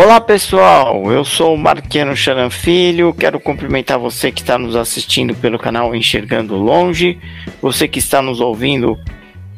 Olá 0.00 0.20
pessoal, 0.20 1.10
eu 1.10 1.24
sou 1.24 1.56
o 1.56 1.58
Marquiano 1.58 2.14
Charan 2.14 2.50
Filho, 2.50 3.12
quero 3.12 3.40
cumprimentar 3.40 3.98
você 3.98 4.30
que 4.30 4.40
está 4.40 4.56
nos 4.56 4.76
assistindo 4.76 5.34
pelo 5.34 5.58
canal 5.58 5.92
Enxergando 5.92 6.54
Longe, 6.54 7.18
você 7.60 7.88
que 7.88 7.98
está 7.98 8.22
nos 8.22 8.38
ouvindo 8.38 8.96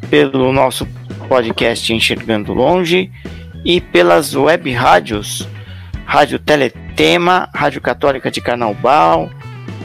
pelo 0.08 0.50
nosso 0.50 0.86
podcast 1.28 1.92
Enxergando 1.92 2.54
Longe 2.54 3.12
e 3.66 3.82
pelas 3.82 4.34
web 4.34 4.72
rádios, 4.72 5.46
Rádio 6.06 6.38
Teletema, 6.38 7.50
Rádio 7.54 7.82
Católica 7.82 8.30
de 8.30 8.40
Carnaubal, 8.40 9.28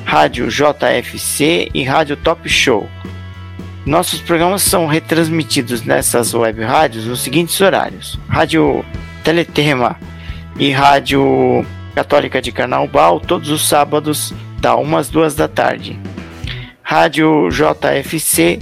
Rádio 0.06 0.48
JFC 0.48 1.70
e 1.74 1.84
Rádio 1.84 2.16
Top 2.16 2.48
Show. 2.48 2.90
Nossos 3.86 4.22
programas 4.22 4.62
são 4.62 4.88
retransmitidos 4.88 5.82
nessas 5.82 6.34
web 6.34 6.64
rádios 6.64 7.08
nos 7.08 7.20
seguintes 7.20 7.60
horários: 7.60 8.18
Rádio 8.30 8.86
Teletema 9.22 10.00
e 10.58 10.72
Rádio 10.72 11.66
Católica 11.94 12.42
de 12.42 12.52
Carnaubal 12.52 13.20
todos 13.20 13.50
os 13.50 13.68
sábados, 13.68 14.34
da 14.60 14.76
1 14.76 14.98
às 14.98 15.10
2 15.10 15.36
da 15.36 15.48
tarde. 15.48 16.00
Rádio 16.82 17.50
JFC 17.50 18.60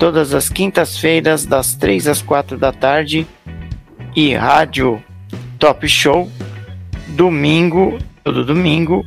todas 0.00 0.32
as 0.32 0.48
quintas-feiras, 0.48 1.44
das 1.44 1.74
3 1.74 2.08
às 2.08 2.22
4 2.22 2.56
da 2.56 2.72
tarde. 2.72 3.26
E 4.16 4.34
Rádio 4.34 5.02
Top 5.58 5.86
Show 5.86 6.28
domingo, 7.08 7.98
todo 8.24 8.44
domingo, 8.44 9.04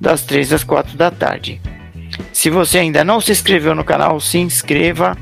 das 0.00 0.22
3 0.22 0.52
às 0.52 0.64
4 0.64 0.96
da 0.96 1.12
tarde. 1.12 1.60
Se 2.32 2.50
você 2.50 2.78
ainda 2.78 3.04
não 3.04 3.20
se 3.20 3.30
inscreveu 3.30 3.74
no 3.74 3.84
canal, 3.84 4.18
se 4.18 4.38
inscreva. 4.38 5.16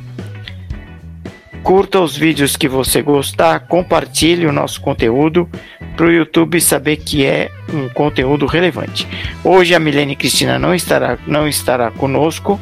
Curta 1.62 2.00
os 2.00 2.16
vídeos 2.16 2.56
que 2.56 2.66
você 2.66 3.03
gostar, 3.03 3.61
compartilhe 3.61 4.47
o 4.47 4.53
nosso 4.53 4.80
conteúdo 4.80 5.48
para 5.97 6.06
o 6.06 6.11
YouTube 6.11 6.61
saber 6.61 6.97
que 6.97 7.25
é 7.25 7.50
um 7.72 7.89
conteúdo 7.91 8.47
relevante. 8.47 9.06
Hoje 9.44 9.75
a 9.75 9.78
Milene 9.78 10.16
Cristina 10.16 10.58
não 10.58 10.75
estará, 10.75 11.19
não 11.27 11.47
estará 11.47 11.91
conosco. 11.91 12.58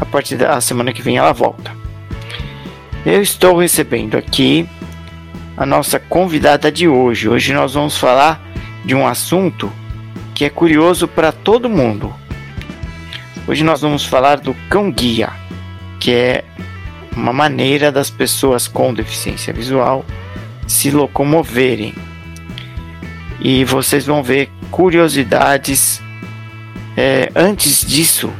A 0.00 0.04
partir 0.04 0.36
da 0.36 0.60
semana 0.60 0.92
que 0.92 1.00
vem 1.00 1.16
ela 1.16 1.32
volta. 1.32 1.70
Eu 3.06 3.22
estou 3.22 3.56
recebendo 3.56 4.16
aqui 4.16 4.68
a 5.56 5.64
nossa 5.64 6.00
convidada 6.00 6.72
de 6.72 6.88
hoje. 6.88 7.28
Hoje 7.28 7.52
nós 7.52 7.74
vamos 7.74 7.96
falar 7.96 8.42
de 8.84 8.94
um 8.96 9.06
assunto 9.06 9.72
que 10.34 10.44
é 10.44 10.50
curioso 10.50 11.06
para 11.06 11.30
todo 11.30 11.70
mundo. 11.70 12.12
Hoje 13.46 13.62
nós 13.62 13.80
vamos 13.80 14.04
falar 14.04 14.40
do 14.40 14.54
cão 14.68 14.90
guia, 14.90 15.30
que 16.00 16.12
é 16.12 16.44
uma 17.16 17.32
maneira 17.32 17.92
das 17.92 18.10
pessoas 18.10 18.66
com 18.66 18.92
deficiência 18.94 19.52
visual 19.52 20.04
se 20.66 20.90
locomoverem 20.90 21.94
e 23.40 23.64
vocês 23.64 24.06
vão 24.06 24.22
ver 24.22 24.48
curiosidades. 24.70 26.00
É, 26.96 27.30
antes 27.34 27.84
disso, 27.84 28.32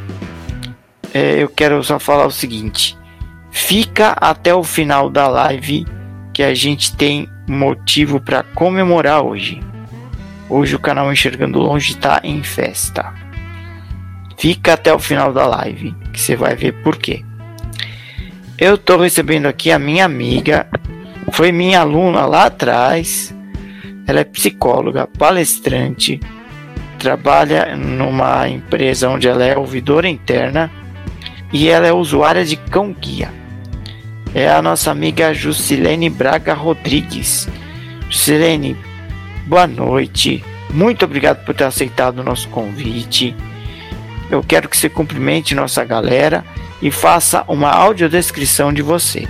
é, 1.12 1.42
eu 1.42 1.48
quero 1.48 1.82
só 1.82 1.98
falar 1.98 2.26
o 2.26 2.30
seguinte: 2.30 2.96
fica 3.50 4.10
até 4.12 4.54
o 4.54 4.62
final 4.62 5.10
da 5.10 5.26
live 5.26 5.84
que 6.32 6.42
a 6.42 6.54
gente 6.54 6.96
tem 6.96 7.28
motivo 7.48 8.20
para 8.20 8.42
comemorar 8.42 9.22
hoje. 9.22 9.60
Hoje 10.48 10.76
o 10.76 10.78
canal 10.78 11.12
Enxergando 11.12 11.58
Longe 11.58 11.92
está 11.92 12.20
em 12.22 12.42
festa. 12.42 13.12
Fica 14.38 14.74
até 14.74 14.92
o 14.92 14.98
final 14.98 15.32
da 15.32 15.46
live 15.46 15.94
que 16.12 16.20
você 16.20 16.36
vai 16.36 16.54
ver 16.54 16.72
por 16.82 16.96
quê. 16.96 17.24
Eu 18.58 18.74
estou 18.76 18.98
recebendo 18.98 19.46
aqui 19.46 19.72
a 19.72 19.78
minha 19.78 20.04
amiga, 20.04 20.68
foi 21.32 21.50
minha 21.52 21.80
aluna 21.80 22.26
lá 22.26 22.46
atrás 22.46 23.34
ela 24.06 24.20
é 24.20 24.24
psicóloga, 24.24 25.06
palestrante, 25.06 26.20
trabalha 26.98 27.76
numa 27.76 28.48
empresa 28.48 29.08
onde 29.08 29.28
ela 29.28 29.44
é 29.44 29.56
ouvidora 29.56 30.08
interna 30.08 30.70
e 31.52 31.68
ela 31.68 31.86
é 31.86 31.92
usuária 31.92 32.44
de 32.44 32.56
cão 32.56 32.92
guia. 32.92 33.32
É 34.34 34.50
a 34.50 34.62
nossa 34.62 34.90
amiga 34.90 35.32
Jusilene 35.32 36.08
Braga 36.08 36.54
Rodrigues. 36.54 37.48
Jusilene, 38.08 38.76
boa 39.46 39.66
noite. 39.66 40.42
Muito 40.70 41.04
obrigado 41.04 41.44
por 41.44 41.54
ter 41.54 41.64
aceitado 41.64 42.20
o 42.20 42.24
nosso 42.24 42.48
convite. 42.48 43.36
Eu 44.30 44.42
quero 44.42 44.68
que 44.68 44.76
você 44.76 44.88
cumprimente 44.88 45.54
nossa 45.54 45.84
galera 45.84 46.44
e 46.82 46.90
faça 46.90 47.44
uma 47.46 47.70
audiodescrição 47.70 48.72
de 48.72 48.82
você. 48.82 49.26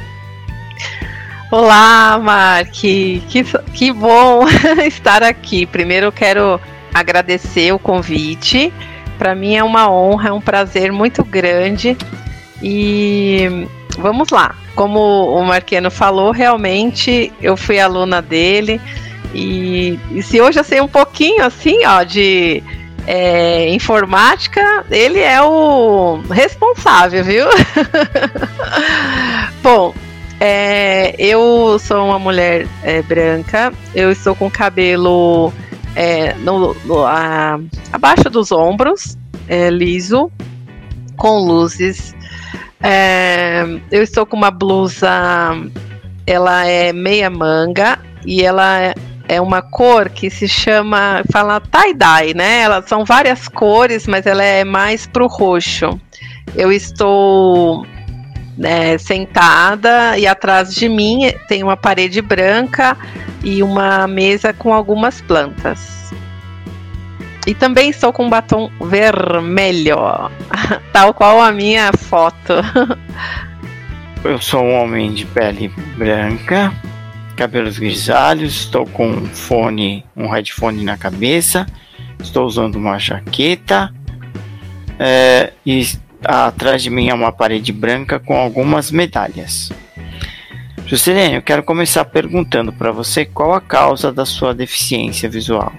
Olá, 1.51 2.19
Mark, 2.19 2.71
que, 2.71 3.23
que 3.75 3.93
bom 3.93 4.47
estar 4.87 5.23
aqui. 5.23 5.67
Primeiro 5.67 6.07
eu 6.07 6.13
quero 6.13 6.59
agradecer 6.95 7.73
o 7.73 7.79
convite. 7.79 8.73
Para 9.19 9.35
mim 9.35 9.55
é 9.55 9.63
uma 9.63 9.91
honra, 9.91 10.31
é 10.31 10.33
um 10.33 10.41
prazer 10.41 10.91
muito 10.91 11.23
grande. 11.23 11.95
E 12.63 13.67
vamos 13.99 14.31
lá. 14.31 14.55
Como 14.75 14.99
o 14.99 15.45
Marquiano 15.45 15.91
falou, 15.91 16.31
realmente 16.31 17.31
eu 17.43 17.55
fui 17.55 17.79
aluna 17.79 18.23
dele. 18.23 18.81
E, 19.35 19.99
e 20.11 20.23
se 20.23 20.41
hoje 20.41 20.59
eu 20.59 20.65
sei 20.65 20.81
um 20.81 20.89
pouquinho 20.89 21.45
assim, 21.45 21.85
ó, 21.85 22.03
de 22.03 22.63
é, 23.07 23.69
informática, 23.71 24.85
ele 24.91 25.21
é 25.21 25.43
o 25.43 26.21
responsável, 26.31 27.25
viu? 27.25 27.47
Bom, 29.63 29.95
é, 30.41 31.15
eu 31.19 31.79
sou 31.79 32.07
uma 32.07 32.19
mulher 32.19 32.67
é, 32.83 33.03
branca, 33.03 33.73
eu 33.95 34.11
estou 34.11 34.35
com 34.35 34.51
cabelo 34.51 35.53
é, 35.95 36.35
no, 36.35 36.75
no, 36.85 37.05
a, 37.05 37.59
abaixo 37.93 38.29
dos 38.31 38.51
ombros, 38.51 39.17
é, 39.49 39.71
liso, 39.71 40.31
com 41.17 41.39
luzes. 41.39 42.15
É, 42.83 43.65
eu 43.91 44.03
estou 44.03 44.27
com 44.27 44.37
uma 44.37 44.51
blusa, 44.51 45.09
ela 46.27 46.67
é 46.67 46.93
meia 46.93 47.31
manga 47.31 47.99
e 48.25 48.43
ela 48.43 48.95
é 49.29 49.41
uma 49.41 49.63
cor 49.63 50.09
que 50.09 50.31
se 50.31 50.49
chama, 50.49 51.23
fala 51.33 51.61
tie-dye, 51.61 52.35
né? 52.35 52.61
Elas 52.63 52.89
são 52.89 53.05
várias 53.05 53.49
cores, 53.49 54.07
mas 54.07 54.27
ela 54.27 54.43
é 54.43 54.65
mais 54.65 55.07
pro 55.07 55.27
roxo. 55.27 56.01
Eu 56.55 56.73
estou 56.73 57.87
né, 58.57 58.99
sentada 58.99 60.19
e 60.19 60.27
atrás 60.27 60.75
de 60.75 60.89
mim 60.89 61.33
tem 61.49 61.63
uma 61.63 61.77
parede 61.77 62.21
branca 62.21 62.97
e 63.43 63.63
uma 63.63 64.07
mesa 64.07 64.53
com 64.53 64.73
algumas 64.73 65.21
plantas. 65.21 66.13
E 67.47 67.55
também 67.55 67.91
estou 67.91 68.13
com 68.13 68.27
um 68.27 68.31
batom 68.31 68.71
vermelho, 68.81 69.99
tal 70.93 71.13
qual 71.13 71.41
a 71.41 71.51
minha 71.51 71.91
foto. 71.93 72.55
Eu 74.25 74.41
sou 74.41 74.63
um 74.63 74.75
homem 74.81 75.13
de 75.13 75.27
pele 75.27 75.69
branca, 75.97 76.73
cabelos 77.37 77.79
grisalhos, 77.79 78.61
estou 78.61 78.87
com 78.87 79.09
um 79.09 79.27
fone, 79.27 80.05
um 80.17 80.29
headphone 80.29 80.85
na 80.85 80.97
cabeça, 80.97 81.67
estou 82.21 82.47
usando 82.47 82.77
uma 82.77 82.99
jaqueta 82.99 83.93
é, 84.99 85.53
e 85.65 85.87
atrás 86.25 86.83
de 86.83 86.91
mim 86.91 87.09
é 87.09 87.15
uma 87.15 87.33
parede 87.33 87.73
branca 87.73 88.21
com 88.21 88.37
algumas 88.37 88.91
medalhas. 88.91 89.71
Juscelene, 90.87 91.37
eu 91.37 91.43
quero 91.43 91.63
começar 91.63 92.05
perguntando 92.05 92.73
para 92.73 92.93
você 92.93 93.25
qual 93.25 93.55
a 93.55 93.61
causa 93.61 94.13
da 94.13 94.27
sua 94.27 94.55
deficiência 94.55 95.29
visual. 95.29 95.73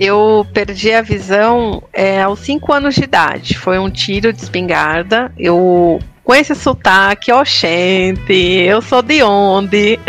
Eu 0.00 0.46
perdi 0.52 0.92
a 0.92 1.02
visão 1.02 1.82
é, 1.92 2.20
aos 2.20 2.40
5 2.40 2.72
anos 2.72 2.94
de 2.94 3.04
idade. 3.04 3.56
Foi 3.56 3.78
um 3.78 3.90
tiro 3.90 4.32
de 4.32 4.40
espingarda. 4.42 5.30
Eu 5.38 6.00
com 6.24 6.34
esse 6.34 6.54
sotaque, 6.54 7.30
ó, 7.30 7.44
gente, 7.44 8.32
eu 8.32 8.80
sou 8.80 9.02
de 9.02 9.22
onde? 9.22 10.00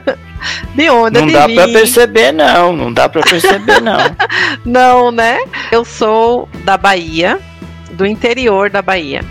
de 0.74 0.90
onde 0.90 1.20
não 1.20 1.26
dá 1.26 1.48
para 1.48 1.68
perceber 1.68 2.32
não, 2.32 2.72
não 2.72 2.92
dá 2.92 3.08
para 3.08 3.20
perceber 3.20 3.80
não. 3.80 3.98
não, 4.64 5.12
né? 5.12 5.38
Eu 5.70 5.84
sou 5.84 6.48
da 6.64 6.78
Bahia, 6.78 7.38
do 7.92 8.06
interior 8.06 8.70
da 8.70 8.80
Bahia. 8.80 9.22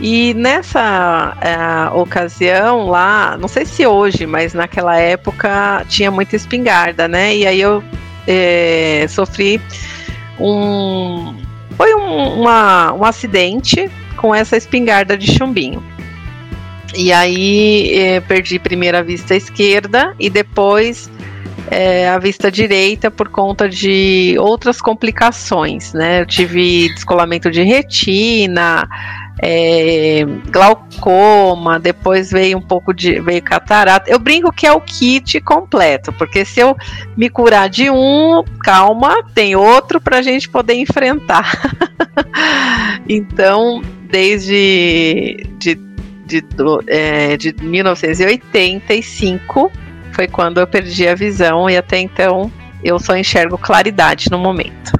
E 0.00 0.32
nessa 0.34 1.36
é, 1.40 1.90
ocasião 1.94 2.86
lá, 2.88 3.36
não 3.38 3.48
sei 3.48 3.66
se 3.66 3.86
hoje, 3.86 4.26
mas 4.26 4.54
naquela 4.54 4.96
época 4.96 5.84
tinha 5.88 6.10
muita 6.10 6.34
espingarda, 6.34 7.06
né? 7.06 7.36
E 7.36 7.46
aí 7.46 7.60
eu 7.60 7.84
é, 8.26 9.06
sofri 9.08 9.60
um. 10.40 11.36
Foi 11.76 11.94
um, 11.94 12.40
uma, 12.40 12.92
um 12.92 13.04
acidente 13.04 13.90
com 14.18 14.34
essa 14.34 14.56
espingarda 14.56 15.16
de 15.16 15.32
chumbinho. 15.32 15.82
E 16.94 17.12
aí 17.12 17.92
é, 17.94 18.20
perdi 18.20 18.58
primeiro 18.58 18.98
a 18.98 19.02
vista 19.02 19.34
esquerda 19.34 20.14
e 20.18 20.28
depois 20.28 21.10
é, 21.70 22.08
a 22.08 22.18
vista 22.18 22.50
direita 22.50 23.10
por 23.10 23.28
conta 23.28 23.68
de 23.68 24.36
outras 24.38 24.80
complicações, 24.80 25.92
né? 25.92 26.22
Eu 26.22 26.26
tive 26.26 26.88
descolamento 26.94 27.50
de 27.50 27.62
retina, 27.62 28.88
é, 29.40 30.24
glaucoma, 30.50 31.78
depois 31.78 32.30
veio 32.30 32.58
um 32.58 32.62
pouco 32.62 32.94
de 32.94 33.20
veio 33.20 33.42
catarata. 33.42 34.10
Eu 34.10 34.18
brinco 34.18 34.52
que 34.52 34.66
é 34.66 34.72
o 34.72 34.80
kit 34.80 35.40
completo, 35.40 36.12
porque 36.12 36.44
se 36.44 36.60
eu 36.60 36.76
me 37.16 37.28
curar 37.28 37.68
de 37.68 37.90
um, 37.90 38.42
calma, 38.62 39.22
tem 39.34 39.54
outro 39.54 40.00
para 40.00 40.18
a 40.18 40.22
gente 40.22 40.48
poder 40.48 40.74
enfrentar. 40.74 41.52
então, 43.08 43.82
desde 44.10 45.46
de, 45.58 45.78
de, 46.26 46.44
é, 46.86 47.36
de 47.36 47.54
1985 47.60 49.70
foi 50.12 50.26
quando 50.26 50.58
eu 50.58 50.66
perdi 50.66 51.06
a 51.06 51.14
visão 51.14 51.70
e 51.70 51.76
até 51.76 51.98
então 51.98 52.50
eu 52.82 52.98
só 52.98 53.16
enxergo 53.16 53.56
claridade 53.56 54.28
no 54.30 54.38
momento. 54.38 54.98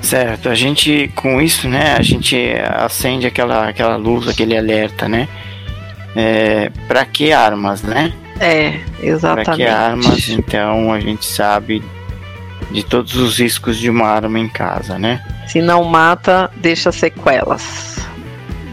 Certo, 0.00 0.48
a 0.48 0.54
gente 0.54 1.10
com 1.16 1.40
isso, 1.40 1.68
né, 1.68 1.96
a 1.98 2.02
gente 2.02 2.36
acende 2.76 3.26
aquela, 3.26 3.68
aquela 3.68 3.96
luz, 3.96 4.28
aquele 4.28 4.56
alerta, 4.56 5.08
né? 5.08 5.26
É, 6.14 6.70
para 6.86 7.04
que 7.04 7.32
armas, 7.32 7.82
né? 7.82 8.12
É, 8.38 8.78
exatamente. 9.02 9.46
Para 9.46 9.56
que 9.56 9.66
armas, 9.66 10.28
então 10.28 10.92
a 10.92 11.00
gente 11.00 11.24
sabe 11.24 11.82
de 12.70 12.82
todos 12.82 13.16
os 13.16 13.38
riscos 13.38 13.76
de 13.76 13.88
uma 13.88 14.06
arma 14.06 14.38
em 14.38 14.48
casa, 14.48 14.98
né? 14.98 15.22
Se 15.46 15.60
não 15.60 15.84
mata, 15.84 16.50
deixa 16.56 16.90
sequelas. 16.90 17.96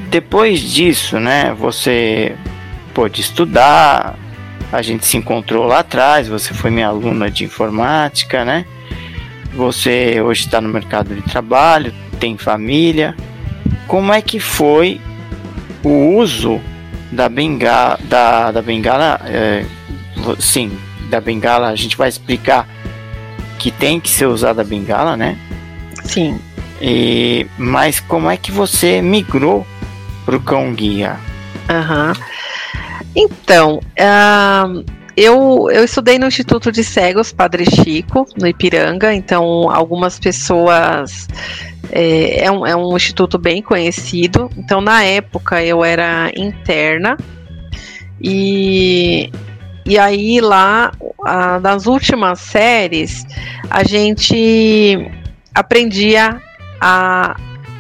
Depois 0.09 0.61
disso, 0.61 1.19
né, 1.19 1.55
você 1.57 2.35
pôde 2.93 3.21
estudar, 3.21 4.15
a 4.71 4.81
gente 4.81 5.05
se 5.05 5.17
encontrou 5.17 5.65
lá 5.65 5.79
atrás, 5.79 6.27
você 6.27 6.53
foi 6.53 6.71
minha 6.71 6.87
aluna 6.87 7.29
de 7.29 7.43
informática, 7.43 8.43
né? 8.43 8.65
Você 9.53 10.19
hoje 10.19 10.45
está 10.45 10.59
no 10.59 10.69
mercado 10.69 11.13
de 11.13 11.21
trabalho, 11.21 11.93
tem 12.19 12.37
família. 12.37 13.15
Como 13.87 14.11
é 14.11 14.21
que 14.21 14.39
foi 14.39 14.99
o 15.83 16.15
uso 16.15 16.59
da 17.11 17.29
bengala? 17.29 17.99
Da, 18.03 18.51
da 18.51 18.61
bengala, 18.63 19.21
é, 19.25 19.63
sim, 20.39 20.75
da 21.09 21.21
bengala. 21.21 21.69
A 21.69 21.75
gente 21.75 21.95
vai 21.95 22.09
explicar 22.09 22.67
que 23.63 23.71
tem 23.71 23.97
que 23.97 24.09
ser 24.09 24.25
usada 24.25 24.61
a 24.61 24.65
bengala, 24.65 25.15
né? 25.15 25.37
Sim. 26.03 26.37
E, 26.81 27.47
mas 27.57 28.01
como 28.01 28.29
é 28.29 28.35
que 28.35 28.51
você 28.51 29.01
migrou 29.01 29.65
para 30.25 30.35
o 30.35 30.41
cão 30.41 30.73
guia? 30.73 31.17
Uhum. 31.69 32.13
Então, 33.15 33.77
uh, 33.77 34.83
eu, 35.15 35.69
eu 35.71 35.85
estudei 35.85 36.19
no 36.19 36.27
Instituto 36.27 36.73
de 36.73 36.83
Cegos 36.83 37.31
Padre 37.31 37.63
Chico, 37.63 38.27
no 38.37 38.45
Ipiranga, 38.45 39.13
então 39.13 39.71
algumas 39.71 40.19
pessoas. 40.19 41.29
É, 41.89 42.45
é, 42.45 42.51
um, 42.51 42.67
é 42.67 42.75
um 42.75 42.97
instituto 42.97 43.37
bem 43.37 43.61
conhecido. 43.61 44.49
Então, 44.57 44.81
na 44.81 45.03
época, 45.03 45.63
eu 45.63 45.85
era 45.85 46.29
interna 46.35 47.15
e, 48.21 49.31
e 49.85 49.99
aí 49.99 50.39
lá, 50.39 50.91
a, 51.25 51.59
nas 51.59 51.85
últimas 51.85 52.39
séries, 52.39 53.25
a 53.69 53.83
gente 53.83 55.11
aprendia 55.53 56.41
a, 56.79 57.35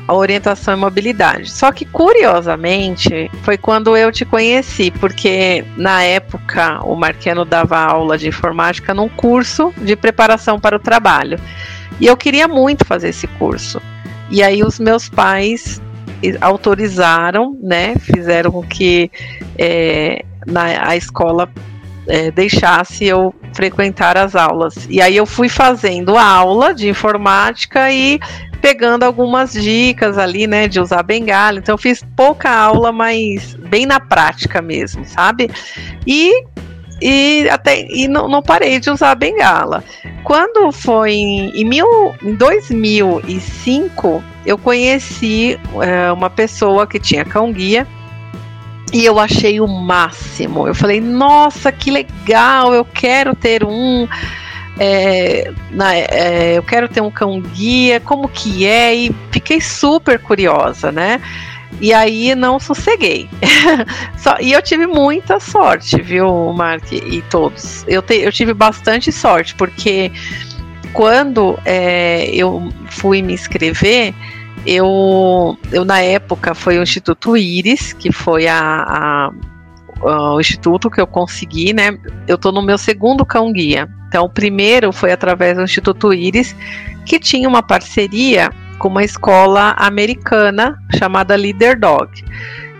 a 0.07 0.13
orientação 0.13 0.73
e 0.73 0.77
mobilidade. 0.77 1.49
Só 1.49 1.71
que, 1.71 1.85
curiosamente, 1.85 3.31
foi 3.43 3.57
quando 3.57 3.95
eu 3.95 4.11
te 4.11 4.25
conheci, 4.25 4.91
porque 4.91 5.63
na 5.77 6.03
época 6.03 6.81
o 6.83 6.95
Marquiano 6.95 7.45
dava 7.45 7.77
aula 7.79 8.17
de 8.17 8.27
informática 8.27 8.93
num 8.93 9.09
curso 9.09 9.73
de 9.77 9.95
preparação 9.95 10.59
para 10.59 10.75
o 10.75 10.79
trabalho. 10.79 11.39
E 11.99 12.05
eu 12.05 12.17
queria 12.17 12.47
muito 12.47 12.85
fazer 12.85 13.09
esse 13.09 13.27
curso. 13.27 13.81
E 14.29 14.43
aí 14.43 14.63
os 14.63 14.79
meus 14.79 15.07
pais 15.07 15.81
autorizaram, 16.41 17.57
né, 17.61 17.95
fizeram 17.99 18.51
com 18.51 18.63
que 18.63 19.11
é, 19.57 20.23
na, 20.47 20.89
a 20.89 20.95
escola 20.95 21.49
é, 22.07 22.31
deixasse 22.31 23.05
eu 23.05 23.33
frequentar 23.53 24.17
as 24.17 24.35
aulas. 24.35 24.87
E 24.89 25.01
aí 25.01 25.15
eu 25.15 25.25
fui 25.25 25.49
fazendo 25.49 26.17
aula 26.17 26.73
de 26.73 26.89
informática 26.89 27.91
e 27.91 28.19
pegando 28.61 29.03
algumas 29.03 29.53
dicas 29.53 30.17
ali, 30.17 30.47
né, 30.47 30.67
de 30.67 30.79
usar 30.79 31.03
bengala. 31.03 31.59
Então 31.59 31.73
eu 31.73 31.77
fiz 31.77 32.03
pouca 32.15 32.49
aula, 32.49 32.91
mas 32.91 33.55
bem 33.55 33.85
na 33.85 33.99
prática 33.99 34.61
mesmo, 34.61 35.05
sabe? 35.05 35.49
E 36.07 36.45
e 37.01 37.49
até 37.49 37.85
e 37.89 38.07
não, 38.07 38.29
não 38.29 38.41
parei 38.41 38.79
de 38.79 38.89
usar 38.89 39.11
a 39.11 39.15
bengala. 39.15 39.83
Quando 40.23 40.71
foi 40.71 41.11
em, 41.11 41.49
em, 41.49 41.65
mil, 41.65 42.15
em 42.23 42.33
2005, 42.35 44.23
eu 44.45 44.57
conheci 44.57 45.59
é, 45.81 46.09
uma 46.13 46.29
pessoa 46.29 46.87
que 46.87 46.97
tinha 46.97 47.25
cão 47.25 47.51
guia 47.51 47.85
e 48.93 49.03
eu 49.03 49.19
achei 49.19 49.59
o 49.59 49.67
máximo. 49.67 50.67
Eu 50.67 50.75
falei, 50.75 51.01
nossa, 51.01 51.71
que 51.71 51.89
legal, 51.89 52.73
eu 52.73 52.85
quero 52.85 53.35
ter 53.35 53.63
um 53.63 54.07
é, 54.79 55.51
na, 55.71 55.95
é, 55.95 56.57
eu 56.57 56.63
quero 56.63 56.87
ter 56.87 57.01
um 57.01 57.11
cão 57.11 57.39
guia, 57.41 57.99
como 57.99 58.27
que 58.27 58.65
é? 58.65 58.95
E 58.95 59.15
fiquei 59.31 59.61
super 59.61 60.19
curiosa, 60.19 60.91
né? 60.91 61.21
E 61.81 61.93
aí 61.93 62.33
não 62.35 62.59
sosseguei. 62.59 63.29
Só, 64.17 64.37
e 64.39 64.51
eu 64.51 64.61
tive 64.61 64.87
muita 64.87 65.39
sorte, 65.39 66.01
viu, 66.01 66.53
Mark 66.53 66.91
e 66.91 67.21
todos. 67.29 67.83
Eu, 67.87 68.01
te, 68.01 68.15
eu 68.15 68.31
tive 68.31 68.53
bastante 68.53 69.11
sorte, 69.11 69.55
porque 69.55 70.11
quando 70.93 71.59
é, 71.65 72.29
eu 72.31 72.71
fui 72.89 73.21
me 73.21 73.33
inscrever, 73.33 74.13
eu, 74.65 75.57
eu 75.71 75.85
na 75.85 76.01
época 76.01 76.53
foi 76.53 76.77
o 76.79 76.83
Instituto 76.83 77.35
Íris, 77.37 77.93
que 77.93 78.11
foi 78.11 78.47
a, 78.47 78.57
a 78.57 79.31
o 80.03 80.39
instituto 80.39 80.89
que 80.89 80.99
eu 80.99 81.07
consegui, 81.07 81.71
né? 81.71 81.97
Eu 82.27 82.37
tô 82.37 82.51
no 82.51 82.61
meu 82.61 82.77
segundo 82.77 83.25
cão 83.25 83.53
guia. 83.53 83.87
Então, 84.07 84.25
o 84.25 84.29
primeiro 84.29 84.91
foi 84.91 85.11
através 85.11 85.55
do 85.55 85.63
Instituto 85.63 86.13
Íris, 86.13 86.55
que 87.05 87.19
tinha 87.19 87.47
uma 87.47 87.63
parceria 87.63 88.51
com 88.77 88.89
uma 88.89 89.03
escola 89.03 89.75
americana 89.77 90.77
chamada 90.97 91.35
Leader 91.35 91.79
Dog. 91.79 92.23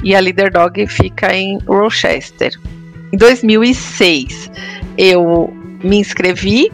E 0.04 0.14
a 0.14 0.20
Leader 0.20 0.52
Dog 0.52 0.86
fica 0.88 1.34
em 1.34 1.58
Rochester. 1.66 2.52
Em 3.12 3.18
2006, 3.18 4.52
eu 4.98 5.54
me 5.84 5.98
inscrevi. 5.98 6.72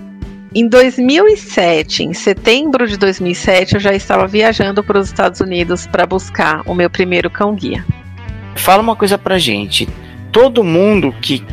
Em 0.53 0.68
2007, 0.68 2.03
em 2.03 2.13
setembro 2.13 2.88
de 2.88 2.98
2007, 2.98 3.75
eu 3.75 3.79
já 3.79 3.94
estava 3.94 4.25
viajando 4.25 4.84
para 4.84 4.98
os 4.98 5.08
Estados 5.08 5.39
Unidos 5.41 5.86
para 5.86 6.08
buscar 6.08 6.63
o 6.65 6.74
meu 6.74 6.89
primeiro 6.89 7.29
cão 7.29 7.53
guia. 7.53 7.86
Fala 8.56 8.82
uma 8.82 8.96
coisa 8.96 9.15
pra 9.15 9.38
gente. 9.38 9.88
Todo 10.32 10.63
mundo 10.63 11.13
que 11.22 11.46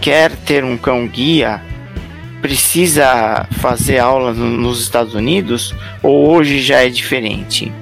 quer 0.00 0.30
ter 0.30 0.64
um 0.64 0.76
cão 0.76 1.08
guia 1.08 1.60
precisa 2.40 3.46
fazer 3.58 3.98
aula 3.98 4.32
nos 4.32 4.80
Estados 4.80 5.14
Unidos 5.14 5.74
ou 6.00 6.30
hoje 6.30 6.60
já 6.60 6.84
é 6.84 6.88
diferente? 6.88 7.72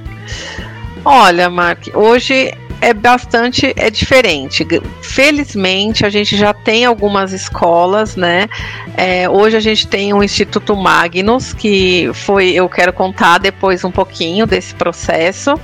Olha, 1.05 1.51
Mark, 1.51 1.89
hoje 1.95 2.55
é 2.81 2.95
bastante 2.95 3.73
é 3.77 3.91
diferente. 3.91 4.67
Felizmente 5.03 6.07
a 6.07 6.11
gente 6.11 6.37
já 6.37 6.53
tem 6.53 6.85
algumas 6.85 7.33
escolas, 7.33 8.17
né? 8.17 8.49
É, 8.97 9.29
hoje 9.29 9.57
a 9.57 9.61
gente 9.61 9.87
tem 9.87 10.13
o 10.13 10.23
Instituto 10.23 10.77
Magnus, 10.77 11.53
que 11.53 12.11
foi, 12.15 12.51
eu 12.51 12.69
quero 12.69 12.93
contar 12.93 13.39
depois 13.39 13.85
um 13.85 13.91
pouquinho 13.91 14.47
desse 14.47 14.75
processo. 14.75 15.59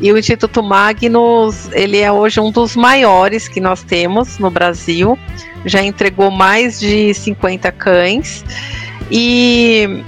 E 0.00 0.12
o 0.12 0.18
Instituto 0.18 0.62
Magnus, 0.62 1.68
ele 1.72 1.98
é 1.98 2.10
hoje 2.10 2.40
um 2.40 2.50
dos 2.50 2.76
maiores 2.76 3.48
que 3.48 3.60
nós 3.60 3.82
temos 3.82 4.38
no 4.38 4.50
Brasil 4.50 5.18
já 5.64 5.82
entregou 5.82 6.30
mais 6.30 6.78
de 6.78 7.12
50 7.14 7.70
cães. 7.72 8.44
E 9.10 10.04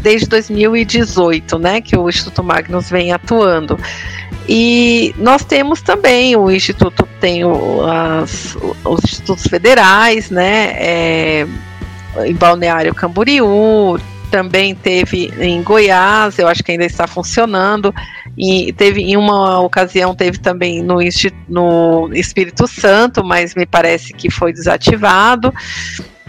desde 0.00 0.28
2018, 0.28 1.58
né, 1.58 1.80
que 1.80 1.96
o 1.96 2.08
Instituto 2.08 2.42
Magnus 2.42 2.88
vem 2.90 3.12
atuando. 3.12 3.78
E 4.48 5.14
nós 5.18 5.44
temos 5.44 5.82
também 5.82 6.34
o 6.34 6.50
Instituto, 6.50 7.06
tem 7.20 7.44
o, 7.44 7.84
as, 7.84 8.56
os 8.82 9.04
institutos 9.04 9.46
federais, 9.46 10.30
né, 10.30 10.72
é, 10.78 11.46
em 12.24 12.34
Balneário 12.34 12.94
Camboriú, 12.94 13.98
também 14.30 14.74
teve 14.74 15.32
em 15.38 15.62
Goiás, 15.62 16.38
eu 16.38 16.48
acho 16.48 16.62
que 16.62 16.72
ainda 16.72 16.84
está 16.84 17.06
funcionando, 17.06 17.94
e 18.36 18.72
teve 18.72 19.02
em 19.02 19.16
uma 19.16 19.60
ocasião 19.60 20.14
teve 20.14 20.38
também 20.38 20.82
no, 20.82 20.98
no 21.48 22.10
Espírito 22.14 22.66
Santo, 22.66 23.22
mas 23.22 23.54
me 23.54 23.66
parece 23.66 24.12
que 24.14 24.30
foi 24.30 24.52
desativado. 24.52 25.52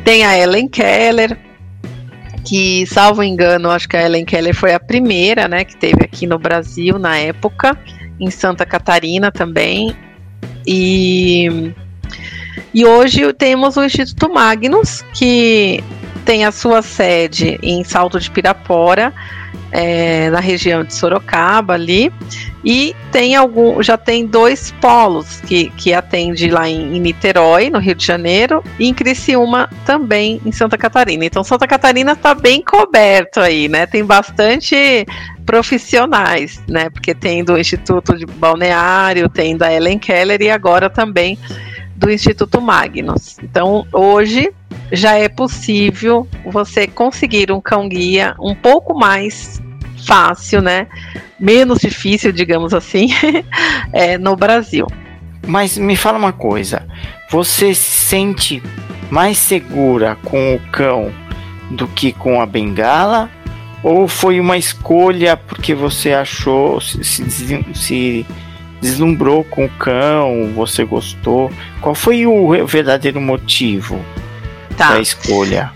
Tem 0.04 0.26
a 0.26 0.38
Ellen 0.38 0.68
Keller, 0.68 1.38
que, 2.44 2.86
salvo 2.88 3.22
engano, 3.22 3.70
acho 3.70 3.88
que 3.88 3.96
a 3.96 4.06
Ellen 4.06 4.26
Keller 4.26 4.56
foi 4.56 4.74
a 4.74 4.80
primeira, 4.80 5.48
né, 5.48 5.64
que 5.64 5.78
teve 5.78 6.04
aqui 6.04 6.26
no 6.26 6.40
Brasil 6.40 6.98
na 6.98 7.18
época, 7.18 7.78
em 8.20 8.30
Santa 8.30 8.66
Catarina 8.66 9.32
também. 9.32 9.96
E, 10.66 11.74
e 12.74 12.86
hoje 12.86 13.32
temos 13.34 13.78
o 13.78 13.84
Instituto 13.84 14.32
Magnus, 14.32 15.04
que 15.14 15.84
tem 16.30 16.46
a 16.46 16.52
sua 16.52 16.84
sede 16.84 17.58
em 17.64 17.84
Salto 17.84 18.20
de 18.20 18.30
Pirapora, 18.30 19.12
é, 19.72 20.30
na 20.30 20.40
região 20.40 20.84
de 20.84 20.94
Sorocaba 20.94 21.74
ali. 21.74 22.14
E 22.64 22.96
tem 23.12 23.36
algum 23.36 23.82
já 23.82 23.98
tem 23.98 24.28
dois 24.28 24.72
polos 24.80 25.42
que, 25.42 25.72
que 25.72 25.92
atende 25.92 26.52
lá 26.52 26.70
em, 26.70 26.96
em, 26.96 27.00
Niterói 27.00 27.72
no 27.72 27.80
Rio 27.80 27.96
de 27.96 28.06
Janeiro 28.06 28.64
e 28.78 28.88
em 28.88 28.94
Criciúma 28.94 29.68
também 29.88 30.40
em 30.46 30.52
Santa 30.52 30.78
Catarina. 30.78 31.26
Então 31.26 31.44
Santa 31.44 31.66
Catarina 31.66 32.12
está 32.12 32.36
bem 32.36 32.62
coberto 32.62 33.40
aí 33.40 33.68
né? 33.68 33.88
Tem 33.88 34.06
bastante 34.06 35.08
profissionais 35.48 36.62
né? 36.68 36.92
Porque 36.92 37.16
tem 37.16 37.44
do 37.44 37.58
Instituto 37.58 38.16
de 38.16 38.28
Balneário 38.28 39.28
tem 39.30 39.58
da 39.58 39.74
Ellen 39.74 39.98
Keller 39.98 40.40
e 40.44 40.52
agora 40.52 40.92
também 40.92 41.40
do 42.00 42.10
Instituto 42.10 42.62
Magnus 42.62 43.38
então 43.44 43.86
hoje 43.92 44.52
já 44.92 45.16
é 45.16 45.30
possível 45.30 46.28
você 46.46 46.88
conseguir 46.88 47.52
um 47.52 47.62
cão 47.62 47.88
guia 47.88 48.36
um 48.40 48.56
pouco 48.56 48.98
mais 48.98 49.62
fácil, 50.06 50.62
né? 50.62 50.88
Menos 51.40 51.80
difícil, 51.80 52.32
digamos 52.32 52.74
assim, 52.74 53.10
é, 53.94 54.18
no 54.18 54.36
Brasil. 54.36 54.88
Mas 55.46 55.78
me 55.78 55.96
fala 55.96 56.18
uma 56.18 56.34
coisa: 56.34 56.88
você 57.30 57.74
se 57.74 57.92
sente 57.92 58.64
mais 59.10 59.38
segura 59.38 60.18
com 60.26 60.56
o 60.56 60.60
cão 60.72 61.12
do 61.72 61.88
que 61.88 62.12
com 62.12 62.42
a 62.42 62.46
bengala? 62.46 63.30
Ou 63.82 64.10
foi 64.10 64.42
uma 64.42 64.58
escolha 64.58 65.38
porque 65.38 65.74
você 65.74 66.12
achou, 66.12 66.82
se, 66.82 67.02
se, 67.04 67.66
se 67.74 68.26
deslumbrou 68.82 69.44
com 69.44 69.66
o 69.66 69.70
cão, 69.70 70.52
você 70.56 70.84
gostou? 70.84 71.52
Qual 71.82 71.96
foi 71.96 72.26
o 72.26 72.66
verdadeiro 72.66 73.20
motivo? 73.20 74.00
tá. 74.80 74.94
da 74.94 75.02
escolha? 75.02 75.72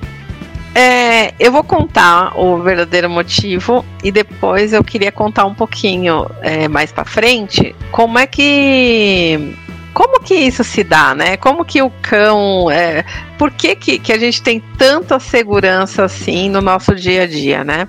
É, 0.73 1.33
eu 1.39 1.51
vou 1.51 1.63
contar 1.63 2.39
o 2.39 2.57
verdadeiro 2.63 3.07
motivo 3.09 3.85
e 4.03 4.11
depois 4.11 4.73
eu 4.73 4.83
queria 4.83 5.11
contar 5.11 5.45
um 5.45 5.53
pouquinho 5.53 6.25
é, 6.41 6.67
mais 6.67 6.91
para 6.91 7.05
frente 7.05 7.75
como 7.91 8.17
é 8.17 8.25
que 8.25 9.55
como 9.93 10.19
que 10.19 10.33
isso 10.33 10.63
se 10.63 10.83
dá, 10.83 11.13
né? 11.13 11.37
Como 11.37 11.63
que 11.63 11.79
o 11.83 11.91
cão, 12.01 12.71
é, 12.71 13.05
por 13.37 13.51
que, 13.51 13.75
que 13.75 13.99
que 13.99 14.11
a 14.11 14.17
gente 14.17 14.41
tem 14.41 14.59
tanta 14.75 15.19
segurança 15.19 16.05
assim 16.05 16.49
no 16.49 16.61
nosso 16.61 16.95
dia 16.95 17.23
a 17.23 17.27
dia, 17.27 17.63
né? 17.63 17.87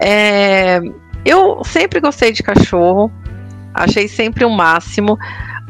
É, 0.00 0.80
eu 1.22 1.60
sempre 1.62 2.00
gostei 2.00 2.32
de 2.32 2.42
cachorro, 2.42 3.12
achei 3.74 4.08
sempre 4.08 4.44
o 4.44 4.50
máximo. 4.50 5.18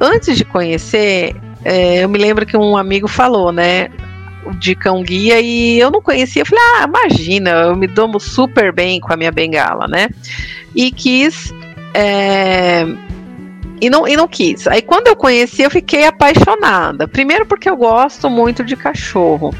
Antes 0.00 0.36
de 0.36 0.44
conhecer, 0.44 1.34
é, 1.64 2.04
eu 2.04 2.08
me 2.08 2.18
lembro 2.18 2.46
que 2.46 2.56
um 2.56 2.76
amigo 2.76 3.08
falou, 3.08 3.52
né? 3.52 3.90
de 4.58 4.74
cão 4.74 5.02
guia 5.02 5.40
e 5.40 5.78
eu 5.78 5.90
não 5.90 6.00
conhecia. 6.00 6.42
Eu 6.42 6.46
falei, 6.46 6.64
ah, 6.76 6.84
imagina, 6.84 7.50
eu 7.50 7.76
me 7.76 7.86
dou 7.86 8.18
super 8.18 8.72
bem 8.72 9.00
com 9.00 9.12
a 9.12 9.16
minha 9.16 9.30
bengala, 9.30 9.86
né? 9.86 10.08
E 10.74 10.90
quis. 10.90 11.52
É, 11.92 12.86
e 13.80 13.88
não, 13.88 14.06
e 14.06 14.16
não 14.16 14.28
quis. 14.28 14.66
Aí 14.66 14.82
quando 14.82 15.08
eu 15.08 15.16
conheci, 15.16 15.62
eu 15.62 15.70
fiquei 15.70 16.04
apaixonada. 16.04 17.08
Primeiro 17.08 17.46
porque 17.46 17.68
eu 17.68 17.76
gosto 17.76 18.28
muito 18.28 18.64
de 18.64 18.76
cachorro. 18.76 19.54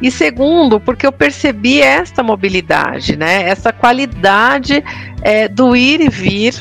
E 0.00 0.10
segundo, 0.10 0.78
porque 0.78 1.06
eu 1.06 1.12
percebi 1.12 1.80
esta 1.80 2.22
mobilidade, 2.22 3.16
né? 3.16 3.48
Essa 3.48 3.72
qualidade 3.72 4.84
é, 5.22 5.48
do 5.48 5.74
ir 5.74 6.02
e 6.02 6.08
vir 6.10 6.54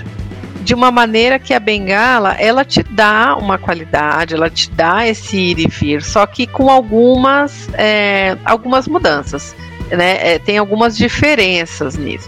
de 0.66 0.74
uma 0.74 0.90
maneira 0.90 1.38
que 1.38 1.54
a 1.54 1.60
bengala 1.60 2.34
ela 2.34 2.66
te 2.66 2.82
dá 2.82 3.38
uma 3.38 3.56
qualidade, 3.56 4.34
ela 4.34 4.50
te 4.50 4.70
dá 4.72 5.08
esse 5.08 5.38
ir 5.38 5.60
e 5.60 5.68
vir, 5.68 6.02
só 6.02 6.26
que 6.26 6.48
com 6.48 6.72
algumas 6.72 7.70
é, 7.76 8.36
algumas 8.44 8.88
mudanças, 8.88 9.56
né? 9.92 10.34
É, 10.34 10.40
tem 10.40 10.58
algumas 10.58 10.98
diferenças 10.98 11.96
nisso. 11.96 12.28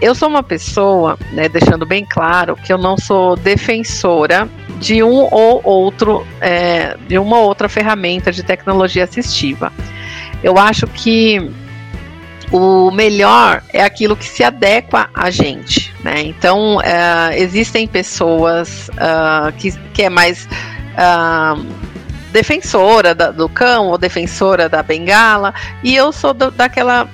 Eu 0.00 0.12
sou 0.14 0.28
uma 0.28 0.42
pessoa, 0.42 1.16
né, 1.32 1.48
deixando 1.48 1.86
bem 1.86 2.04
claro 2.04 2.56
que 2.56 2.72
eu 2.72 2.78
não 2.78 2.96
sou 2.96 3.36
defensora 3.36 4.48
de 4.78 5.02
um 5.02 5.28
ou 5.30 5.60
outro, 5.64 6.26
é, 6.40 6.96
de 7.06 7.18
uma 7.18 7.38
outra 7.38 7.68
ferramenta 7.68 8.30
de 8.32 8.42
tecnologia 8.42 9.04
assistiva. 9.04 9.72
Eu 10.42 10.56
acho 10.58 10.86
que 10.86 11.50
o 12.50 12.90
melhor 12.90 13.62
é 13.72 13.82
aquilo 13.82 14.16
que 14.16 14.24
se 14.24 14.42
adequa 14.42 15.10
a 15.14 15.30
gente, 15.30 15.94
né? 16.02 16.22
Então, 16.22 16.76
uh, 16.76 17.32
existem 17.34 17.86
pessoas 17.86 18.88
uh, 18.94 19.52
que, 19.58 19.72
que 19.92 20.02
é 20.04 20.10
mais 20.10 20.48
uh, 20.94 21.66
defensora 22.32 23.14
da, 23.14 23.30
do 23.30 23.48
cão 23.48 23.88
ou 23.88 23.98
defensora 23.98 24.68
da 24.68 24.82
bengala, 24.82 25.52
e 25.82 25.94
eu 25.94 26.12
sou 26.12 26.32
do, 26.32 26.50
daquela 26.50 27.08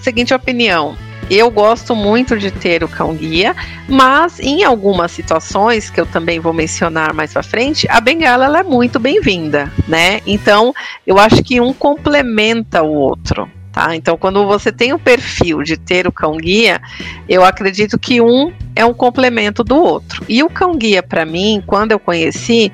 seguinte 0.00 0.34
opinião. 0.34 0.96
Eu 1.30 1.48
gosto 1.48 1.94
muito 1.94 2.36
de 2.36 2.50
ter 2.50 2.82
o 2.82 2.88
cão 2.88 3.14
guia, 3.14 3.54
mas 3.88 4.40
em 4.40 4.64
algumas 4.64 5.12
situações 5.12 5.88
que 5.88 6.00
eu 6.00 6.06
também 6.06 6.40
vou 6.40 6.52
mencionar 6.52 7.14
mais 7.14 7.32
para 7.32 7.42
frente, 7.44 7.86
a 7.88 8.00
bengala 8.00 8.58
é 8.58 8.62
muito 8.64 8.98
bem-vinda, 8.98 9.72
né? 9.86 10.20
Então, 10.26 10.74
eu 11.06 11.18
acho 11.18 11.40
que 11.44 11.60
um 11.60 11.72
complementa 11.72 12.82
o 12.82 12.92
outro. 12.92 13.48
Tá? 13.72 13.94
Então, 13.94 14.16
quando 14.16 14.44
você 14.46 14.72
tem 14.72 14.92
o 14.92 14.98
perfil 14.98 15.62
de 15.62 15.76
ter 15.76 16.06
o 16.06 16.12
cão 16.12 16.36
guia, 16.36 16.80
eu 17.28 17.44
acredito 17.44 17.98
que 17.98 18.20
um 18.20 18.52
é 18.74 18.84
um 18.84 18.92
complemento 18.92 19.62
do 19.62 19.76
outro. 19.76 20.24
E 20.28 20.42
o 20.42 20.50
cão 20.50 20.76
guia, 20.76 21.02
para 21.02 21.24
mim, 21.24 21.62
quando 21.64 21.92
eu 21.92 21.98
conheci, 21.98 22.72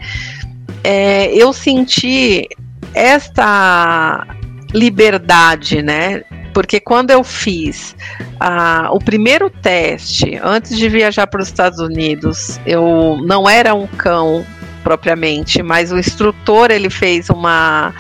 é, 0.83 1.35
eu 1.35 1.53
senti 1.53 2.49
esta 2.95 4.27
liberdade, 4.73 5.83
né? 5.83 6.23
Porque 6.55 6.81
quando 6.81 7.11
eu 7.11 7.23
fiz 7.23 7.95
ah, 8.41 8.89
o 8.91 8.99
primeiro 8.99 9.51
teste, 9.51 10.41
antes 10.43 10.79
de 10.79 10.89
viajar 10.89 11.27
para 11.27 11.43
os 11.43 11.49
Estados 11.49 11.79
Unidos, 11.79 12.59
eu 12.65 13.19
não 13.23 13.47
era 13.47 13.75
um 13.75 13.87
cão 13.87 14.45
propriamente, 14.83 15.63
mas 15.63 15.93
o 15.93 15.99
instrutor 15.99 16.71
ele 16.71 16.89
fez 16.89 17.29
uma 17.29 17.93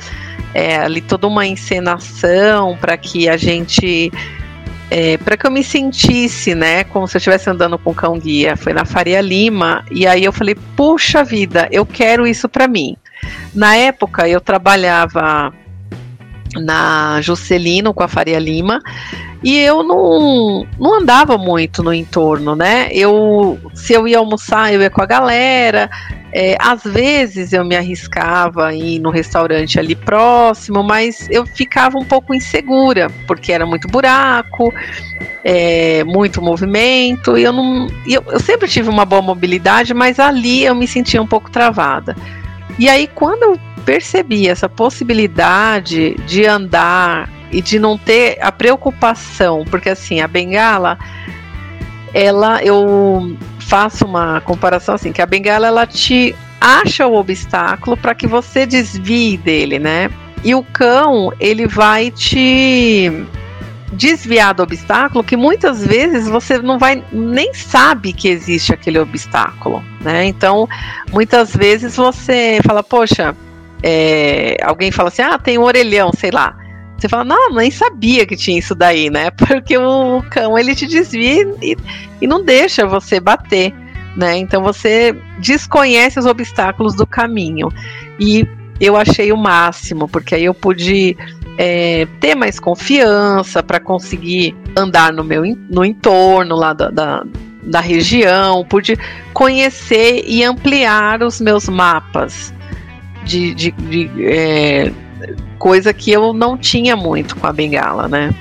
é, 0.56 0.78
ali 0.78 1.02
toda 1.02 1.26
uma 1.26 1.46
encenação 1.46 2.78
para 2.80 2.96
que 2.96 3.28
a 3.28 3.36
gente 3.36 4.10
é, 4.90 5.18
para 5.18 5.36
que 5.36 5.46
eu 5.46 5.50
me 5.50 5.62
sentisse, 5.62 6.54
né, 6.54 6.82
como 6.84 7.06
se 7.06 7.14
eu 7.14 7.18
estivesse 7.18 7.50
andando 7.50 7.78
com 7.78 7.90
o 7.90 7.94
cão 7.94 8.18
guia. 8.18 8.56
Foi 8.56 8.72
na 8.72 8.86
Faria 8.86 9.20
Lima 9.20 9.84
e 9.90 10.06
aí 10.06 10.24
eu 10.24 10.32
falei, 10.32 10.56
puxa 10.74 11.22
vida, 11.22 11.68
eu 11.70 11.84
quero 11.84 12.26
isso 12.26 12.48
para 12.48 12.66
mim. 12.66 12.96
Na 13.54 13.76
época 13.76 14.26
eu 14.26 14.40
trabalhava 14.40 15.52
na 16.60 17.20
Juscelino 17.20 17.94
com 17.94 18.02
a 18.02 18.08
Faria 18.08 18.38
Lima 18.38 18.80
e 19.42 19.58
eu 19.58 19.82
não, 19.82 20.66
não 20.78 21.00
andava 21.00 21.36
muito 21.38 21.82
no 21.82 21.92
entorno, 21.92 22.56
né? 22.56 22.88
Eu 22.90 23.58
se 23.74 23.92
eu 23.92 24.08
ia 24.08 24.18
almoçar 24.18 24.72
eu 24.72 24.80
ia 24.80 24.90
com 24.90 25.02
a 25.02 25.06
galera, 25.06 25.90
é, 26.32 26.56
às 26.60 26.82
vezes 26.82 27.54
eu 27.54 27.64
me 27.64 27.74
arriscava 27.74 28.74
ir 28.74 28.98
no 28.98 29.08
restaurante 29.10 29.78
ali 29.78 29.94
próximo, 29.94 30.82
mas 30.82 31.26
eu 31.30 31.46
ficava 31.46 31.96
um 31.96 32.04
pouco 32.04 32.34
insegura, 32.34 33.08
porque 33.26 33.52
era 33.52 33.64
muito 33.64 33.88
buraco, 33.88 34.70
é, 35.42 36.04
muito 36.04 36.42
movimento, 36.42 37.38
e 37.38 37.42
eu 37.44 37.52
não. 37.52 37.86
Eu, 38.06 38.22
eu 38.28 38.38
sempre 38.38 38.68
tive 38.68 38.90
uma 38.90 39.06
boa 39.06 39.22
mobilidade, 39.22 39.94
mas 39.94 40.18
ali 40.18 40.64
eu 40.64 40.74
me 40.74 40.86
sentia 40.86 41.22
um 41.22 41.26
pouco 41.26 41.50
travada. 41.50 42.14
E 42.78 42.86
aí, 42.86 43.08
quando 43.14 43.42
eu 43.42 43.60
percebi 43.86 44.48
essa 44.48 44.68
possibilidade 44.68 46.16
de 46.26 46.44
andar 46.44 47.30
e 47.52 47.62
de 47.62 47.78
não 47.78 47.96
ter 47.96 48.36
a 48.42 48.50
preocupação, 48.50 49.64
porque 49.70 49.88
assim, 49.88 50.20
a 50.20 50.26
bengala, 50.26 50.98
ela 52.12 52.62
eu 52.62 53.36
faço 53.60 54.04
uma 54.04 54.40
comparação 54.40 54.96
assim, 54.96 55.12
que 55.12 55.22
a 55.22 55.26
bengala 55.26 55.68
ela 55.68 55.86
te 55.86 56.34
acha 56.60 57.06
o 57.06 57.14
obstáculo 57.14 57.96
para 57.96 58.14
que 58.14 58.26
você 58.26 58.66
desvie 58.66 59.36
dele, 59.36 59.78
né? 59.78 60.10
E 60.42 60.54
o 60.54 60.64
cão, 60.64 61.32
ele 61.38 61.66
vai 61.66 62.10
te 62.10 63.10
desviar 63.92 64.52
do 64.52 64.64
obstáculo 64.64 65.22
que 65.22 65.36
muitas 65.36 65.86
vezes 65.86 66.28
você 66.28 66.58
não 66.58 66.76
vai 66.78 67.02
nem 67.12 67.54
sabe 67.54 68.12
que 68.12 68.28
existe 68.28 68.72
aquele 68.72 68.98
obstáculo, 68.98 69.82
né? 70.00 70.24
Então, 70.24 70.68
muitas 71.12 71.54
vezes 71.54 71.96
você 71.96 72.58
fala, 72.64 72.82
poxa, 72.82 73.34
é, 73.82 74.56
alguém 74.62 74.90
fala 74.90 75.08
assim, 75.08 75.22
ah, 75.22 75.38
tem 75.38 75.58
um 75.58 75.62
orelhão, 75.62 76.10
sei 76.16 76.30
lá. 76.30 76.56
Você 76.96 77.08
fala, 77.08 77.24
não, 77.24 77.52
nem 77.52 77.70
sabia 77.70 78.24
que 78.26 78.36
tinha 78.36 78.58
isso 78.58 78.74
daí, 78.74 79.10
né? 79.10 79.30
Porque 79.36 79.76
o 79.76 80.22
cão 80.30 80.58
ele 80.58 80.74
te 80.74 80.86
desvia 80.86 81.46
e, 81.60 81.76
e 82.20 82.26
não 82.26 82.42
deixa 82.42 82.86
você 82.86 83.20
bater, 83.20 83.72
né? 84.16 84.36
Então 84.36 84.62
você 84.62 85.14
desconhece 85.38 86.18
os 86.18 86.26
obstáculos 86.26 86.94
do 86.94 87.06
caminho. 87.06 87.68
E 88.18 88.48
eu 88.80 88.96
achei 88.96 89.32
o 89.32 89.36
máximo, 89.36 90.08
porque 90.08 90.34
aí 90.34 90.44
eu 90.44 90.54
pude 90.54 91.16
é, 91.58 92.06
ter 92.20 92.34
mais 92.34 92.58
confiança 92.58 93.62
para 93.62 93.80
conseguir 93.80 94.54
andar 94.76 95.12
no 95.12 95.24
meu 95.24 95.42
no 95.70 95.84
entorno 95.84 96.54
lá 96.54 96.72
da, 96.72 96.90
da, 96.90 97.24
da, 97.62 97.80
região, 97.80 98.64
pude 98.64 98.98
conhecer 99.32 100.24
e 100.26 100.44
ampliar 100.44 101.22
os 101.22 101.40
meus 101.40 101.68
mapas 101.68 102.52
de, 103.26 103.52
de, 103.54 103.70
de 103.72 104.10
é, 104.24 104.92
coisa 105.58 105.92
que 105.92 106.10
eu 106.12 106.32
não 106.32 106.56
tinha 106.56 106.96
muito 106.96 107.36
com 107.36 107.46
a 107.46 107.52
bengala, 107.52 108.08
né? 108.08 108.32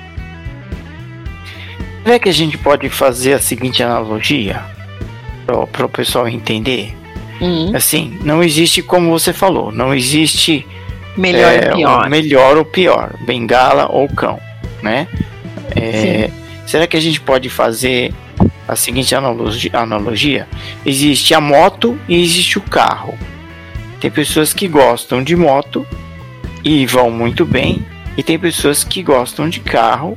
Será 2.03 2.19
que 2.19 2.29
a 2.29 2.33
gente 2.33 2.57
pode 2.57 2.87
fazer 2.87 3.33
a 3.33 3.39
seguinte 3.39 3.81
analogia 3.81 4.63
para 5.71 5.85
o 5.85 5.89
pessoal 5.89 6.27
entender? 6.27 6.95
Uhum. 7.41 7.75
Assim, 7.75 8.17
não 8.23 8.43
existe 8.43 8.83
como 8.83 9.09
você 9.09 9.33
falou, 9.33 9.71
não 9.71 9.93
existe 9.93 10.65
melhor 11.17 11.51
é, 11.51 11.69
ou 11.69 11.75
pior, 11.75 12.09
melhor 12.09 12.57
ou 12.57 12.65
pior, 12.65 13.13
bengala 13.25 13.91
ou 13.91 14.07
cão, 14.07 14.39
né? 14.83 15.07
É, 15.75 16.29
será 16.67 16.85
que 16.85 16.95
a 16.95 17.01
gente 17.01 17.19
pode 17.19 17.49
fazer 17.49 18.13
a 18.67 18.75
seguinte 18.75 19.15
analogia, 19.15 19.71
analogia? 19.73 20.47
Existe 20.85 21.33
a 21.33 21.41
moto 21.41 21.99
e 22.07 22.21
existe 22.21 22.59
o 22.59 22.61
carro. 22.61 23.17
Tem 24.05 24.11
pessoas 24.11 24.53
que 24.53 24.67
gostam 24.67 25.23
de 25.23 25.35
moto 25.35 25.83
e 26.63 26.85
vão 26.85 27.09
muito 27.09 27.43
bem, 27.43 27.83
e 28.15 28.21
tem 28.21 28.37
pessoas 28.37 28.83
que 28.83 29.01
gostam 29.01 29.49
de 29.49 29.59
carro 29.59 30.15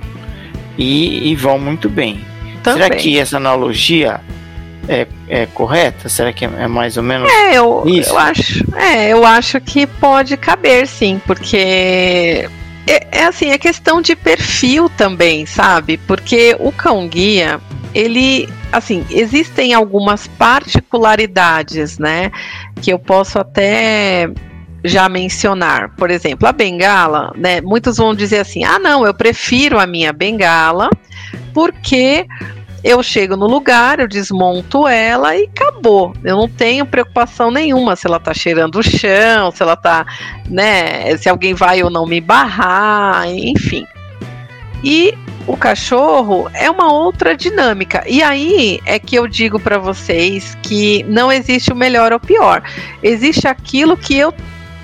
e, 0.76 1.30
e 1.30 1.34
vão 1.34 1.58
muito 1.58 1.88
bem. 1.88 2.22
Também. 2.62 2.82
Será 2.82 2.94
que 2.94 3.18
essa 3.18 3.38
analogia 3.38 4.20
é, 4.86 5.06
é 5.26 5.46
correta? 5.46 6.06
Será 6.10 6.34
que 6.34 6.44
é, 6.44 6.68
mais 6.68 6.98
ou 6.98 7.02
menos 7.02 7.32
é, 7.32 7.54
eu, 7.56 7.82
isso? 7.86 8.10
Eu 8.10 8.18
acho, 8.18 8.76
é, 8.76 9.08
eu 9.08 9.24
acho 9.24 9.58
que 9.58 9.86
pode 9.86 10.36
caber 10.36 10.86
sim, 10.86 11.18
porque 11.26 12.46
é, 12.86 13.06
é 13.10 13.24
assim, 13.24 13.48
é 13.52 13.56
questão 13.56 14.02
de 14.02 14.14
perfil 14.14 14.90
também, 14.90 15.46
sabe? 15.46 15.96
Porque 15.96 16.54
o 16.60 16.70
cão 16.70 17.08
guia, 17.08 17.58
ele, 17.94 18.50
assim, 18.72 19.04
existem 19.10 19.74
algumas 19.74 20.26
particularidades, 20.26 21.98
né? 21.98 22.30
Que 22.80 22.92
eu 22.92 22.98
posso 22.98 23.38
até 23.38 24.30
já 24.84 25.08
mencionar. 25.08 25.94
Por 25.96 26.10
exemplo, 26.10 26.48
a 26.48 26.52
bengala, 26.52 27.32
né? 27.36 27.60
Muitos 27.60 27.96
vão 27.96 28.14
dizer 28.14 28.38
assim: 28.38 28.64
ah, 28.64 28.78
não, 28.78 29.06
eu 29.06 29.14
prefiro 29.14 29.78
a 29.78 29.86
minha 29.86 30.12
bengala 30.12 30.90
porque 31.52 32.26
eu 32.84 33.02
chego 33.02 33.36
no 33.36 33.46
lugar, 33.46 33.98
eu 33.98 34.06
desmonto 34.06 34.86
ela 34.86 35.36
e 35.36 35.44
acabou. 35.44 36.12
Eu 36.22 36.36
não 36.36 36.48
tenho 36.48 36.86
preocupação 36.86 37.50
nenhuma 37.50 37.96
se 37.96 38.06
ela 38.06 38.20
tá 38.20 38.32
cheirando 38.32 38.76
o 38.76 38.82
chão, 38.82 39.50
se 39.50 39.62
ela 39.62 39.76
tá, 39.76 40.06
né, 40.48 41.16
se 41.16 41.28
alguém 41.28 41.54
vai 41.54 41.82
ou 41.82 41.90
não 41.90 42.06
me 42.06 42.20
barrar, 42.20 43.28
enfim. 43.28 43.84
E 44.84 45.12
o 45.48 45.56
cachorro 45.56 46.48
é 46.52 46.70
uma 46.70 46.92
outra 46.92 47.34
dinâmica. 47.34 48.04
E 48.06 48.22
aí 48.22 48.80
é 48.84 48.98
que 48.98 49.16
eu 49.16 49.26
digo 49.26 49.58
para 49.58 49.78
vocês 49.78 50.56
que 50.62 51.02
não 51.08 51.32
existe 51.32 51.72
o 51.72 51.76
melhor 51.76 52.12
ou 52.12 52.20
pior. 52.20 52.62
Existe 53.02 53.48
aquilo 53.48 53.96
que 53.96 54.14
eu 54.14 54.32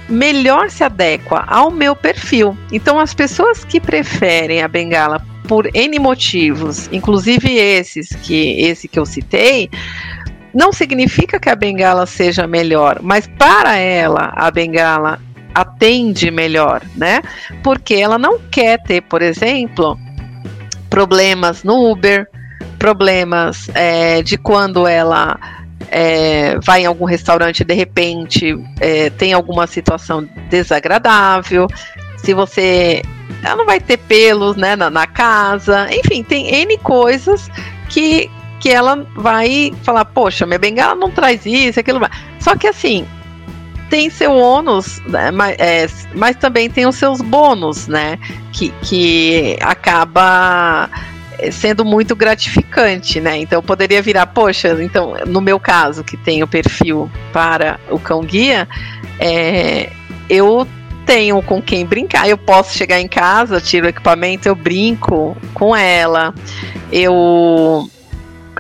melhor 0.09 0.71
se 0.71 0.83
adequa 0.83 1.44
ao 1.47 1.71
meu 1.71 1.94
perfil. 1.94 2.56
Então 2.73 2.99
as 2.99 3.12
pessoas 3.12 3.62
que 3.62 3.78
preferem 3.78 4.62
a 4.62 4.68
bengala 4.68 5.23
por 5.47 5.68
N 5.75 5.99
motivos, 5.99 6.88
inclusive 6.90 7.54
esses 7.54 8.09
que 8.23 8.62
esse 8.62 8.88
que 8.88 8.99
eu 8.99 9.04
citei, 9.04 9.68
não 10.54 10.73
significa 10.73 11.38
que 11.38 11.50
a 11.50 11.54
bengala 11.54 12.06
seja 12.06 12.47
melhor, 12.47 13.00
mas 13.02 13.26
para 13.38 13.76
ela 13.76 14.32
a 14.34 14.50
bengala 14.50 15.21
atende 15.54 16.30
melhor, 16.30 16.82
né? 16.97 17.21
Porque 17.62 17.95
ela 17.95 18.19
não 18.19 18.38
quer 18.50 18.82
ter, 18.82 19.02
por 19.02 19.21
exemplo, 19.21 19.99
problemas 20.95 21.65
no 21.65 21.91
Uber, 21.91 22.25
problemas 22.78 23.69
é, 23.75 24.23
de 24.23 24.39
quando 24.39 24.87
ela 24.87 25.37
é, 25.91 26.57
vai 26.61 26.83
em 26.83 26.87
algum 26.87 27.04
restaurante 27.04 27.65
de 27.65 27.75
repente 27.75 28.57
é, 28.80 29.11
tem 29.11 29.33
alguma 29.33 29.67
situação 29.67 30.28
desagradável. 30.49 31.67
Se 32.17 32.33
você 32.33 33.02
ela 33.43 33.57
não 33.57 33.67
vai 33.67 33.80
ter 33.80 33.97
pelos 33.97 34.54
né, 34.54 34.76
na, 34.76 34.89
na 34.89 35.04
casa, 35.04 35.89
enfim, 35.93 36.23
tem 36.23 36.54
N 36.63 36.78
coisas 36.78 37.50
que, 37.89 38.30
que 38.61 38.71
ela 38.71 39.04
vai 39.17 39.73
falar, 39.83 40.04
poxa, 40.04 40.47
minha 40.47 40.61
bengala 40.61 40.95
não 40.95 41.11
traz 41.11 41.45
isso, 41.45 41.80
aquilo. 41.80 41.99
Só 42.39 42.54
que 42.54 42.69
assim, 42.69 43.04
tem 43.95 44.11
seu 44.11 44.33
ônus, 44.33 45.00
né, 45.07 45.30
mas, 45.30 45.54
é, 45.57 45.87
mas 46.17 46.35
também 46.35 46.69
tem 46.69 46.85
os 46.85 46.97
seus 46.97 47.21
bônus, 47.21 47.87
né? 47.87 48.19
Que, 48.52 48.71
que 48.83 49.57
acaba 49.61 50.91
sendo 51.52 51.85
muito 51.85 52.17
gratificante, 52.17 53.21
né? 53.21 53.39
Então 53.39 53.63
poderia 53.63 54.02
virar, 54.02 54.26
poxa, 54.26 54.76
então 54.83 55.15
no 55.28 55.41
meu 55.41 55.61
caso 55.61 56.02
que 56.02 56.17
tem 56.17 56.43
o 56.43 56.49
perfil 56.49 57.09
para 57.33 57.78
o 57.89 57.97
cão 57.97 58.23
guia, 58.23 58.69
é, 59.21 59.93
eu 60.28 60.67
tenho 61.07 61.41
com 61.41 61.63
quem 61.63 61.87
brincar. 61.87 62.28
Eu 62.28 62.37
posso 62.37 62.76
chegar 62.76 62.99
em 62.99 63.07
casa, 63.07 63.61
tiro 63.61 63.87
o 63.87 63.91
equipamento, 63.91 64.49
eu 64.49 64.57
brinco 64.57 65.37
com 65.54 65.76
ela. 65.76 66.35
Eu. 66.91 67.89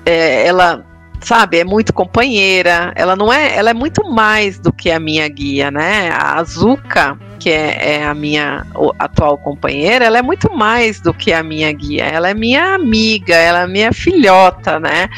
É, 0.06 0.46
ela 0.46 0.93
sabe, 1.24 1.58
é 1.58 1.64
muito 1.64 1.92
companheira. 1.92 2.92
Ela 2.94 3.16
não 3.16 3.32
é, 3.32 3.56
ela 3.56 3.70
é 3.70 3.74
muito 3.74 4.04
mais 4.08 4.58
do 4.58 4.72
que 4.72 4.90
a 4.90 5.00
minha 5.00 5.26
guia, 5.28 5.70
né? 5.70 6.10
A 6.10 6.38
Azuka, 6.38 7.18
que 7.38 7.50
é, 7.50 7.96
é, 7.96 8.04
a 8.04 8.14
minha 8.14 8.66
atual 8.98 9.38
companheira, 9.38 10.04
ela 10.04 10.18
é 10.18 10.22
muito 10.22 10.52
mais 10.54 11.00
do 11.00 11.12
que 11.12 11.32
a 11.32 11.42
minha 11.42 11.72
guia. 11.72 12.04
Ela 12.04 12.30
é 12.30 12.34
minha 12.34 12.74
amiga, 12.74 13.34
ela 13.34 13.62
é 13.62 13.66
minha 13.66 13.92
filhota, 13.92 14.78
né? 14.78 15.08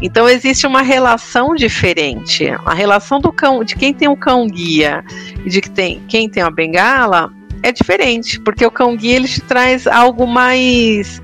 Então 0.00 0.28
existe 0.28 0.66
uma 0.66 0.82
relação 0.82 1.54
diferente. 1.54 2.48
A 2.64 2.72
relação 2.72 3.20
do 3.20 3.32
cão, 3.32 3.64
de 3.64 3.74
quem 3.74 3.92
tem 3.92 4.08
um 4.08 4.16
cão 4.16 4.46
guia 4.46 5.04
e 5.44 5.50
de 5.50 5.60
que 5.60 5.70
tem, 5.70 6.00
quem 6.08 6.28
tem 6.28 6.42
uma 6.42 6.50
bengala 6.50 7.30
é 7.62 7.72
diferente, 7.72 8.38
porque 8.40 8.64
o 8.64 8.70
cão 8.70 8.96
guia 8.96 9.16
ele 9.16 9.26
te 9.28 9.40
traz 9.40 9.86
algo 9.86 10.26
mais 10.26 11.20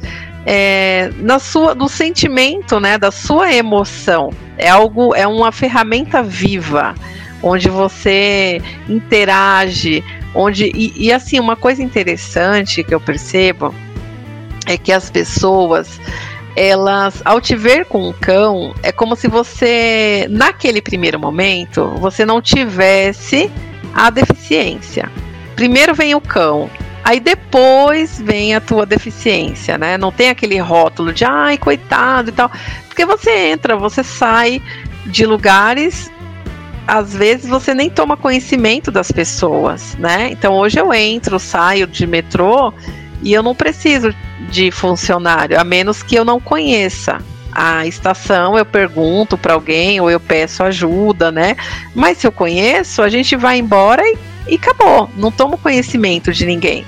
é, 0.46 1.10
na 1.18 1.38
sua, 1.38 1.74
do 1.74 1.88
sentimento, 1.88 2.80
né, 2.80 2.98
da 2.98 3.10
sua 3.10 3.52
emoção. 3.52 4.30
É 4.58 4.68
algo, 4.68 5.14
é 5.14 5.26
uma 5.26 5.52
ferramenta 5.52 6.22
viva, 6.22 6.94
onde 7.42 7.68
você 7.68 8.60
interage, 8.88 10.04
onde 10.34 10.70
e, 10.74 11.06
e 11.06 11.12
assim 11.12 11.38
uma 11.38 11.56
coisa 11.56 11.82
interessante 11.82 12.82
que 12.82 12.94
eu 12.94 13.00
percebo 13.00 13.74
é 14.66 14.76
que 14.76 14.92
as 14.92 15.10
pessoas 15.10 16.00
elas, 16.54 17.22
ao 17.24 17.40
te 17.40 17.56
ver 17.56 17.86
com 17.86 18.08
um 18.08 18.12
cão, 18.12 18.74
é 18.82 18.92
como 18.92 19.16
se 19.16 19.26
você, 19.26 20.26
naquele 20.30 20.82
primeiro 20.82 21.18
momento, 21.18 21.88
você 21.98 22.26
não 22.26 22.42
tivesse 22.42 23.50
a 23.94 24.10
deficiência. 24.10 25.10
Primeiro 25.56 25.94
vem 25.94 26.14
o 26.14 26.20
cão, 26.20 26.68
Aí 27.04 27.18
depois 27.18 28.20
vem 28.20 28.54
a 28.54 28.60
tua 28.60 28.86
deficiência, 28.86 29.76
né? 29.76 29.98
Não 29.98 30.12
tem 30.12 30.30
aquele 30.30 30.58
rótulo 30.58 31.12
de 31.12 31.24
ai, 31.24 31.58
coitado 31.58 32.30
e 32.30 32.32
tal. 32.32 32.50
Porque 32.86 33.04
você 33.04 33.30
entra, 33.48 33.76
você 33.76 34.04
sai 34.04 34.62
de 35.06 35.26
lugares, 35.26 36.10
às 36.86 37.14
vezes 37.14 37.48
você 37.48 37.74
nem 37.74 37.90
toma 37.90 38.16
conhecimento 38.16 38.90
das 38.90 39.10
pessoas, 39.10 39.96
né? 39.98 40.28
Então 40.30 40.54
hoje 40.54 40.78
eu 40.78 40.92
entro, 40.92 41.38
saio 41.38 41.86
de 41.86 42.06
metrô 42.06 42.72
e 43.22 43.32
eu 43.32 43.42
não 43.42 43.54
preciso 43.54 44.14
de 44.50 44.70
funcionário, 44.70 45.58
a 45.58 45.64
menos 45.64 46.02
que 46.02 46.14
eu 46.14 46.24
não 46.24 46.40
conheça 46.40 47.18
a 47.52 47.86
estação, 47.86 48.56
eu 48.56 48.64
pergunto 48.64 49.36
para 49.36 49.54
alguém 49.54 50.00
ou 50.00 50.10
eu 50.10 50.18
peço 50.18 50.62
ajuda, 50.62 51.30
né? 51.30 51.56
Mas 51.94 52.18
se 52.18 52.26
eu 52.26 52.32
conheço, 52.32 53.02
a 53.02 53.08
gente 53.08 53.36
vai 53.36 53.58
embora 53.58 54.02
e 54.02 54.16
e 54.48 54.56
acabou, 54.56 55.08
não 55.16 55.30
tomo 55.30 55.58
conhecimento 55.58 56.32
de 56.32 56.46
ninguém, 56.46 56.84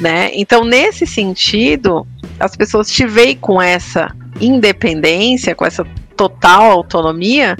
né? 0.00 0.30
Então, 0.34 0.64
nesse 0.64 1.06
sentido, 1.06 2.06
as 2.38 2.56
pessoas 2.56 2.90
te 2.90 3.06
veem 3.06 3.36
com 3.36 3.60
essa 3.60 4.14
independência, 4.40 5.54
com 5.54 5.64
essa 5.64 5.86
total 6.16 6.70
autonomia, 6.70 7.56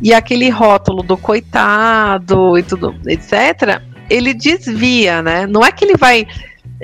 e 0.00 0.12
aquele 0.12 0.48
rótulo 0.48 1.02
do 1.02 1.16
coitado 1.16 2.58
e 2.58 2.62
tudo, 2.62 2.94
etc., 3.06 3.80
ele 4.10 4.34
desvia, 4.34 5.22
né? 5.22 5.46
Não 5.46 5.64
é 5.64 5.70
que 5.70 5.84
ele 5.84 5.96
vai 5.96 6.26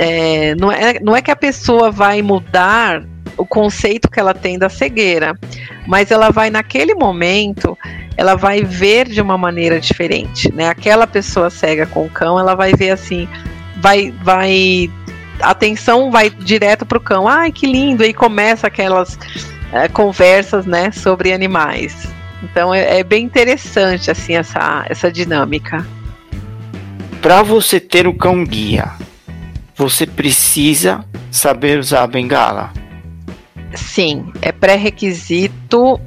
é, 0.01 0.55
não, 0.55 0.71
é, 0.71 1.01
não 1.01 1.17
é 1.17 1.21
que 1.21 1.31
a 1.31 1.37
pessoa 1.37 1.91
vai 1.91 2.23
mudar 2.23 3.03
o 3.39 3.47
conceito 3.47 4.11
que 4.11 4.21
ela 4.21 4.35
tem 4.35 4.59
da 4.59 4.69
cegueira, 4.69 5.39
mas 5.87 6.11
ela 6.11 6.31
vai 6.31 6.51
naquele 6.51 6.95
momento, 6.95 7.79
ela 8.17 8.35
vai 8.35 8.63
ver 8.63 9.09
de 9.09 9.23
uma 9.23 9.39
maneira 9.39 9.81
diferente, 9.81 10.53
né? 10.53 10.69
Aquela 10.69 11.07
pessoa 11.07 11.49
cega 11.49 11.87
com 11.87 12.09
cão, 12.09 12.39
ela 12.39 12.55
vai 12.55 12.75
ver 12.75 12.91
assim, 12.91 13.29
vai, 13.77 14.13
vai, 14.23 14.91
atenção 15.41 16.11
vai 16.11 16.29
direto 16.29 16.85
pro 16.85 17.01
cão. 17.01 17.29
Ai, 17.29 17.53
que 17.53 17.67
lindo! 17.67 18.05
E 18.05 18.13
começa 18.13 18.67
aquelas 18.67 19.19
é, 19.73 19.89
conversas, 19.89 20.67
né, 20.67 20.91
sobre 20.91 21.33
animais. 21.33 22.09
Então 22.43 22.75
é, 22.75 22.99
é 22.99 23.05
bem 23.05 23.25
interessante 23.25 24.11
assim 24.11 24.35
essa 24.35 24.85
essa 24.89 25.11
dinâmica. 25.11 25.87
Para 27.23 27.43
você 27.43 27.81
ter 27.81 28.07
o 28.07 28.15
cão 28.15 28.45
guia, 28.45 28.93
você 29.75 30.07
precisa 30.07 31.05
saber 31.31 31.79
usar 31.79 32.05
a 32.05 32.07
bengala. 32.07 32.73
Sim, 33.75 34.33
é 34.43 34.53
pré-requisito. 34.53 36.01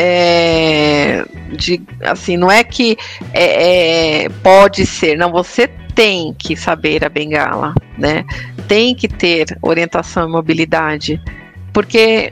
É, 0.00 1.24
de, 1.56 1.82
assim, 2.04 2.36
não 2.36 2.50
é 2.50 2.62
que 2.62 2.96
é, 3.32 4.24
é, 4.24 4.28
pode 4.28 4.86
ser, 4.86 5.16
não, 5.16 5.32
você 5.32 5.66
tem 5.92 6.32
que 6.38 6.54
saber 6.54 7.04
a 7.04 7.08
bengala, 7.08 7.74
né? 7.96 8.24
Tem 8.68 8.94
que 8.94 9.08
ter 9.08 9.46
orientação 9.60 10.28
e 10.28 10.30
mobilidade, 10.30 11.20
porque 11.72 12.30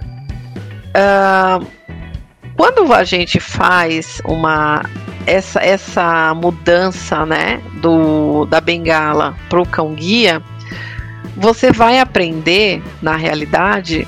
uh, 0.95 1.67
quando 2.57 2.93
a 2.93 3.03
gente 3.03 3.41
faz 3.41 4.23
uma 4.25 4.83
essa, 5.27 5.61
essa 5.61 6.33
mudança, 6.35 7.27
né, 7.27 7.61
do, 7.83 8.47
da 8.47 8.61
bengala 8.61 9.37
para 9.49 9.61
o 9.61 9.67
cão 9.67 9.93
guia, 9.93 10.41
você 11.37 11.73
vai 11.73 11.99
aprender, 11.99 12.83
na 13.03 13.17
realidade, 13.17 14.07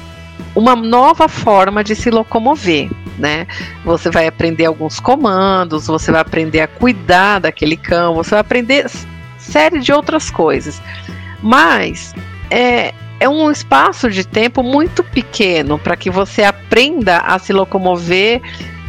uma 0.54 0.74
nova 0.74 1.28
forma 1.28 1.84
de 1.84 1.94
se 1.94 2.10
locomover, 2.10 2.90
né? 3.18 3.46
Você 3.84 4.10
vai 4.10 4.26
aprender 4.26 4.66
alguns 4.66 5.00
comandos, 5.00 5.86
você 5.86 6.10
vai 6.10 6.20
aprender 6.20 6.60
a 6.60 6.68
cuidar 6.68 7.40
daquele 7.40 7.76
cão, 7.76 8.14
você 8.14 8.30
vai 8.30 8.40
aprender 8.40 8.86
série 9.38 9.80
de 9.80 9.92
outras 9.92 10.30
coisas. 10.30 10.80
Mas 11.42 12.14
é, 12.50 12.92
é 13.20 13.28
um 13.28 13.50
espaço 13.50 14.10
de 14.10 14.26
tempo 14.26 14.62
muito 14.62 15.02
pequeno 15.02 15.78
para 15.78 15.96
que 15.96 16.10
você 16.10 16.42
aprenda 16.42 17.18
a 17.18 17.38
se 17.38 17.52
locomover 17.52 18.40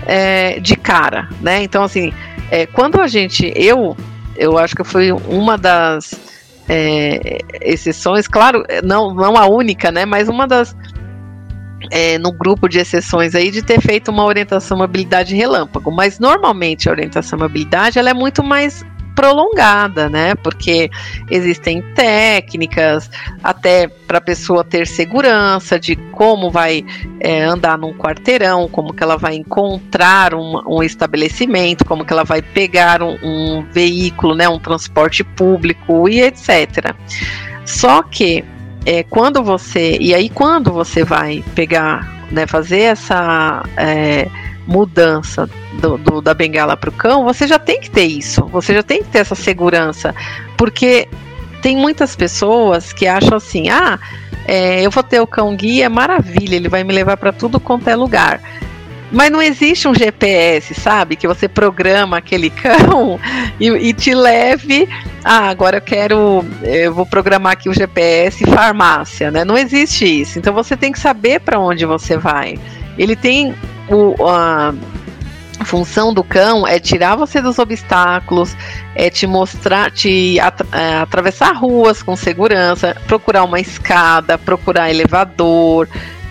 é, 0.05 0.59
de 0.59 0.75
cara, 0.75 1.29
né? 1.41 1.63
Então, 1.63 1.83
assim, 1.83 2.13
é, 2.51 2.65
quando 2.65 2.99
a 3.01 3.07
gente, 3.07 3.51
eu, 3.55 3.95
eu 4.35 4.57
acho 4.57 4.75
que 4.75 4.83
foi 4.83 5.11
uma 5.11 5.57
das 5.57 6.13
é, 6.67 7.39
exceções, 7.61 8.27
claro, 8.27 8.63
não, 8.83 9.13
não 9.13 9.35
a 9.35 9.47
única, 9.47 9.91
né? 9.91 10.05
Mas 10.05 10.29
uma 10.29 10.47
das 10.47 10.75
é, 11.91 12.17
no 12.17 12.31
grupo 12.31 12.67
de 12.67 12.79
exceções 12.79 13.35
aí 13.35 13.51
de 13.51 13.61
ter 13.61 13.81
feito 13.81 14.09
uma 14.09 14.25
orientação 14.25 14.77
mobilidade 14.77 15.35
relâmpago, 15.35 15.91
mas 15.91 16.19
normalmente 16.19 16.89
a 16.89 16.91
orientação 16.91 17.39
mobilidade 17.39 17.99
ela 17.99 18.09
é 18.09 18.13
muito 18.13 18.43
mais 18.43 18.83
prolongada, 19.19 20.07
né? 20.07 20.33
Porque 20.35 20.89
existem 21.29 21.81
técnicas 21.93 23.11
até 23.43 23.85
para 23.85 24.19
a 24.19 24.21
pessoa 24.21 24.63
ter 24.63 24.87
segurança 24.87 25.77
de 25.77 25.97
como 26.13 26.49
vai 26.49 26.85
é, 27.19 27.43
andar 27.43 27.77
num 27.77 27.93
quarteirão, 27.93 28.69
como 28.69 28.93
que 28.93 29.03
ela 29.03 29.17
vai 29.17 29.35
encontrar 29.35 30.33
um, 30.33 30.61
um 30.65 30.81
estabelecimento, 30.81 31.83
como 31.83 32.05
que 32.05 32.13
ela 32.13 32.23
vai 32.23 32.41
pegar 32.41 33.03
um, 33.03 33.17
um 33.21 33.65
veículo, 33.73 34.33
né? 34.35 34.47
Um 34.47 34.57
transporte 34.57 35.21
público 35.21 36.07
e 36.07 36.21
etc. 36.21 36.95
Só 37.65 38.01
que 38.01 38.45
é, 38.85 39.03
quando 39.03 39.43
você. 39.43 39.97
E 39.99 40.13
aí, 40.13 40.29
quando 40.29 40.71
você 40.71 41.03
vai 41.03 41.43
pegar, 41.55 42.25
né, 42.31 42.47
fazer 42.47 42.81
essa 42.81 43.63
é, 43.77 44.27
mudança 44.65 45.49
do, 45.81 45.97
do, 45.97 46.21
da 46.21 46.33
bengala 46.33 46.77
para 46.77 46.89
o 46.89 46.93
cão, 46.93 47.23
você 47.23 47.47
já 47.47 47.59
tem 47.59 47.79
que 47.79 47.89
ter 47.89 48.05
isso, 48.05 48.45
você 48.47 48.73
já 48.73 48.83
tem 48.83 49.03
que 49.03 49.09
ter 49.09 49.19
essa 49.19 49.35
segurança, 49.35 50.13
porque 50.57 51.07
tem 51.61 51.75
muitas 51.75 52.15
pessoas 52.15 52.93
que 52.93 53.07
acham 53.07 53.37
assim: 53.37 53.69
ah, 53.69 53.99
é, 54.45 54.81
eu 54.81 54.91
vou 54.91 55.03
ter 55.03 55.19
o 55.19 55.27
cão 55.27 55.55
guia, 55.55 55.89
maravilha, 55.89 56.55
ele 56.55 56.69
vai 56.69 56.83
me 56.83 56.93
levar 56.93 57.17
para 57.17 57.31
tudo 57.31 57.59
quanto 57.59 57.87
é 57.89 57.95
lugar. 57.95 58.41
Mas 59.11 59.31
não 59.31 59.41
existe 59.41 59.87
um 59.87 59.95
GPS, 59.95 60.73
sabe? 60.75 61.15
Que 61.15 61.27
você 61.27 61.47
programa 61.47 62.17
aquele 62.17 62.49
cão 62.51 63.19
e, 63.59 63.67
e, 63.67 63.93
te 63.93 64.13
leve. 64.13 64.87
Ah, 65.23 65.49
agora 65.49 65.77
eu 65.77 65.81
quero. 65.81 66.45
Eu 66.61 66.93
vou 66.93 67.05
programar 67.05 67.53
aqui 67.53 67.69
o 67.69 67.73
GPS 67.73 68.45
farmácia, 68.45 69.31
né? 69.31 69.43
Não 69.43 69.57
existe 69.57 70.05
isso. 70.05 70.37
Então 70.37 70.53
você 70.53 70.77
tem 70.77 70.91
que 70.91 70.99
saber 70.99 71.39
para 71.39 71.59
onde 71.59 71.85
você 71.85 72.17
vai. 72.17 72.57
Ele 72.97 73.15
tem 73.15 73.55
o. 73.89 74.15
A, 74.27 74.73
a 75.59 75.65
função 75.65 76.13
do 76.13 76.23
cão 76.23 76.65
é 76.65 76.79
tirar 76.79 77.17
você 77.17 77.41
dos 77.41 77.59
obstáculos, 77.59 78.55
é 78.95 79.09
te 79.09 79.27
mostrar, 79.27 79.91
te 79.91 80.39
at 80.39 80.61
é, 80.71 80.99
atravessar 80.99 81.51
ruas 81.51 82.01
com 82.01 82.15
segurança, 82.15 82.95
procurar 83.07 83.43
uma 83.43 83.59
escada, 83.59 84.37
procurar 84.37 84.89
elevador, 84.89 85.89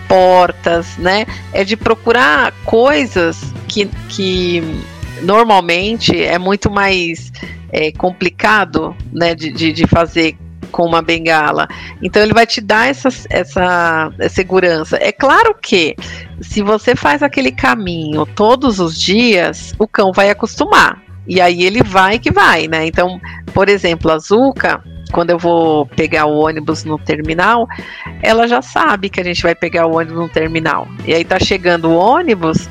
portas, 0.09 0.97
né? 0.97 1.25
É 1.53 1.63
de 1.63 1.77
procurar 1.77 2.51
coisas 2.65 3.53
que, 3.67 3.85
que 4.09 4.83
normalmente 5.21 6.19
é 6.21 6.39
muito 6.39 6.71
mais 6.71 7.31
é, 7.71 7.91
complicado, 7.91 8.95
né, 9.13 9.35
de, 9.35 9.51
de, 9.51 9.71
de 9.71 9.85
fazer 9.85 10.35
com 10.71 10.85
uma 10.85 11.01
bengala. 11.01 11.67
Então 12.01 12.21
ele 12.21 12.33
vai 12.33 12.45
te 12.45 12.59
dar 12.59 12.87
essa, 12.89 13.09
essa 13.29 14.11
segurança. 14.29 14.97
É 14.99 15.11
claro 15.11 15.55
que 15.61 15.95
se 16.41 16.61
você 16.61 16.95
faz 16.95 17.21
aquele 17.21 17.51
caminho 17.51 18.25
todos 18.25 18.79
os 18.79 18.99
dias, 18.99 19.73
o 19.77 19.87
cão 19.87 20.11
vai 20.11 20.29
acostumar. 20.29 21.01
E 21.27 21.39
aí 21.39 21.63
ele 21.63 21.83
vai 21.83 22.17
que 22.17 22.31
vai, 22.31 22.67
né? 22.67 22.87
Então, 22.87 23.21
por 23.53 23.69
exemplo, 23.69 24.11
a 24.11 24.17
Zuka, 24.17 24.83
quando 25.11 25.31
eu 25.31 25.37
vou 25.37 25.85
pegar 25.85 26.25
o 26.25 26.39
ônibus 26.39 26.83
no 26.83 26.97
terminal, 26.97 27.67
ela 28.21 28.47
já 28.47 28.61
sabe 28.61 29.09
que 29.09 29.19
a 29.19 29.23
gente 29.23 29.41
vai 29.41 29.55
pegar 29.55 29.87
o 29.87 29.97
ônibus 29.97 30.17
no 30.17 30.29
terminal. 30.29 30.87
E 31.05 31.13
aí 31.13 31.23
tá 31.23 31.39
chegando 31.39 31.89
o 31.89 31.95
ônibus, 31.95 32.69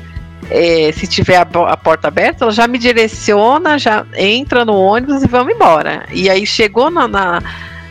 é, 0.49 0.91
se 0.91 1.05
tiver 1.05 1.37
a, 1.37 1.41
a, 1.41 1.77
porta 1.77 2.07
aberta, 2.07 2.45
ela 2.45 2.51
já 2.51 2.67
me 2.67 2.77
direciona, 2.77 3.77
já 3.77 4.05
entra 4.15 4.65
no 4.65 4.75
ônibus 4.75 5.23
e 5.23 5.27
vamos 5.27 5.53
embora. 5.53 6.05
E 6.11 6.29
aí 6.29 6.45
chegou 6.45 6.89
na, 6.89 7.07
na 7.07 7.41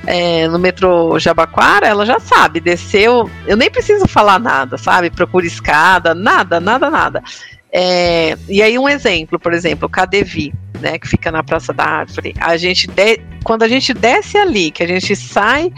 é, 0.06 0.48
no 0.48 0.58
metrô 0.58 1.18
Jabaquara, 1.18 1.86
ela 1.86 2.06
já 2.06 2.18
sabe, 2.18 2.60
desceu. 2.60 3.30
Eu 3.46 3.56
nem 3.56 3.70
preciso 3.70 4.08
falar 4.08 4.38
nada, 4.38 4.78
sabe? 4.78 5.10
Procura 5.10 5.46
escada, 5.46 6.14
nada, 6.14 6.58
nada, 6.58 6.90
nada. 6.90 7.22
É, 7.72 8.36
e 8.48 8.62
aí 8.62 8.78
um 8.78 8.88
exemplo, 8.88 9.38
por 9.38 9.52
exemplo, 9.52 9.86
o 9.86 9.90
Cadevi, 9.90 10.54
né, 10.80 10.98
que 10.98 11.08
fica 11.08 11.30
na 11.30 11.42
Praça 11.42 11.72
da 11.72 11.84
Árvore. 11.84 12.34
A 12.40 12.56
gente 12.56 12.86
de, 12.86 13.20
quando 13.44 13.62
a 13.62 13.68
gente 13.68 13.92
desce 13.92 14.38
ali, 14.38 14.70
que 14.70 14.82
a 14.82 14.86
gente 14.86 15.14
sai 15.14 15.72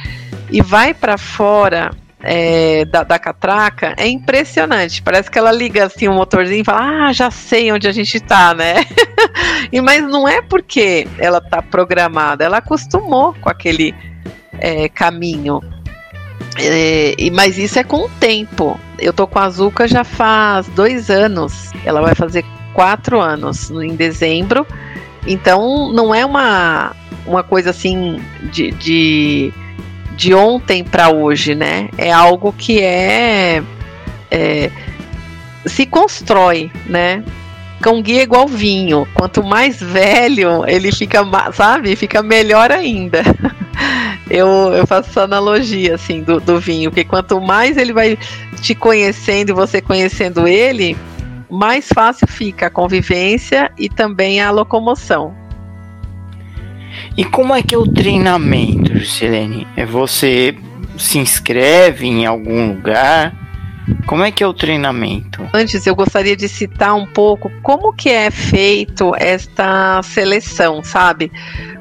e 0.50 0.62
vai 0.62 0.94
para 0.94 1.18
fora 1.18 1.90
é, 2.22 2.84
da, 2.84 3.02
da, 3.02 3.18
catraca, 3.18 3.94
é 3.96 4.06
impressionante. 4.06 5.02
Parece 5.02 5.30
que 5.30 5.38
ela 5.38 5.50
liga 5.50 5.86
assim 5.86 6.06
o 6.06 6.12
um 6.12 6.14
motorzinho 6.14 6.60
e 6.60 6.64
fala: 6.64 7.08
Ah, 7.08 7.12
já 7.12 7.30
sei 7.30 7.72
onde 7.72 7.88
a 7.88 7.92
gente 7.92 8.20
tá, 8.20 8.54
né? 8.54 8.84
e 9.72 9.80
mas 9.80 10.02
não 10.02 10.28
é 10.28 10.42
porque 10.42 11.08
ela 11.18 11.40
tá 11.40 11.62
programada, 11.62 12.44
ela 12.44 12.58
acostumou 12.58 13.34
com 13.40 13.48
aquele 13.48 13.94
é, 14.58 14.88
caminho. 14.88 15.60
É, 16.58 17.14
mas 17.32 17.58
isso 17.58 17.78
é 17.78 17.84
com 17.84 18.06
o 18.06 18.08
tempo. 18.08 18.78
Eu 18.98 19.12
tô 19.12 19.26
com 19.26 19.38
a 19.38 19.44
Azuka 19.44 19.88
já 19.88 20.04
faz 20.04 20.66
dois 20.68 21.10
anos. 21.10 21.70
Ela 21.84 22.00
vai 22.00 22.14
fazer 22.14 22.44
quatro 22.72 23.20
anos 23.20 23.70
em 23.70 23.94
dezembro. 23.94 24.66
Então 25.26 25.92
não 25.92 26.14
é 26.14 26.24
uma, 26.24 26.94
uma 27.26 27.42
coisa 27.42 27.70
assim 27.70 28.20
de, 28.52 28.70
de, 28.72 29.52
de 30.16 30.34
ontem 30.34 30.82
para 30.84 31.10
hoje, 31.10 31.54
né? 31.54 31.88
É 31.96 32.12
algo 32.12 32.52
que 32.52 32.80
é, 32.80 33.62
é 34.30 34.70
se 35.66 35.86
constrói, 35.86 36.70
né? 36.86 37.22
Cão 37.80 38.02
guia 38.02 38.20
é 38.20 38.24
igual 38.24 38.46
vinho. 38.46 39.06
Quanto 39.14 39.42
mais 39.42 39.80
velho, 39.80 40.66
ele 40.66 40.92
fica, 40.92 41.20
sabe? 41.52 41.96
Fica 41.96 42.22
melhor 42.22 42.70
ainda. 42.70 43.22
Eu, 44.30 44.72
eu 44.72 44.86
faço 44.86 45.10
essa 45.10 45.22
analogia, 45.24 45.96
assim, 45.96 46.22
do, 46.22 46.40
do 46.40 46.60
vinho. 46.60 46.90
Porque 46.90 47.04
quanto 47.04 47.40
mais 47.40 47.76
ele 47.76 47.92
vai 47.92 48.16
te 48.62 48.74
conhecendo 48.74 49.50
e 49.50 49.52
você 49.52 49.80
conhecendo 49.80 50.46
ele, 50.46 50.96
mais 51.50 51.88
fácil 51.88 52.28
fica 52.28 52.66
a 52.66 52.70
convivência 52.70 53.70
e 53.76 53.88
também 53.88 54.40
a 54.40 54.50
locomoção. 54.50 55.34
E 57.16 57.24
como 57.24 57.54
é 57.54 57.62
que 57.62 57.74
é 57.74 57.78
o 57.78 57.86
treinamento, 57.86 58.96
Juscelene? 58.98 59.66
É 59.76 59.84
você 59.84 60.56
se 60.96 61.18
inscreve 61.18 62.06
em 62.06 62.26
algum 62.26 62.68
lugar? 62.68 63.34
Como 64.06 64.22
é 64.22 64.30
que 64.30 64.42
é 64.42 64.46
o 64.46 64.54
treinamento? 64.54 65.46
Antes 65.52 65.86
eu 65.86 65.94
gostaria 65.94 66.36
de 66.36 66.48
citar 66.48 66.94
um 66.94 67.06
pouco 67.06 67.50
como 67.62 67.92
que 67.92 68.08
é 68.08 68.30
feito 68.30 69.12
esta 69.16 70.00
seleção, 70.02 70.82
sabe? 70.84 71.30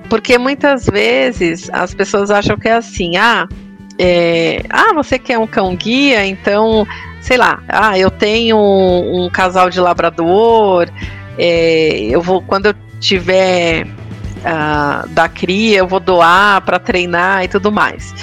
Porque 0.10 0.38
muitas 0.38 0.86
vezes 0.86 1.70
as 1.72 1.94
pessoas 1.94 2.32
acham 2.32 2.58
que 2.58 2.68
é 2.68 2.74
assim, 2.74 3.16
ah, 3.18 3.48
é, 3.98 4.64
ah, 4.70 4.94
você 4.94 5.20
quer 5.20 5.38
um 5.38 5.46
cão 5.46 5.76
guia, 5.76 6.26
então, 6.26 6.88
sei 7.22 7.38
lá, 7.38 7.62
ah, 7.68 7.98
eu 7.98 8.10
tenho 8.10 8.58
um, 8.58 9.26
um 9.26 9.30
casal 9.30 9.70
de 9.70 9.80
labrador, 9.80 10.90
é, 11.38 12.00
eu 12.10 12.22
vou 12.22 12.42
quando 12.42 12.68
eu 12.68 12.76
tiver 13.00 13.86
uh, 14.40 15.08
da 15.10 15.28
cria, 15.30 15.80
eu 15.80 15.88
vou 15.88 16.00
doar 16.00 16.62
para 16.62 16.80
treinar 16.80 17.44
e 17.44 17.48
tudo 17.48 17.72
mais. 17.72 18.14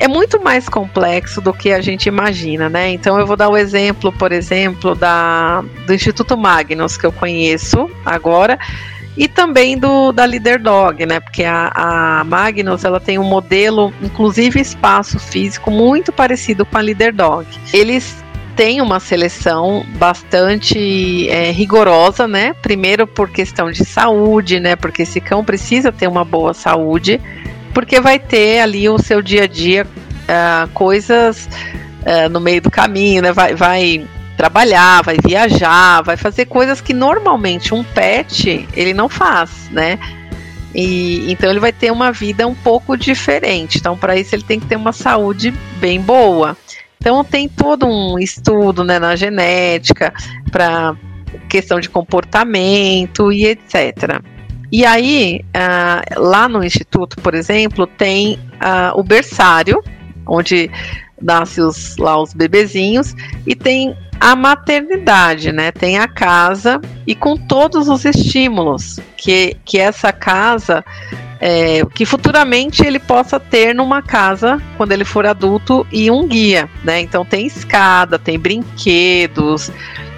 É 0.00 0.06
muito 0.06 0.40
mais 0.40 0.68
complexo 0.68 1.40
do 1.40 1.52
que 1.52 1.72
a 1.72 1.80
gente 1.80 2.06
imagina, 2.06 2.68
né? 2.68 2.90
Então 2.90 3.18
eu 3.18 3.26
vou 3.26 3.36
dar 3.36 3.48
o 3.48 3.56
exemplo, 3.56 4.12
por 4.12 4.30
exemplo, 4.30 4.94
da, 4.94 5.64
do 5.86 5.92
Instituto 5.92 6.36
Magnus, 6.36 6.96
que 6.96 7.04
eu 7.04 7.10
conheço 7.10 7.90
agora, 8.06 8.56
e 9.18 9.26
também 9.26 9.76
do 9.76 10.12
da 10.12 10.24
Leader 10.24 10.62
Dog, 10.62 11.04
né? 11.04 11.18
Porque 11.18 11.42
a, 11.42 11.72
a 11.74 12.24
Magnus 12.24 12.84
ela 12.84 13.00
tem 13.00 13.18
um 13.18 13.24
modelo, 13.24 13.92
inclusive 14.00 14.60
espaço 14.60 15.18
físico, 15.18 15.72
muito 15.72 16.12
parecido 16.12 16.64
com 16.64 16.78
a 16.78 16.80
Leader 16.80 17.12
Dog. 17.12 17.44
Eles 17.72 18.24
têm 18.54 18.80
uma 18.80 19.00
seleção 19.00 19.84
bastante 19.96 21.28
é, 21.28 21.50
rigorosa, 21.50 22.28
né? 22.28 22.54
Primeiro 22.62 23.08
por 23.08 23.28
questão 23.28 23.72
de 23.72 23.84
saúde, 23.84 24.60
né? 24.60 24.76
Porque 24.76 25.02
esse 25.02 25.20
cão 25.20 25.44
precisa 25.44 25.90
ter 25.90 26.06
uma 26.06 26.24
boa 26.24 26.54
saúde, 26.54 27.20
porque 27.74 28.00
vai 28.00 28.20
ter 28.20 28.60
ali 28.60 28.88
o 28.88 28.98
seu 28.98 29.20
dia 29.20 29.44
a 29.44 29.46
dia 29.48 29.84
uh, 29.84 30.68
coisas 30.74 31.48
uh, 32.02 32.28
no 32.30 32.40
meio 32.40 32.62
do 32.62 32.70
caminho, 32.70 33.20
né? 33.20 33.32
Vai, 33.32 33.56
vai 33.56 34.06
trabalhar, 34.38 35.02
vai 35.02 35.16
viajar, 35.22 36.00
vai 36.02 36.16
fazer 36.16 36.44
coisas 36.44 36.80
que 36.80 36.94
normalmente 36.94 37.74
um 37.74 37.82
pet 37.82 38.68
ele 38.72 38.94
não 38.94 39.08
faz, 39.08 39.68
né? 39.72 39.98
E, 40.72 41.32
então 41.32 41.50
ele 41.50 41.58
vai 41.58 41.72
ter 41.72 41.90
uma 41.90 42.12
vida 42.12 42.46
um 42.46 42.54
pouco 42.54 42.96
diferente. 42.96 43.78
Então, 43.78 43.98
para 43.98 44.16
isso, 44.16 44.36
ele 44.36 44.44
tem 44.44 44.60
que 44.60 44.66
ter 44.66 44.76
uma 44.76 44.92
saúde 44.92 45.52
bem 45.80 46.00
boa. 46.00 46.56
Então 47.00 47.24
tem 47.24 47.48
todo 47.48 47.84
um 47.84 48.18
estudo 48.18 48.84
né, 48.84 48.98
na 48.98 49.16
genética 49.16 50.12
para 50.52 50.96
questão 51.48 51.80
de 51.80 51.88
comportamento 51.88 53.32
e 53.32 53.44
etc. 53.44 54.20
E 54.70 54.84
aí, 54.84 55.44
uh, 55.48 56.20
lá 56.20 56.48
no 56.48 56.62
instituto, 56.62 57.16
por 57.20 57.34
exemplo, 57.34 57.86
tem 57.86 58.38
uh, 58.54 58.98
o 58.98 59.02
berçário, 59.02 59.82
onde 60.26 60.70
nascem 61.20 61.64
os, 61.64 61.96
lá 61.96 62.20
os 62.20 62.32
bebezinhos, 62.32 63.14
e 63.46 63.54
tem 63.54 63.96
a 64.20 64.34
maternidade, 64.34 65.52
né? 65.52 65.70
Tem 65.70 65.98
a 65.98 66.08
casa 66.08 66.80
e 67.06 67.14
com 67.14 67.36
todos 67.36 67.88
os 67.88 68.04
estímulos 68.04 68.98
que, 69.16 69.56
que 69.64 69.78
essa 69.78 70.12
casa, 70.12 70.84
é, 71.40 71.84
que 71.94 72.04
futuramente 72.04 72.84
ele 72.84 72.98
possa 72.98 73.38
ter 73.38 73.74
numa 73.74 74.02
casa 74.02 74.60
quando 74.76 74.92
ele 74.92 75.04
for 75.04 75.26
adulto 75.26 75.86
e 75.92 76.10
um 76.10 76.26
guia, 76.26 76.68
né? 76.82 77.00
Então 77.00 77.24
tem 77.24 77.46
escada, 77.46 78.18
tem 78.18 78.38
brinquedos, 78.38 79.70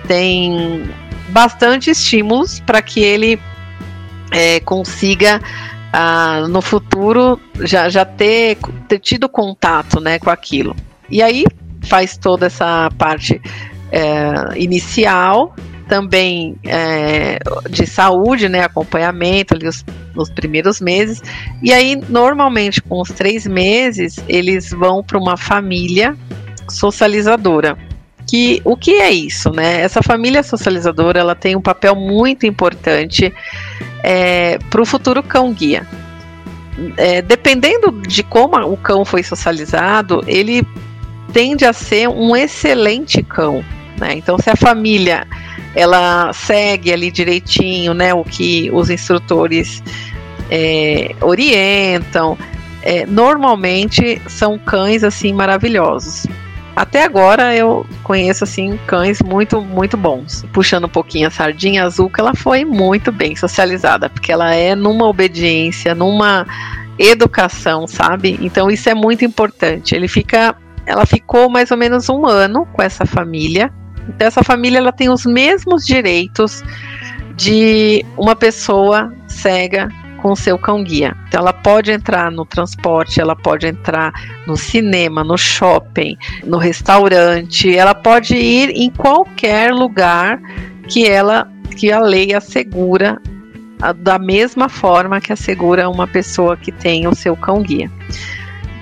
tem 0.07 0.89
bastante 1.29 1.91
estímulos 1.91 2.61
para 2.61 2.81
que 2.81 3.01
ele 3.01 3.39
é, 4.31 4.61
consiga 4.61 5.41
ah, 5.93 6.47
no 6.49 6.63
futuro 6.63 7.41
já, 7.61 7.89
já 7.89 8.05
ter, 8.05 8.57
ter 8.89 8.99
tido 8.99 9.29
contato 9.29 10.01
né, 10.01 10.19
com 10.19 10.31
aquilo. 10.31 10.75
E 11.11 11.23
aí 11.23 11.45
faz 11.83 12.17
toda 12.17 12.47
essa 12.47 12.91
parte 12.99 13.41
é, 13.91 14.59
inicial, 14.59 15.55
também 15.89 16.55
é, 16.65 17.41
de 17.69 17.85
saúde, 17.85 18.49
né, 18.49 18.63
acompanhamento 18.63 19.55
ali 19.55 19.67
os, 19.67 19.85
nos 20.15 20.31
primeiros 20.31 20.81
meses, 20.81 21.21
e 21.61 21.73
aí 21.73 22.01
normalmente 22.09 22.81
com 22.81 23.01
os 23.01 23.09
três 23.11 23.45
meses 23.45 24.23
eles 24.29 24.71
vão 24.71 25.03
para 25.03 25.19
uma 25.19 25.37
família 25.37 26.17
socializadora. 26.69 27.77
Que 28.29 28.63
o 28.65 28.77
que 28.77 28.93
é 28.93 29.11
isso, 29.11 29.51
né? 29.51 29.81
Essa 29.81 30.03
família 30.03 30.45
socializadora 30.45 31.19
ela 31.19 31.35
tem 31.35 31.57
um 31.57 31.61
papel 31.61 31.97
muito 31.97 32.47
importante 32.47 33.33
é, 34.05 34.57
para 34.71 34.81
o 34.81 34.87
futuro 34.87 35.21
cão 35.21 35.53
guia. 35.53 35.85
É, 36.97 37.21
dependendo 37.21 37.91
de 38.03 38.23
como 38.23 38.57
o 38.73 38.77
cão 38.77 39.05
foi 39.05 39.25
socializado, 39.25 40.23
ele 40.29 40.65
tende 41.33 41.65
a 41.65 41.73
ser 41.73 42.09
um 42.09 42.35
excelente 42.37 43.23
cão, 43.23 43.65
né? 43.99 44.15
Então, 44.15 44.39
se 44.39 44.51
a 44.51 44.57
família 44.57 45.27
ela 45.75 46.33
segue 46.33 46.93
ali 46.93 47.11
direitinho, 47.11 47.95
né, 47.95 48.13
o 48.13 48.25
que 48.25 48.71
os 48.73 48.91
instrutores 48.91 49.83
é, 50.51 51.15
orientam, 51.21 52.37
é, 52.83 53.07
normalmente 53.07 54.21
são 54.27 54.59
cães 54.59 55.05
assim 55.05 55.33
maravilhosos. 55.33 56.27
Até 56.75 57.05
agora 57.05 57.55
eu 57.55 57.85
conheço 58.03 58.45
assim 58.45 58.79
cães 58.87 59.21
muito 59.21 59.61
muito 59.61 59.97
bons. 59.97 60.45
Puxando 60.53 60.85
um 60.85 60.89
pouquinho 60.89 61.29
a 61.29 61.31
sardinha 61.31 61.85
azul, 61.85 62.09
que 62.09 62.21
ela 62.21 62.35
foi 62.35 62.65
muito 62.65 63.13
bem 63.13 63.37
socializada, 63.37 64.09
porque 64.09 64.33
ela 64.33 64.55
é 64.55 64.75
numa 64.75 65.07
obediência, 65.07 65.95
numa 65.95 66.47
educação, 66.99 67.87
sabe? 67.87 68.39
Então 68.41 68.71
isso 68.71 68.89
é 68.89 68.95
muito 68.95 69.25
importante. 69.25 69.95
Ele 69.95 70.09
fica, 70.09 70.55
ela 70.91 71.07
ficou 71.07 71.49
mais 71.49 71.71
ou 71.71 71.77
menos 71.77 72.09
um 72.09 72.27
ano 72.27 72.67
com 72.73 72.83
essa 72.83 73.07
família 73.07 73.73
então, 74.09 74.27
essa 74.27 74.43
família 74.43 74.79
ela 74.79 74.93
tem 74.93 75.09
os 75.09 75.25
mesmos 75.25 75.85
direitos 75.87 76.63
de 77.37 78.05
uma 78.17 78.35
pessoa 78.35 79.13
cega 79.27 79.89
com 80.21 80.37
seu 80.37 80.59
cão 80.59 80.85
guia. 80.85 81.17
Então 81.29 81.41
ela 81.41 81.53
pode 81.53 81.91
entrar 81.91 82.31
no 82.31 82.45
transporte, 82.45 83.21
ela 83.21 83.35
pode 83.35 83.67
entrar 83.67 84.13
no 84.47 84.57
cinema, 84.57 85.25
no 85.25 85.39
shopping, 85.39 86.17
no 86.45 86.59
restaurante, 86.59 87.75
ela 87.75 87.95
pode 87.95 88.35
ir 88.35 88.71
em 88.71 88.91
qualquer 88.91 89.73
lugar 89.73 90.41
que 90.89 91.07
ela 91.07 91.51
que 91.77 91.91
a 91.91 92.01
lei 92.01 92.35
assegura 92.35 93.19
da 94.03 94.19
mesma 94.19 94.69
forma 94.69 95.21
que 95.21 95.33
assegura 95.33 95.89
uma 95.89 96.07
pessoa 96.07 96.57
que 96.57 96.71
tem 96.71 97.07
o 97.07 97.15
seu 97.15 97.35
cão 97.35 97.63
guia. 97.63 97.91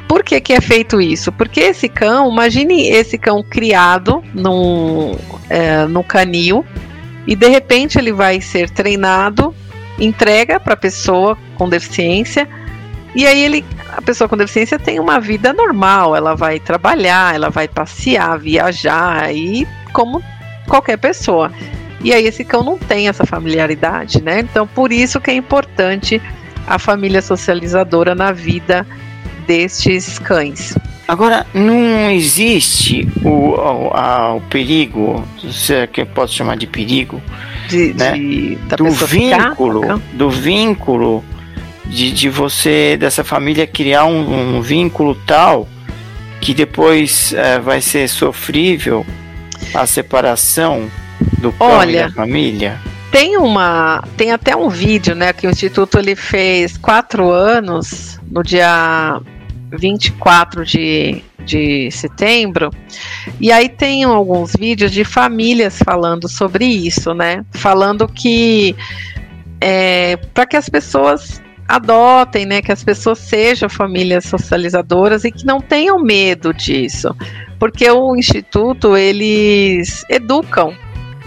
Por 0.09 0.25
que, 0.25 0.41
que 0.41 0.55
é 0.55 0.61
feito 0.61 1.01
isso? 1.03 1.31
Porque 1.31 1.61
esse 1.61 1.87
cão, 1.87 2.33
imagine 2.33 2.89
esse 2.89 3.19
cão 3.19 3.43
criado 3.43 4.25
num, 4.33 5.15
é, 5.51 5.85
no 5.85 6.03
canil 6.03 6.65
e 7.27 7.37
de 7.37 7.47
repente 7.47 7.99
ele 7.99 8.11
vai 8.11 8.41
ser 8.41 8.71
treinado, 8.71 9.55
entrega 9.99 10.59
para 10.59 10.75
pessoa 10.75 11.37
com 11.57 11.69
deficiência 11.69 12.49
e 13.15 13.27
aí 13.27 13.39
ele, 13.39 13.65
a 13.95 14.01
pessoa 14.01 14.29
com 14.29 14.37
deficiência 14.37 14.79
tem 14.79 14.99
uma 14.99 15.21
vida 15.21 15.53
normal, 15.53 16.17
ela 16.17 16.35
vai 16.35 16.59
trabalhar, 16.59 17.35
ela 17.35 17.51
vai 17.51 17.69
passear, 17.69 18.39
viajar 18.39 19.31
e 19.35 19.69
como 19.93 20.23
qualquer 20.67 20.97
pessoa. 20.97 21.53
E 22.01 22.15
aí 22.15 22.27
esse 22.27 22.45
cão 22.45 22.63
não 22.63 22.79
tem 22.79 23.09
essa 23.09 23.27
familiaridade, 23.27 24.23
né? 24.23 24.41
Então 24.41 24.67
por 24.67 24.91
isso 24.91 25.21
que 25.21 25.31
é 25.31 25.35
importante 25.35 26.23
a 26.67 26.79
família 26.79 27.21
socializadora 27.21 28.15
na 28.15 28.33
vida 28.33 28.87
destes 29.49 30.19
cães. 30.19 30.77
Agora, 31.09 31.47
não 31.55 32.11
existe 32.11 33.09
o, 33.25 33.55
o, 33.55 33.91
a, 33.95 34.35
o 34.35 34.43
perigo, 34.43 35.27
se 35.51 35.75
é 35.75 35.87
que 35.87 36.03
eu 36.03 36.07
posso 36.07 36.35
chamar 36.35 36.59
de 36.59 36.67
perigo, 36.67 37.21
de, 37.67 37.95
né? 37.95 38.13
de 38.13 38.59
do 38.77 38.91
vínculo, 38.91 40.03
do 40.13 40.31
vínculo 40.31 41.25
de, 41.87 42.13
de 42.13 42.29
você, 42.29 42.99
dessa 42.99 43.25
família 43.25 43.67
criar 43.67 44.05
um, 44.05 44.59
um 44.59 44.61
vínculo 44.61 45.15
tal 45.27 45.67
que 46.43 46.53
depois 46.53 47.33
é, 47.33 47.59
vai 47.59 47.81
ser 47.81 48.07
sofrível 48.07 49.05
a 49.73 49.87
separação 49.87 50.91
do 51.39 51.51
cão 51.53 51.69
Olha, 51.69 51.91
e 51.91 52.03
da 52.03 52.11
família? 52.11 52.81
Tem 53.11 53.39
uma, 53.39 54.05
tem 54.15 54.31
até 54.31 54.55
um 54.55 54.69
vídeo, 54.69 55.15
né, 55.15 55.33
que 55.33 55.47
o 55.47 55.51
instituto 55.51 55.99
ele 55.99 56.15
fez 56.15 56.77
quatro 56.77 57.31
anos 57.31 58.21
no 58.31 58.43
dia 58.43 59.23
24 59.73 60.65
de, 60.65 61.23
de 61.45 61.91
setembro. 61.91 62.71
E 63.41 63.53
aí 63.53 63.69
tem 63.69 64.05
alguns 64.05 64.53
vídeos 64.59 64.93
de 64.93 65.05
famílias 65.05 65.79
falando 65.85 66.29
sobre 66.29 66.65
isso, 66.65 67.15
né? 67.15 67.45
Falando 67.53 68.09
que 68.09 68.75
é, 69.61 70.17
para 70.33 70.47
que 70.47 70.57
as 70.57 70.69
pessoas 70.69 71.43
adotem, 71.67 72.47
né? 72.47 72.63
Que 72.63 72.73
as 72.73 72.83
pessoas 72.83 73.19
sejam 73.19 73.69
famílias 73.69 74.25
socializadoras 74.25 75.25
e 75.25 75.31
que 75.31 75.45
não 75.45 75.61
tenham 75.61 76.03
medo 76.03 76.53
disso. 76.55 77.15
Porque 77.59 77.91
o 77.91 78.17
Instituto, 78.17 78.97
eles 78.97 80.05
educam 80.09 80.75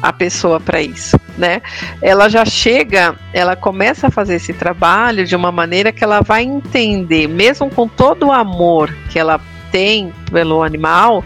a 0.02 0.12
pessoa 0.12 0.60
para 0.60 0.82
isso, 0.82 1.20
né? 1.38 1.62
Ela 2.02 2.28
já 2.30 2.44
chega, 2.46 3.16
ela 3.34 3.56
começa 3.56 4.08
a 4.08 4.12
fazer 4.12 4.36
esse 4.36 4.54
trabalho 4.54 5.26
de 5.26 5.36
uma 5.36 5.52
maneira 5.52 5.92
que 5.92 6.04
ela 6.04 6.22
vai 6.22 6.44
entender, 6.44 7.28
mesmo 7.28 7.70
com 7.70 7.88
todo 7.88 8.28
o 8.28 8.32
amor 8.32 8.94
que 9.10 9.20
ela 9.20 9.40
tem 9.72 10.12
pelo 10.32 10.64
animal, 10.64 11.24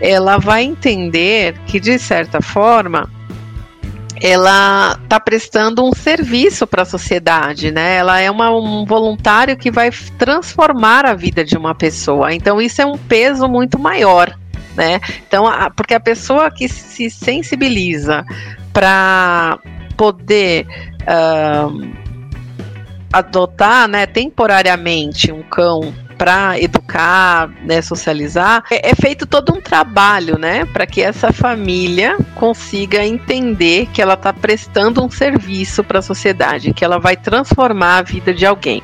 ela 0.00 0.38
vai 0.38 0.64
entender 0.64 1.56
que 1.66 1.78
de 1.78 1.98
certa 1.98 2.40
forma 2.40 3.10
ela 4.20 4.98
está 5.02 5.20
prestando 5.20 5.84
um 5.84 5.92
serviço 5.92 6.66
para 6.66 6.82
a 6.82 6.86
sociedade, 6.86 7.70
né? 7.70 7.96
Ela 7.96 8.20
é 8.20 8.30
uma, 8.30 8.50
um 8.50 8.84
voluntário 8.84 9.56
que 9.56 9.70
vai 9.70 9.90
transformar 10.18 11.06
a 11.06 11.14
vida 11.14 11.44
de 11.44 11.56
uma 11.56 11.74
pessoa. 11.74 12.34
Então 12.34 12.60
isso 12.60 12.82
é 12.82 12.86
um 12.86 12.98
peso 12.98 13.48
muito 13.48 13.78
maior, 13.78 14.36
né? 14.78 15.00
Então, 15.26 15.44
a, 15.44 15.68
porque 15.68 15.92
a 15.92 16.00
pessoa 16.00 16.50
que 16.52 16.68
se 16.68 17.10
sensibiliza 17.10 18.24
para 18.72 19.58
poder 19.96 20.64
uh, 21.02 21.90
adotar, 23.12 23.88
né, 23.88 24.06
temporariamente 24.06 25.32
um 25.32 25.42
cão 25.42 25.92
para 26.16 26.60
educar, 26.60 27.48
né, 27.64 27.82
socializar, 27.82 28.62
é, 28.70 28.90
é, 28.90 28.94
feito 28.94 29.26
todo 29.26 29.52
um 29.52 29.60
trabalho, 29.60 30.38
né, 30.38 30.64
para 30.66 30.86
que 30.86 31.02
essa 31.02 31.32
família 31.32 32.16
consiga 32.36 33.04
entender 33.04 33.86
que 33.86 34.00
ela 34.00 34.14
está 34.14 34.32
prestando 34.32 35.04
um 35.04 35.10
serviço 35.10 35.82
para 35.82 35.98
a 35.98 36.02
sociedade, 36.02 36.72
que 36.72 36.84
ela 36.84 36.98
vai 36.98 37.16
transformar 37.16 37.98
a 37.98 38.02
vida 38.02 38.32
de 38.32 38.46
alguém. 38.46 38.82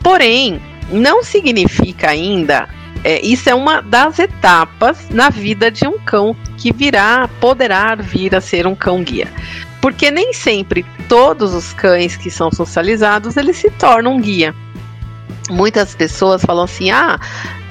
Porém, 0.00 0.60
não 0.90 1.24
significa 1.24 2.10
ainda 2.10 2.68
é, 3.04 3.24
isso 3.24 3.48
é 3.48 3.54
uma 3.54 3.80
das 3.80 4.18
etapas 4.18 5.08
na 5.10 5.30
vida 5.30 5.70
de 5.70 5.86
um 5.86 5.98
cão 5.98 6.34
que 6.56 6.72
virá, 6.72 7.28
poderá 7.40 7.94
vir 7.94 8.34
a 8.34 8.40
ser 8.40 8.66
um 8.66 8.74
cão 8.74 9.04
guia. 9.04 9.28
Porque 9.80 10.10
nem 10.10 10.32
sempre 10.32 10.84
todos 11.08 11.52
os 11.52 11.72
cães 11.74 12.16
que 12.16 12.30
são 12.30 12.50
socializados 12.50 13.36
eles 13.36 13.58
se 13.58 13.70
tornam 13.70 14.18
guia 14.18 14.54
muitas 15.50 15.94
pessoas 15.94 16.42
falam 16.42 16.64
assim, 16.64 16.90
ah, 16.90 17.18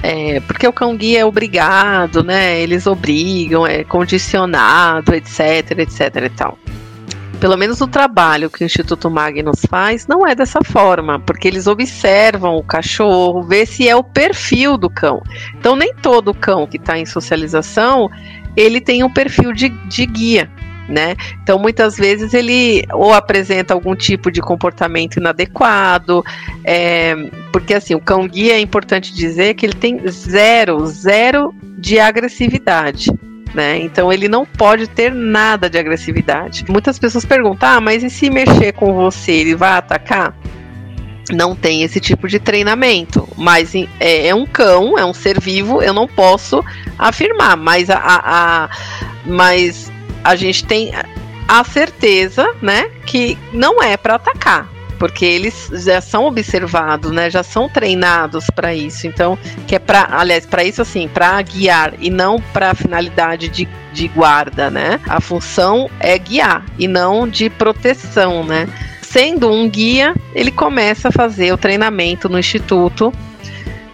é, 0.02 0.40
porque 0.40 0.66
o 0.66 0.72
cão 0.72 0.96
guia 0.96 1.20
é 1.20 1.24
obrigado, 1.24 2.22
né? 2.22 2.60
Eles 2.60 2.86
obrigam, 2.86 3.66
é 3.66 3.84
condicionado, 3.84 5.14
etc, 5.14 5.78
etc 5.78 6.00
e 6.24 6.28
tal. 6.30 6.58
Pelo 7.44 7.58
menos 7.58 7.78
o 7.82 7.86
trabalho 7.86 8.48
que 8.48 8.62
o 8.62 8.64
Instituto 8.64 9.10
Magnus 9.10 9.66
faz 9.68 10.06
não 10.06 10.26
é 10.26 10.34
dessa 10.34 10.64
forma, 10.64 11.20
porque 11.20 11.46
eles 11.46 11.66
observam 11.66 12.56
o 12.56 12.62
cachorro, 12.62 13.42
vê 13.42 13.66
se 13.66 13.86
é 13.86 13.94
o 13.94 14.02
perfil 14.02 14.78
do 14.78 14.88
cão. 14.88 15.22
Então 15.54 15.76
nem 15.76 15.94
todo 15.94 16.32
cão 16.32 16.66
que 16.66 16.78
está 16.78 16.98
em 16.98 17.04
socialização 17.04 18.10
ele 18.56 18.80
tem 18.80 19.04
um 19.04 19.12
perfil 19.12 19.52
de, 19.52 19.68
de 19.68 20.06
guia 20.06 20.50
né? 20.88 21.16
Então, 21.42 21.58
muitas 21.58 21.96
vezes 21.96 22.32
ele 22.32 22.82
ou 22.92 23.12
apresenta 23.12 23.74
algum 23.74 23.94
tipo 23.94 24.30
de 24.30 24.40
comportamento 24.40 25.16
inadequado, 25.16 26.22
é, 26.62 27.14
porque 27.52 27.74
assim, 27.74 27.94
o 27.94 28.00
cão 28.00 28.26
guia 28.26 28.54
é 28.54 28.60
importante 28.60 29.14
dizer 29.14 29.52
que 29.54 29.66
ele 29.66 29.74
tem 29.74 30.00
zero, 30.08 30.86
zero 30.86 31.54
de 31.78 31.98
agressividade. 31.98 33.10
Né? 33.54 33.78
Então 33.78 34.12
ele 34.12 34.28
não 34.28 34.44
pode 34.44 34.88
ter 34.88 35.14
nada 35.14 35.70
de 35.70 35.78
agressividade. 35.78 36.64
Muitas 36.68 36.98
pessoas 36.98 37.24
perguntam: 37.24 37.68
ah, 37.68 37.80
mas 37.80 38.02
e 38.02 38.10
se 38.10 38.28
mexer 38.28 38.72
com 38.72 38.92
você, 38.92 39.30
ele 39.30 39.54
vai 39.54 39.72
atacar? 39.72 40.36
Não 41.32 41.54
tem 41.54 41.82
esse 41.82 42.00
tipo 42.00 42.28
de 42.28 42.38
treinamento, 42.38 43.26
mas 43.36 43.74
é, 43.74 44.26
é 44.26 44.34
um 44.34 44.44
cão, 44.44 44.98
é 44.98 45.04
um 45.04 45.14
ser 45.14 45.40
vivo, 45.40 45.80
eu 45.80 45.94
não 45.94 46.06
posso 46.06 46.62
afirmar, 46.98 47.56
mas 47.56 47.88
a, 47.88 47.96
a, 47.96 48.64
a 48.64 48.70
mas 49.24 49.90
a 50.22 50.36
gente 50.36 50.64
tem 50.64 50.92
a 51.48 51.64
certeza, 51.64 52.54
né, 52.60 52.90
que 53.06 53.38
não 53.52 53.82
é 53.82 53.96
para 53.96 54.16
atacar, 54.16 54.68
porque 54.98 55.24
eles 55.24 55.70
já 55.72 56.00
são 56.00 56.24
observados, 56.26 57.10
né, 57.10 57.30
já 57.30 57.42
são 57.42 57.68
treinados 57.68 58.46
para 58.54 58.74
isso. 58.74 59.06
Então, 59.06 59.38
que 59.66 59.74
é 59.74 59.78
para, 59.78 60.08
aliás, 60.10 60.46
para 60.46 60.64
isso 60.64 60.82
assim, 60.82 61.08
para 61.08 61.40
guiar 61.42 61.94
e 61.98 62.10
não 62.10 62.40
para 62.52 62.74
finalidade 62.74 63.48
de, 63.48 63.68
de 63.92 64.08
guarda, 64.08 64.70
né? 64.70 65.00
A 65.06 65.20
função 65.20 65.90
é 66.00 66.16
guiar 66.18 66.64
e 66.78 66.88
não 66.88 67.28
de 67.28 67.50
proteção, 67.50 68.44
né? 68.44 68.68
Sendo 69.02 69.50
um 69.50 69.68
guia, 69.68 70.14
ele 70.34 70.50
começa 70.50 71.08
a 71.08 71.12
fazer 71.12 71.52
o 71.52 71.58
treinamento 71.58 72.28
no 72.28 72.38
instituto. 72.38 73.12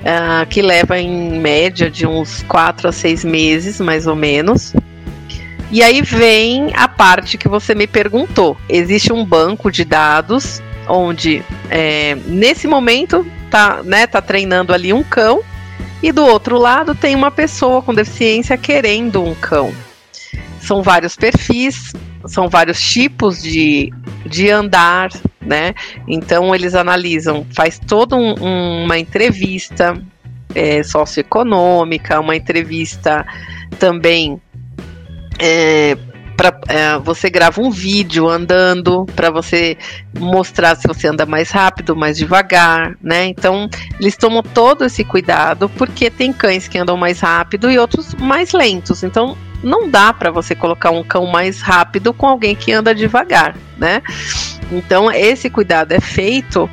Uh, 0.00 0.46
que 0.48 0.62
leva 0.62 0.98
em 0.98 1.38
média 1.38 1.90
de 1.90 2.06
uns 2.06 2.42
4 2.44 2.88
a 2.88 2.92
6 2.92 3.22
meses, 3.22 3.78
mais 3.80 4.06
ou 4.06 4.16
menos. 4.16 4.72
E 5.72 5.84
aí 5.84 6.02
vem 6.02 6.72
a 6.74 6.88
parte 6.88 7.38
que 7.38 7.46
você 7.46 7.76
me 7.76 7.86
perguntou. 7.86 8.56
Existe 8.68 9.12
um 9.12 9.24
banco 9.24 9.70
de 9.70 9.84
dados 9.84 10.60
onde 10.90 11.42
é, 11.70 12.16
nesse 12.26 12.66
momento 12.66 13.24
tá, 13.50 13.82
né, 13.84 14.06
tá 14.06 14.20
treinando 14.20 14.74
ali 14.74 14.92
um 14.92 15.02
cão 15.02 15.42
e 16.02 16.10
do 16.12 16.24
outro 16.24 16.58
lado 16.58 16.94
tem 16.94 17.14
uma 17.14 17.30
pessoa 17.30 17.80
com 17.82 17.94
deficiência 17.94 18.56
querendo 18.56 19.22
um 19.22 19.34
cão. 19.34 19.72
São 20.60 20.82
vários 20.82 21.16
perfis, 21.16 21.92
são 22.26 22.48
vários 22.48 22.80
tipos 22.80 23.42
de, 23.42 23.92
de 24.26 24.50
andar, 24.50 25.10
né? 25.40 25.74
Então 26.06 26.54
eles 26.54 26.74
analisam, 26.74 27.46
faz 27.54 27.78
toda 27.78 28.16
um, 28.16 28.84
uma 28.84 28.98
entrevista 28.98 30.00
é, 30.54 30.82
socioeconômica, 30.82 32.20
uma 32.20 32.36
entrevista 32.36 33.26
também 33.78 34.40
é, 35.38 35.96
pra, 36.40 36.58
é, 36.68 36.98
você 36.98 37.28
grava 37.28 37.60
um 37.60 37.70
vídeo 37.70 38.26
andando 38.26 39.04
para 39.14 39.30
você 39.30 39.76
mostrar 40.18 40.74
se 40.74 40.88
você 40.88 41.06
anda 41.06 41.26
mais 41.26 41.50
rápido, 41.50 41.94
mais 41.94 42.16
devagar, 42.16 42.96
né? 43.02 43.26
Então 43.26 43.68
eles 44.00 44.16
tomam 44.16 44.42
todo 44.42 44.86
esse 44.86 45.04
cuidado 45.04 45.68
porque 45.68 46.08
tem 46.08 46.32
cães 46.32 46.66
que 46.66 46.78
andam 46.78 46.96
mais 46.96 47.20
rápido 47.20 47.70
e 47.70 47.78
outros 47.78 48.14
mais 48.14 48.52
lentos. 48.54 49.02
Então 49.02 49.36
não 49.62 49.90
dá 49.90 50.14
para 50.14 50.30
você 50.30 50.54
colocar 50.54 50.90
um 50.90 51.04
cão 51.04 51.26
mais 51.26 51.60
rápido 51.60 52.14
com 52.14 52.26
alguém 52.26 52.56
que 52.56 52.72
anda 52.72 52.94
devagar, 52.94 53.54
né? 53.76 54.00
Então 54.72 55.12
esse 55.12 55.50
cuidado 55.50 55.92
é 55.92 56.00
feito 56.00 56.70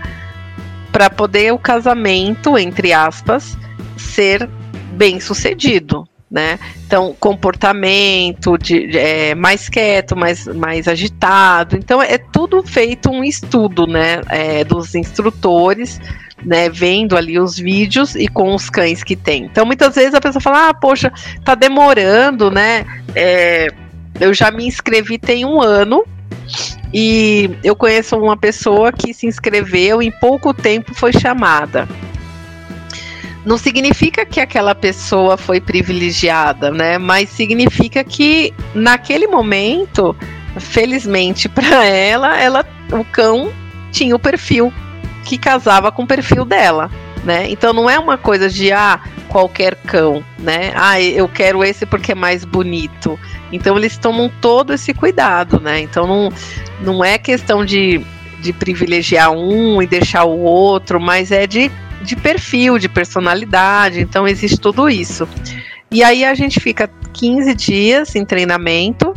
para 0.93 1.09
poder 1.09 1.51
o 1.51 1.59
casamento 1.59 2.57
entre 2.57 2.93
aspas 2.93 3.57
ser 3.97 4.49
bem 4.93 5.19
sucedido, 5.19 6.07
né? 6.29 6.59
Então, 6.85 7.15
comportamento 7.19 8.57
de, 8.57 8.87
de 8.87 8.97
é, 8.97 9.33
mais 9.33 9.69
quieto, 9.69 10.15
mais, 10.15 10.45
mais 10.47 10.87
agitado. 10.87 11.77
Então, 11.77 12.01
é 12.01 12.17
tudo 12.17 12.61
feito 12.63 13.09
um 13.09 13.23
estudo, 13.23 13.87
né? 13.87 14.21
É, 14.29 14.63
dos 14.63 14.93
instrutores, 14.93 15.99
né? 16.43 16.69
Vendo 16.69 17.15
ali 17.15 17.39
os 17.39 17.57
vídeos 17.57 18.15
e 18.15 18.27
com 18.27 18.53
os 18.53 18.69
cães 18.69 19.03
que 19.03 19.15
tem. 19.15 19.45
Então, 19.45 19.65
muitas 19.65 19.95
vezes 19.95 20.13
a 20.13 20.21
pessoa 20.21 20.41
fala, 20.41 20.69
ah, 20.69 20.73
poxa, 20.73 21.11
tá 21.45 21.55
demorando, 21.55 22.51
né? 22.51 22.85
É, 23.15 23.69
eu 24.19 24.33
já 24.33 24.51
me 24.51 24.67
inscrevi 24.67 25.17
tem 25.17 25.45
um 25.45 25.61
ano. 25.61 26.03
E 26.93 27.49
eu 27.63 27.75
conheço 27.75 28.17
uma 28.17 28.37
pessoa 28.37 28.91
que 28.91 29.13
se 29.13 29.27
inscreveu 29.27 30.01
em 30.01 30.09
pouco 30.09 30.53
tempo 30.53 30.93
foi 30.93 31.11
chamada 31.11 31.87
não 33.47 33.57
significa 33.57 34.25
que 34.25 34.41
aquela 34.41 34.75
pessoa 34.75 35.37
foi 35.37 35.61
privilegiada, 35.61 36.69
né? 36.69 36.97
Mas 36.97 37.29
significa 37.29 38.03
que 38.03 38.53
naquele 38.75 39.25
momento, 39.25 40.13
felizmente 40.59 41.47
para 41.49 41.85
ela, 41.85 42.37
ela, 42.37 42.65
o 42.91 43.05
cão 43.05 43.49
tinha 43.89 44.13
o 44.13 44.19
perfil 44.19 44.71
que 45.23 45.37
casava 45.37 45.93
com 45.93 46.03
o 46.03 46.07
perfil 46.07 46.43
dela, 46.43 46.91
né? 47.23 47.49
Então 47.49 47.71
não 47.71 47.89
é 47.89 47.97
uma 47.97 48.17
coisa 48.17 48.49
de 48.49 48.73
ah, 48.73 48.99
qualquer 49.29 49.75
cão, 49.75 50.21
né? 50.37 50.73
Ah, 50.75 51.01
eu 51.01 51.29
quero 51.29 51.63
esse 51.63 51.85
porque 51.85 52.11
é 52.11 52.15
mais 52.15 52.43
bonito. 52.43 53.17
Então 53.49 53.77
eles 53.77 53.97
tomam 53.97 54.29
todo 54.41 54.73
esse 54.73 54.93
cuidado, 54.93 55.57
né? 55.61 55.79
Então 55.79 56.05
não, 56.05 56.29
não 56.81 57.01
é 57.01 57.17
questão 57.17 57.63
de, 57.63 58.01
de 58.41 58.51
privilegiar 58.51 59.31
um 59.31 59.81
e 59.81 59.87
deixar 59.87 60.25
o 60.25 60.37
outro, 60.41 60.99
mas 60.99 61.31
é 61.31 61.47
de 61.47 61.71
de 62.01 62.15
perfil, 62.15 62.77
de 62.77 62.89
personalidade, 62.89 64.01
então 64.01 64.27
existe 64.27 64.59
tudo 64.59 64.89
isso. 64.89 65.27
E 65.89 66.03
aí 66.03 66.25
a 66.25 66.33
gente 66.33 66.59
fica 66.59 66.89
15 67.13 67.53
dias 67.55 68.15
em 68.15 68.25
treinamento, 68.25 69.13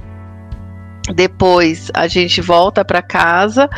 depois 1.14 1.90
a 1.94 2.06
gente 2.06 2.40
volta 2.40 2.84
para 2.84 3.02
casa 3.02 3.68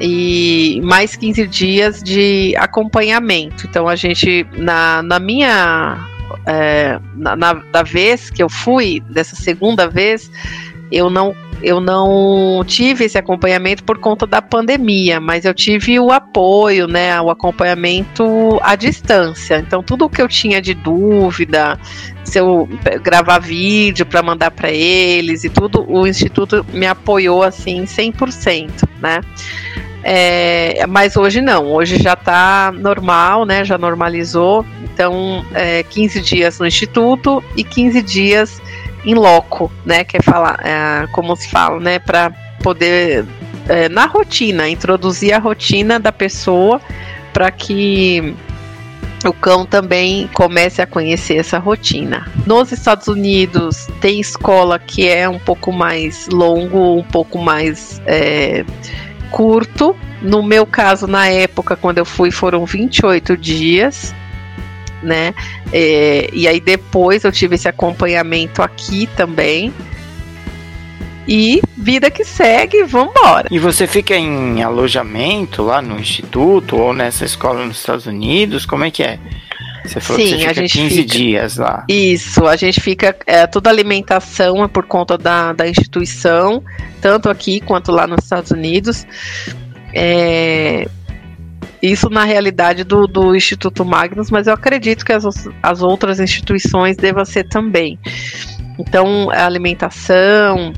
e 0.00 0.80
mais 0.82 1.14
15 1.14 1.46
dias 1.46 2.02
de 2.02 2.54
acompanhamento. 2.56 3.66
Então 3.66 3.86
a 3.86 3.94
gente, 3.94 4.46
na, 4.56 5.02
na 5.02 5.18
minha. 5.18 6.06
É, 6.46 6.98
na, 7.16 7.34
na, 7.36 7.54
da 7.54 7.82
vez 7.82 8.30
que 8.30 8.42
eu 8.42 8.48
fui, 8.48 9.02
dessa 9.10 9.34
segunda 9.34 9.88
vez, 9.88 10.30
eu 10.90 11.08
não 11.10 11.34
eu 11.62 11.78
não 11.78 12.64
tive 12.64 13.04
esse 13.04 13.18
acompanhamento 13.18 13.84
por 13.84 13.98
conta 13.98 14.26
da 14.26 14.40
pandemia, 14.40 15.20
mas 15.20 15.44
eu 15.44 15.52
tive 15.52 16.00
o 16.00 16.10
apoio, 16.10 16.86
né, 16.86 17.20
o 17.20 17.30
acompanhamento 17.30 18.58
à 18.62 18.74
distância. 18.74 19.58
Então, 19.58 19.82
tudo 19.82 20.08
que 20.08 20.22
eu 20.22 20.28
tinha 20.28 20.60
de 20.60 20.72
dúvida, 20.72 21.78
se 22.24 22.38
eu 22.38 22.68
gravar 23.02 23.40
vídeo 23.40 24.06
para 24.06 24.22
mandar 24.22 24.50
para 24.50 24.70
eles 24.70 25.44
e 25.44 25.50
tudo, 25.50 25.84
o 25.86 26.06
instituto 26.06 26.64
me 26.72 26.86
apoiou 26.86 27.42
assim 27.42 27.84
100%, 27.84 28.88
né? 29.00 29.20
É, 30.02 30.86
mas 30.86 31.14
hoje 31.14 31.42
não, 31.42 31.66
hoje 31.66 32.02
já 32.02 32.14
está 32.14 32.72
normal, 32.74 33.44
né? 33.44 33.64
Já 33.64 33.76
normalizou. 33.76 34.64
Então, 34.82 35.44
é, 35.52 35.82
15 35.82 36.20
dias 36.22 36.58
no 36.58 36.66
instituto 36.66 37.44
e 37.54 37.62
15 37.62 38.02
dias 38.02 38.62
em 39.04 39.14
loco, 39.14 39.70
né? 39.84 40.04
Que 40.04 40.18
é 40.18 40.22
falar, 40.22 40.58
é, 40.64 41.06
como 41.12 41.34
se 41.36 41.48
fala, 41.48 41.80
né? 41.80 41.98
Para 41.98 42.32
poder 42.62 43.24
é, 43.68 43.88
na 43.88 44.06
rotina, 44.06 44.68
introduzir 44.68 45.32
a 45.32 45.38
rotina 45.38 45.98
da 45.98 46.12
pessoa 46.12 46.80
para 47.32 47.50
que 47.50 48.34
o 49.24 49.32
cão 49.32 49.66
também 49.66 50.28
comece 50.32 50.80
a 50.80 50.86
conhecer 50.86 51.36
essa 51.36 51.58
rotina. 51.58 52.26
Nos 52.46 52.72
Estados 52.72 53.06
Unidos 53.06 53.86
tem 54.00 54.20
escola 54.20 54.78
que 54.78 55.08
é 55.08 55.28
um 55.28 55.38
pouco 55.38 55.72
mais 55.72 56.26
longo, 56.28 56.96
um 56.96 57.04
pouco 57.04 57.38
mais 57.38 58.00
é, 58.06 58.64
curto. 59.30 59.94
No 60.22 60.42
meu 60.42 60.66
caso, 60.66 61.06
na 61.06 61.28
época, 61.28 61.76
quando 61.76 61.98
eu 61.98 62.04
fui, 62.04 62.30
foram 62.30 62.64
28 62.64 63.36
dias. 63.36 64.14
Né? 65.02 65.34
É, 65.72 66.28
e 66.32 66.46
aí 66.46 66.60
depois 66.60 67.24
eu 67.24 67.32
tive 67.32 67.54
esse 67.54 67.68
acompanhamento 67.68 68.62
aqui 68.62 69.08
também. 69.16 69.72
E 71.28 71.60
vida 71.76 72.10
que 72.10 72.24
segue, 72.24 72.82
vambora. 72.82 73.46
E 73.50 73.58
você 73.58 73.86
fica 73.86 74.16
em 74.16 74.62
alojamento 74.62 75.62
lá 75.62 75.80
no 75.80 75.98
instituto 75.98 76.76
ou 76.76 76.92
nessa 76.92 77.24
escola 77.24 77.64
nos 77.64 77.78
Estados 77.78 78.06
Unidos? 78.06 78.66
Como 78.66 78.84
é 78.84 78.90
que 78.90 79.02
é? 79.02 79.18
Você 79.84 80.00
falou 80.00 80.20
Sim, 80.20 80.28
que 80.28 80.32
você 80.32 80.38
fica 80.38 80.50
a 80.50 80.54
gente 80.54 80.78
15 80.78 80.94
fica, 80.94 81.06
dias 81.06 81.56
lá. 81.56 81.84
Isso, 81.88 82.46
a 82.46 82.56
gente 82.56 82.80
fica. 82.80 83.16
É, 83.26 83.46
toda 83.46 83.70
alimentação 83.70 84.62
é 84.62 84.68
por 84.68 84.84
conta 84.84 85.16
da, 85.16 85.52
da 85.52 85.68
instituição, 85.68 86.62
tanto 87.00 87.30
aqui 87.30 87.60
quanto 87.60 87.90
lá 87.90 88.06
nos 88.06 88.24
Estados 88.24 88.50
Unidos. 88.50 89.06
É, 89.94 90.88
isso 91.82 92.10
na 92.10 92.24
realidade 92.24 92.84
do, 92.84 93.06
do 93.06 93.34
Instituto 93.34 93.84
Magnus, 93.84 94.30
mas 94.30 94.46
eu 94.46 94.54
acredito 94.54 95.04
que 95.04 95.12
as, 95.12 95.24
as 95.62 95.82
outras 95.82 96.20
instituições 96.20 96.96
devam 96.96 97.24
ser 97.24 97.44
também. 97.44 97.98
Então, 98.78 99.30
a 99.30 99.46
alimentação, 99.46 100.72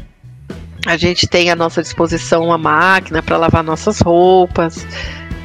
a 0.87 0.97
gente 0.97 1.27
tem 1.27 1.51
à 1.51 1.57
nossa 1.57 1.83
disposição 1.83 2.45
uma 2.45 2.59
máquina 2.59 3.23
para 3.23 3.37
lavar 3.37 3.63
nossas 3.63 4.01
roupas. 4.01 4.87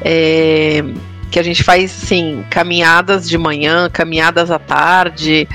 É, 0.04 0.82
que 1.30 1.38
a 1.38 1.42
gente 1.42 1.62
faz 1.62 2.02
assim, 2.02 2.44
caminhadas 2.50 3.28
de 3.28 3.36
manhã, 3.36 3.88
caminhadas 3.90 4.50
à 4.50 4.58
tarde. 4.58 5.48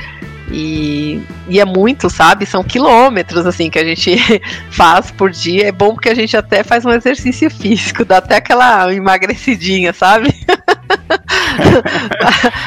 E, 0.51 1.21
e, 1.47 1.59
é 1.59 1.65
muito, 1.65 2.09
sabe? 2.09 2.45
São 2.45 2.63
quilômetros 2.63 3.45
assim 3.45 3.69
que 3.69 3.79
a 3.79 3.85
gente 3.85 4.15
faz 4.69 5.11
por 5.11 5.31
dia. 5.31 5.67
É 5.67 5.71
bom 5.71 5.93
porque 5.93 6.09
a 6.09 6.15
gente 6.15 6.35
até 6.35 6.63
faz 6.63 6.85
um 6.85 6.91
exercício 6.91 7.49
físico, 7.49 8.03
dá 8.03 8.17
até 8.17 8.37
aquela 8.37 8.93
emagrecidinha, 8.93 9.93
sabe? 9.93 10.33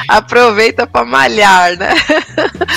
Aproveita 0.09 0.87
para 0.87 1.05
malhar, 1.05 1.77
né? 1.77 1.95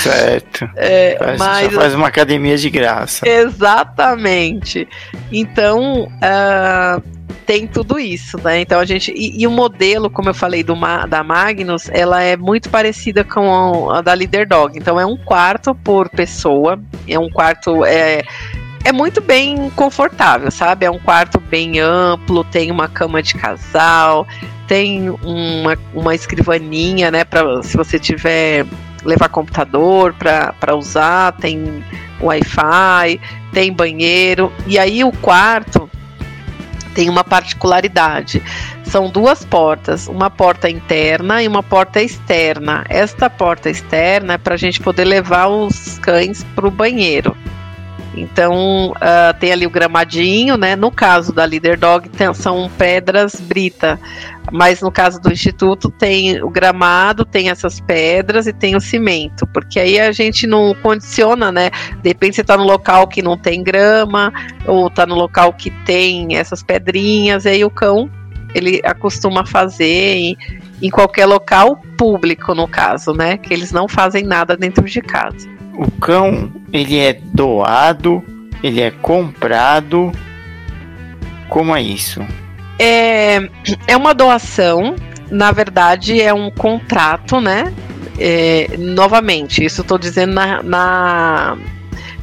Certo. 0.02 0.70
É, 0.76 1.18
faz, 1.20 1.38
mas, 1.38 1.74
faz 1.74 1.94
uma 1.94 2.08
academia 2.08 2.58
de 2.58 2.70
graça. 2.70 3.28
Exatamente. 3.28 4.88
Então, 5.32 6.04
uh, 6.04 7.19
tem 7.50 7.66
tudo 7.66 7.98
isso, 7.98 8.38
né? 8.44 8.62
Então 8.62 8.80
a 8.80 8.86
gente. 8.86 9.12
E, 9.12 9.42
e, 9.42 9.48
o 9.48 9.50
modelo, 9.50 10.08
como 10.08 10.30
eu 10.30 10.36
falei, 10.36 10.62
do, 10.62 10.76
da 11.10 11.24
Magnus, 11.24 11.90
ela 11.90 12.22
é 12.22 12.38
muito 12.38 12.70
parecida 12.70 13.24
com 13.24 13.90
a 13.90 14.02
da 14.02 14.14
Leader 14.14 14.48
Dog. 14.48 14.78
Então 14.78 15.00
é 15.00 15.06
um 15.06 15.18
quarto 15.18 15.74
por 15.74 16.08
pessoa. 16.10 16.80
É 17.08 17.18
um 17.18 17.28
quarto. 17.28 17.84
É, 17.86 18.22
é 18.86 18.92
muito 18.92 19.20
bem 19.20 19.72
confortável, 19.72 20.52
sabe? 20.52 20.86
É 20.86 20.92
um 20.92 21.00
quarto 21.00 21.40
bem 21.40 21.80
amplo, 21.80 22.44
tem 22.44 22.70
uma 22.70 22.88
cama 22.88 23.24
de 23.24 23.34
casal, 23.34 24.28
tem 24.68 25.10
uma, 25.10 25.76
uma 25.92 26.14
escrivaninha, 26.14 27.10
né, 27.10 27.24
para 27.24 27.64
se 27.64 27.76
você 27.76 27.98
tiver 27.98 28.64
levar 29.04 29.28
computador 29.28 30.14
para 30.14 30.76
usar, 30.76 31.32
tem 31.32 31.84
Wi-Fi, 32.22 33.20
tem 33.52 33.74
banheiro. 33.74 34.54
E 34.68 34.78
aí 34.78 35.04
o 35.04 35.12
quarto 35.12 35.90
tem 36.94 37.10
uma 37.10 37.24
particularidade. 37.24 38.42
São 38.84 39.10
duas 39.10 39.46
portas, 39.46 40.08
uma 40.08 40.30
porta 40.30 40.70
interna 40.70 41.44
e 41.44 41.48
uma 41.48 41.62
porta 41.62 42.02
externa. 42.02 42.86
Esta 42.90 43.30
porta 43.30 43.70
externa 43.70 44.34
é 44.34 44.38
para 44.38 44.56
a 44.56 44.58
gente 44.58 44.80
poder 44.80 45.06
levar 45.06 45.48
os 45.48 46.00
cães 46.00 46.44
para 46.56 46.68
o 46.68 46.72
banheiro. 46.72 47.36
Então 48.20 48.92
uh, 48.92 49.40
tem 49.40 49.52
ali 49.52 49.66
o 49.66 49.70
gramadinho, 49.70 50.58
né? 50.58 50.76
No 50.76 50.92
caso 50.92 51.32
da 51.32 51.46
Leader 51.46 51.80
Dog 51.80 52.10
tem, 52.10 52.34
são 52.34 52.70
pedras 52.78 53.36
brita, 53.40 54.00
mas 54.52 54.82
no 54.82 54.92
caso 54.92 55.22
do 55.22 55.32
instituto 55.32 55.90
tem 55.90 56.44
o 56.44 56.50
gramado, 56.50 57.24
tem 57.24 57.50
essas 57.50 57.80
pedras 57.80 58.46
e 58.46 58.54
tem 58.54 58.76
o 58.76 58.82
cimento, 58.82 59.48
porque 59.48 59.80
aí 59.80 60.00
a 60.00 60.12
gente 60.12 60.46
não 60.46 60.76
condiciona, 60.82 61.52
né? 61.52 61.72
De 62.02 62.10
repente 62.10 62.36
você 62.36 62.42
está 62.42 62.58
no 62.58 62.64
local 62.64 63.08
que 63.08 63.22
não 63.22 63.38
tem 63.38 63.64
grama 63.64 64.34
ou 64.68 64.88
está 64.88 65.06
no 65.06 65.16
local 65.16 65.54
que 65.54 65.72
tem 65.86 66.36
essas 66.36 66.62
pedrinhas, 66.62 67.46
e 67.46 67.50
aí 67.50 67.64
o 67.64 67.70
cão 67.70 68.10
ele 68.54 68.82
acostuma 68.84 69.46
fazer 69.46 69.86
em, 70.16 70.38
em 70.82 70.90
qualquer 70.90 71.26
local 71.26 71.80
público, 71.96 72.54
no 72.54 72.68
caso, 72.68 73.14
né? 73.14 73.38
Que 73.38 73.54
eles 73.54 73.72
não 73.72 73.88
fazem 73.88 74.24
nada 74.24 74.58
dentro 74.58 74.84
de 74.84 75.02
casa 75.02 75.59
o 75.80 75.90
cão 75.92 76.52
ele 76.74 77.00
é 77.00 77.14
doado, 77.14 78.22
ele 78.62 78.82
é 78.82 78.92
comprado. 78.92 80.12
Como 81.48 81.74
é 81.74 81.82
isso? 81.82 82.22
É, 82.78 83.50
é 83.88 83.96
uma 83.96 84.14
doação, 84.14 84.96
na 85.32 85.52
verdade 85.54 86.22
é 86.22 86.34
um 86.34 86.52
contrato, 86.52 87.40
né? 87.40 87.74
É, 88.20 88.76
novamente, 88.78 89.64
isso 89.64 89.82
estou 89.82 89.98
dizendo 89.98 90.34
na, 90.34 90.62
na 90.62 91.58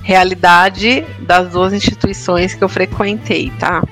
realidade 0.02 1.06
das 1.20 1.50
duas 1.52 1.72
instituições 1.72 2.54
que 2.54 2.62
eu 2.62 2.68
frequentei, 2.68 3.50
tá? 3.58 3.82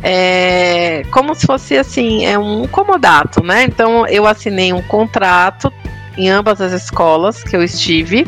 É 0.00 1.02
como 1.10 1.34
se 1.34 1.44
fosse 1.44 1.76
assim, 1.76 2.24
é 2.24 2.38
um 2.38 2.68
comodato, 2.68 3.42
né? 3.42 3.64
Então 3.64 4.06
eu 4.06 4.26
assinei 4.28 4.72
um 4.72 4.82
contrato 4.82 5.72
em 6.16 6.30
ambas 6.30 6.60
as 6.60 6.72
escolas 6.72 7.42
que 7.42 7.56
eu 7.56 7.62
estive 7.62 8.26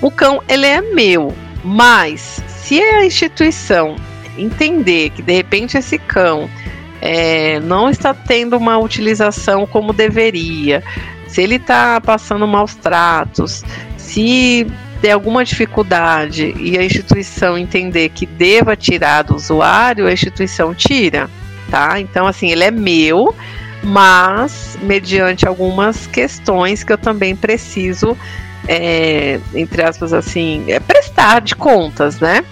o 0.00 0.10
cão 0.10 0.42
ele 0.48 0.66
é 0.66 0.80
meu, 0.80 1.34
mas 1.64 2.42
se 2.46 2.80
a 2.80 3.04
instituição 3.04 3.96
entender 4.36 5.10
que 5.10 5.22
de 5.22 5.32
repente 5.32 5.76
esse 5.76 5.98
cão 5.98 6.48
é, 7.00 7.60
não 7.60 7.88
está 7.88 8.14
tendo 8.14 8.56
uma 8.56 8.78
utilização 8.78 9.66
como 9.66 9.92
deveria, 9.92 10.82
se 11.26 11.42
ele 11.42 11.56
está 11.56 12.00
passando 12.00 12.46
maus 12.46 12.74
tratos, 12.74 13.64
se 13.96 14.66
der 15.00 15.12
alguma 15.12 15.44
dificuldade 15.44 16.54
e 16.58 16.76
a 16.76 16.84
instituição 16.84 17.56
entender 17.56 18.08
que 18.10 18.26
deva 18.26 18.76
tirar 18.76 19.22
do 19.22 19.34
usuário, 19.36 20.06
a 20.06 20.12
instituição 20.12 20.74
tira, 20.74 21.30
tá? 21.70 22.00
Então, 22.00 22.26
assim, 22.26 22.50
ele 22.50 22.64
é 22.64 22.70
meu, 22.70 23.34
mas 23.82 24.76
mediante 24.82 25.46
algumas 25.46 26.06
questões 26.06 26.82
que 26.82 26.92
eu 26.92 26.98
também 26.98 27.36
preciso 27.36 28.16
é, 28.68 29.40
entre 29.54 29.82
aspas, 29.82 30.12
assim, 30.12 30.64
é 30.68 30.78
prestar 30.78 31.40
de 31.40 31.56
contas, 31.56 32.20
né? 32.20 32.44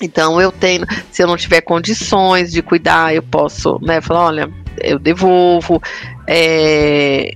Então 0.00 0.40
eu 0.40 0.50
tenho, 0.50 0.84
se 1.10 1.22
eu 1.22 1.26
não 1.26 1.36
tiver 1.36 1.60
condições 1.60 2.50
de 2.50 2.62
cuidar, 2.62 3.14
eu 3.14 3.22
posso, 3.22 3.78
né, 3.82 4.00
falar, 4.00 4.26
olha, 4.26 4.50
eu 4.82 4.98
devolvo. 4.98 5.80
É, 6.26 7.32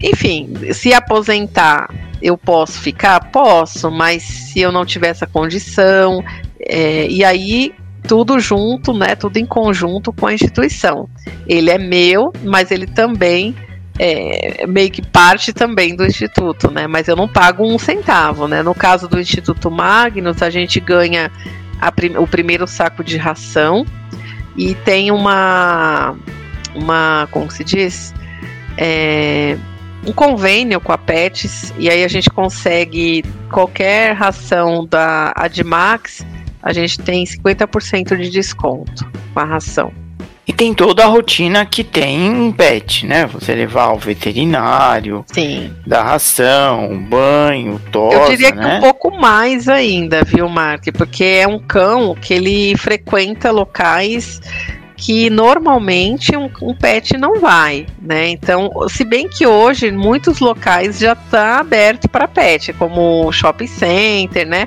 enfim, 0.00 0.54
se 0.72 0.92
aposentar, 0.92 1.88
eu 2.22 2.36
posso 2.36 2.80
ficar? 2.80 3.18
Posso, 3.30 3.90
mas 3.90 4.22
se 4.22 4.60
eu 4.60 4.70
não 4.70 4.84
tiver 4.84 5.08
essa 5.08 5.26
condição, 5.26 6.22
é, 6.60 7.06
e 7.08 7.24
aí 7.24 7.74
tudo 8.06 8.38
junto, 8.38 8.92
né, 8.92 9.14
tudo 9.14 9.38
em 9.38 9.46
conjunto 9.46 10.12
com 10.12 10.26
a 10.26 10.34
instituição. 10.34 11.08
Ele 11.46 11.70
é 11.70 11.78
meu, 11.78 12.32
mas 12.42 12.70
ele 12.70 12.86
também 12.86 13.54
é, 13.98 14.66
meio 14.66 14.90
que 14.90 15.02
parte 15.02 15.52
também 15.52 15.96
do 15.96 16.06
instituto, 16.06 16.70
né? 16.70 16.86
Mas 16.86 17.08
eu 17.08 17.16
não 17.16 17.26
pago 17.26 17.66
um 17.66 17.78
centavo, 17.78 18.46
né? 18.46 18.62
No 18.62 18.74
caso 18.74 19.08
do 19.08 19.20
Instituto 19.20 19.70
Magnus, 19.70 20.40
a 20.40 20.50
gente 20.50 20.78
ganha 20.78 21.30
prim 21.94 22.16
o 22.16 22.26
primeiro 22.26 22.66
saco 22.66 23.02
de 23.02 23.16
ração 23.16 23.84
e 24.56 24.74
tem 24.74 25.10
uma, 25.10 26.16
uma 26.74 27.28
como 27.30 27.50
se 27.50 27.64
diz, 27.64 28.14
é, 28.76 29.56
um 30.06 30.12
convênio 30.12 30.80
com 30.80 30.92
a 30.92 30.98
Pets 30.98 31.72
e 31.76 31.90
aí 31.90 32.04
a 32.04 32.08
gente 32.08 32.30
consegue 32.30 33.24
qualquer 33.50 34.14
ração 34.14 34.86
da 34.86 35.32
Admax, 35.34 36.24
a 36.62 36.72
gente 36.72 37.00
tem 37.00 37.24
50% 37.24 38.16
de 38.16 38.30
desconto 38.30 39.10
com 39.34 39.40
a 39.40 39.44
ração. 39.44 39.92
E 40.48 40.52
tem 40.52 40.72
toda 40.72 41.04
a 41.04 41.06
rotina 41.06 41.66
que 41.66 41.84
tem 41.84 42.30
um 42.30 42.50
pet, 42.50 43.04
né? 43.04 43.26
Você 43.26 43.54
levar 43.54 43.84
ao 43.84 43.98
veterinário, 43.98 45.22
Sim. 45.26 45.74
dar 45.86 46.04
ração, 46.04 46.98
banho, 46.98 47.78
tosa, 47.92 48.16
Eu 48.16 48.30
diria 48.30 48.54
né? 48.54 48.62
que 48.62 48.76
um 48.76 48.80
pouco 48.80 49.10
mais 49.14 49.68
ainda, 49.68 50.24
viu, 50.24 50.48
Mark? 50.48 50.84
Porque 50.94 51.22
é 51.22 51.46
um 51.46 51.58
cão 51.58 52.14
que 52.14 52.32
ele 52.32 52.74
frequenta 52.78 53.50
locais 53.50 54.40
que 54.98 55.30
normalmente 55.30 56.36
um, 56.36 56.50
um, 56.60 56.74
pet 56.74 57.16
não 57.16 57.38
vai, 57.38 57.86
né? 58.02 58.28
Então, 58.30 58.68
se 58.88 59.04
bem 59.04 59.28
que 59.28 59.46
hoje 59.46 59.92
muitos 59.92 60.40
locais 60.40 60.98
já 60.98 61.14
tá 61.14 61.60
aberto 61.60 62.08
para 62.08 62.26
pet, 62.26 62.72
como 62.72 63.30
shopping 63.30 63.68
center, 63.68 64.46
né? 64.46 64.66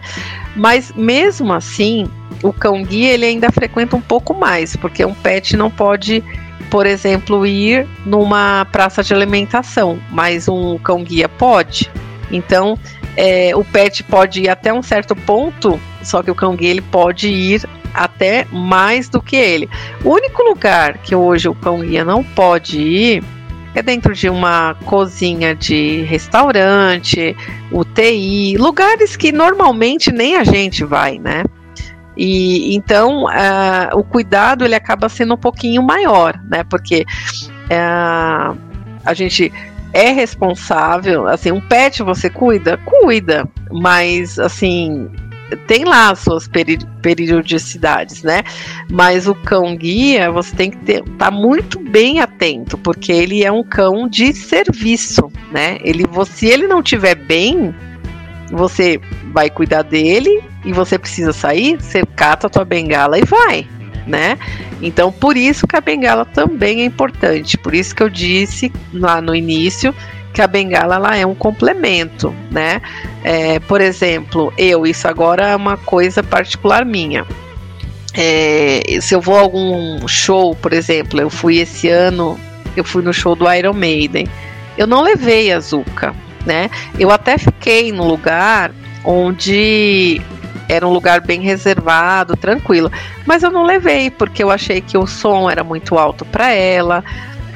Mas 0.56 0.94
mesmo 0.94 1.52
assim, 1.52 2.08
o 2.42 2.54
cão 2.54 2.82
guia 2.82 3.12
ele 3.12 3.26
ainda 3.26 3.52
frequenta 3.52 3.98
um 3.98 4.02
pouco 4.02 4.34
mais, 4.34 4.74
porque 4.78 5.04
um 5.04 5.14
pet 5.14 5.58
não 5.58 5.70
pode, 5.70 6.24
por 6.70 6.86
exemplo, 6.86 7.46
ir 7.46 7.86
numa 8.06 8.66
praça 8.72 9.04
de 9.04 9.14
alimentação, 9.14 10.00
mas 10.10 10.48
um 10.48 10.78
cão 10.78 11.04
guia 11.04 11.28
pode. 11.28 11.92
Então, 12.32 12.80
é, 13.18 13.56
o 13.56 13.64
pet 13.64 14.04
pode 14.04 14.42
ir 14.44 14.50
até 14.50 14.74
um 14.74 14.82
certo 14.82 15.16
ponto, 15.16 15.80
só 16.02 16.24
que 16.24 16.32
o 16.32 16.36
cão 16.36 16.56
guia 16.56 16.70
ele 16.70 16.82
pode 16.82 17.28
ir 17.28 17.62
até 17.94 18.46
mais 18.52 19.10
do 19.10 19.22
que 19.22 19.36
ele. 19.36 19.70
O 20.04 20.10
único 20.10 20.42
lugar 20.44 20.98
que 21.00 21.16
hoje 21.16 21.50
o 21.50 21.56
cão 21.56 21.80
guia 21.82 22.06
não 22.06 22.24
pode 22.24 22.80
ir 22.80 23.24
é 23.74 23.82
dentro 23.82 24.14
de 24.14 24.30
uma 24.30 24.76
cozinha 24.86 25.56
de 25.56 26.02
restaurante, 26.04 27.36
UTI, 27.72 28.58
lugares 28.58 29.16
que 29.16 29.32
normalmente 29.32 30.12
nem 30.12 30.36
a 30.36 30.44
gente 30.44 30.84
vai, 30.84 31.18
né? 31.20 31.44
E 32.18 32.76
então 32.76 33.26
uh, 33.26 33.98
o 33.98 34.04
cuidado 34.04 34.66
ele 34.66 34.76
acaba 34.76 35.08
sendo 35.08 35.36
um 35.36 35.38
pouquinho 35.38 35.82
maior, 35.82 36.40
né? 36.50 36.64
Porque 36.66 37.06
uh, 37.66 38.58
a 39.06 39.14
gente 39.14 39.52
é 39.94 40.12
responsável, 40.12 41.28
assim, 41.28 41.52
um 41.52 41.62
pet 41.62 42.04
você 42.04 42.30
cuida, 42.30 42.78
cuida, 42.78 43.48
mas 43.72 44.40
assim 44.40 45.10
tem 45.68 45.84
lá 45.84 46.12
as 46.12 46.20
suas 46.20 46.48
peri 46.48 46.80
periodicidades, 47.02 48.24
né? 48.24 48.44
Mas 48.90 49.28
o 49.28 49.36
cão 49.36 49.76
guia, 49.76 50.32
você 50.32 50.56
tem 50.56 50.72
que 50.72 50.92
estar 50.92 51.04
tá 51.18 51.32
muito 51.32 51.80
bem 51.80 52.20
atento, 52.20 52.78
porque 52.78 53.12
ele 53.12 53.44
é 53.44 53.52
um 53.52 53.64
cão 53.64 54.08
de 54.08 54.34
serviço, 54.34 55.32
né? 55.52 55.78
Ele, 55.82 56.06
se 56.26 56.48
ele 56.48 56.68
não 56.68 56.82
tiver 56.82 57.16
bem, 57.16 57.74
você 58.52 59.00
vai 59.34 59.50
cuidar 59.50 59.82
dele 59.82 60.42
e 60.64 60.72
você 60.72 60.98
precisa 60.98 61.34
sair, 61.34 61.78
você 61.82 62.06
cata 62.06 62.48
a 62.48 62.50
tua 62.50 62.66
bengala 62.66 63.18
e 63.18 63.26
vai, 63.26 63.68
né? 64.06 64.38
Então, 64.82 65.12
por 65.12 65.38
isso 65.38 65.68
que 65.68 65.76
a 65.76 65.82
bengala 65.82 66.26
também 66.26 66.82
é 66.82 66.86
importante. 66.86 67.58
Por 67.58 67.74
isso 67.74 67.96
que 67.96 68.04
eu 68.04 68.10
disse 68.10 68.72
lá 68.94 69.22
no 69.22 69.36
início 69.36 69.94
que 70.34 70.42
a 70.42 70.48
bengala 70.48 70.96
ela 70.96 71.18
é 71.18 71.26
um 71.26 71.36
complemento, 71.36 72.34
né? 72.50 72.82
É, 73.24 73.60
por 73.60 73.82
exemplo, 73.82 74.54
eu, 74.58 74.86
isso 74.88 75.08
agora 75.08 75.50
é 75.50 75.56
uma 75.56 75.78
coisa 75.78 76.24
particular 76.24 76.86
minha. 76.86 77.26
É, 78.14 78.82
se 79.02 79.14
eu 79.14 79.22
vou 79.22 79.38
a 79.38 79.42
algum 79.42 80.08
show, 80.08 80.56
por 80.56 80.74
exemplo, 80.74 81.20
eu 81.20 81.30
fui 81.30 81.60
esse 81.60 81.90
ano, 81.90 82.40
eu 82.76 82.84
fui 82.84 83.02
no 83.02 83.14
show 83.14 83.36
do 83.36 83.52
Iron 83.52 83.74
Maiden. 83.74 84.28
Eu 84.78 84.88
não 84.88 85.02
levei 85.02 85.52
a 85.52 85.60
Zuka, 85.60 86.16
né? 86.46 86.70
Eu 86.98 87.12
até 87.12 87.38
fiquei 87.38 87.92
no 87.92 88.08
lugar 88.08 88.72
onde 89.04 90.22
era 90.72 90.88
um 90.88 90.92
lugar 90.92 91.22
bem 91.22 91.42
reservado, 91.42 92.36
tranquilo. 92.38 92.92
Mas 93.26 93.44
eu 93.44 93.52
não 93.52 93.64
levei 93.64 94.10
porque 94.10 94.42
eu 94.42 94.50
achei 94.50 94.80
que 94.80 94.98
o 94.98 95.06
som 95.06 95.50
era 95.50 95.64
muito 95.64 95.98
alto 95.98 96.24
para 96.26 96.52
ela, 96.52 97.04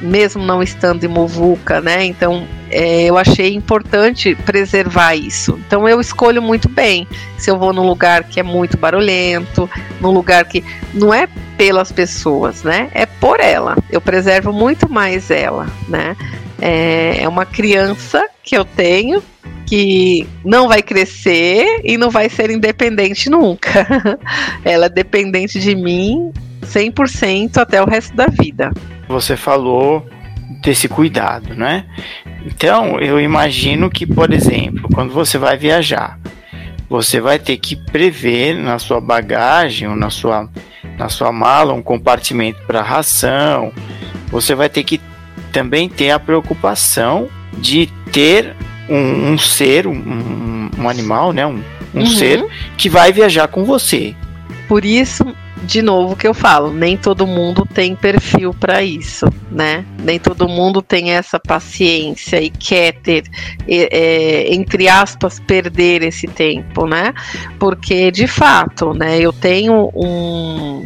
mesmo 0.01 0.43
não 0.43 0.61
estando 0.61 1.03
em 1.05 1.07
Muvuca, 1.07 1.80
né? 1.80 2.03
Então 2.03 2.45
é, 2.70 3.03
eu 3.03 3.18
achei 3.18 3.53
importante 3.53 4.36
preservar 4.36 5.16
isso. 5.16 5.57
Então 5.66 5.88
eu 5.88 6.01
escolho 6.01 6.41
muito 6.41 6.68
bem 6.68 7.07
se 7.38 7.49
eu 7.49 7.57
vou 7.57 7.72
num 7.72 7.88
lugar 7.88 8.26
que 8.26 8.39
é 8.39 8.43
muito 8.43 8.78
barulhento, 8.78 9.70
num 10.01 10.11
lugar 10.11 10.43
que 10.45 10.63
não 10.93 11.13
é 11.13 11.28
pelas 11.57 11.91
pessoas, 11.91 12.63
né? 12.63 12.89
É 12.93 13.05
por 13.05 13.39
ela. 13.39 13.78
Eu 13.89 14.01
preservo 14.01 14.51
muito 14.51 14.91
mais 14.91 15.32
ela, 15.32 15.68
né? 15.88 16.18
É, 16.61 17.24
é 17.24 17.30
uma 17.30 17.45
criança 17.45 18.28
que 18.43 18.57
eu 18.57 18.66
tenho 18.66 19.24
que 19.66 20.28
não 20.43 20.68
vai 20.68 20.82
crescer 20.82 21.82
e 21.84 21.97
não 21.97 22.09
vai 22.09 22.30
ser 22.30 22.49
independente 22.49 23.30
nunca. 23.30 23.88
ela 24.63 24.86
é 24.86 24.89
dependente 24.89 25.59
de 25.59 25.76
mim 25.76 26.32
100% 26.66 27.57
até 27.57 27.82
o 27.82 27.86
resto 27.86 28.16
da 28.16 28.28
vida. 28.28 28.72
Você 29.07 29.36
falou 29.36 30.05
desse 30.61 30.88
cuidado, 30.88 31.55
né? 31.55 31.86
Então, 32.45 32.99
eu 32.99 33.20
imagino 33.20 33.89
que, 33.89 34.05
por 34.05 34.32
exemplo, 34.32 34.88
quando 34.93 35.13
você 35.13 35.38
vai 35.38 35.57
viajar, 35.57 36.20
você 36.89 37.20
vai 37.20 37.39
ter 37.39 37.57
que 37.57 37.76
prever 37.76 38.55
na 38.55 38.78
sua 38.78 39.01
bagagem 39.01 39.88
ou 39.88 39.95
na 39.95 40.09
sua, 40.09 40.49
na 40.97 41.09
sua 41.09 41.32
mala 41.32 41.74
um 41.74 41.82
compartimento 41.82 42.61
para 42.68 42.82
ração. 42.82 43.72
Você 44.28 44.53
vai 44.53 44.70
ter 44.70 44.84
que 44.84 45.01
também 45.51 45.89
ter 45.89 46.11
a 46.11 46.20
preocupação 46.20 47.28
de 47.57 47.88
ter 48.11 48.55
um, 48.90 49.34
um 49.34 49.38
ser, 49.38 49.88
um, 49.88 50.70
um, 50.78 50.90
animal, 50.90 51.34
né? 51.34 51.46
Um, 51.46 51.64
um 51.94 52.00
uhum. 52.00 52.06
ser 52.08 52.46
que 52.78 52.90
vai 52.90 53.12
viajar 53.12 53.48
com 53.48 53.64
você. 53.64 54.16
Por 54.68 54.84
isso, 54.84 55.26
de 55.64 55.82
novo 55.82 56.16
que 56.16 56.28
eu 56.28 56.34
falo, 56.34 56.72
nem 56.72 56.98
todo 56.98 57.26
mundo 57.26 57.66
tem 57.66 57.96
perfil 57.96 58.54
para 58.54 58.84
isso, 58.84 59.26
né? 59.52 59.86
Nem 60.04 60.20
todo 60.20 60.48
mundo 60.48 60.82
tem 60.82 61.12
essa 61.12 61.40
paciência 61.40 62.42
e 62.42 62.50
quer 62.50 62.94
ter, 62.94 63.24
é, 63.68 64.54
entre 64.54 64.88
aspas, 64.88 65.40
perder 65.40 66.04
esse 66.04 66.28
tempo, 66.28 66.86
né? 66.86 67.14
Porque 67.60 68.12
de 68.12 68.28
fato, 68.28 68.94
né? 68.94 69.20
Eu 69.20 69.34
tenho 69.34 69.92
um, 69.96 70.86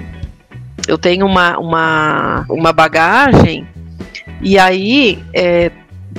eu 0.88 0.97
tenho 0.97 1.26
uma, 1.26 1.58
uma, 1.58 2.45
uma 2.50 2.74
bagagem 2.74 3.68
e 4.41 4.58
aí 4.58 5.20
é, 5.34 5.72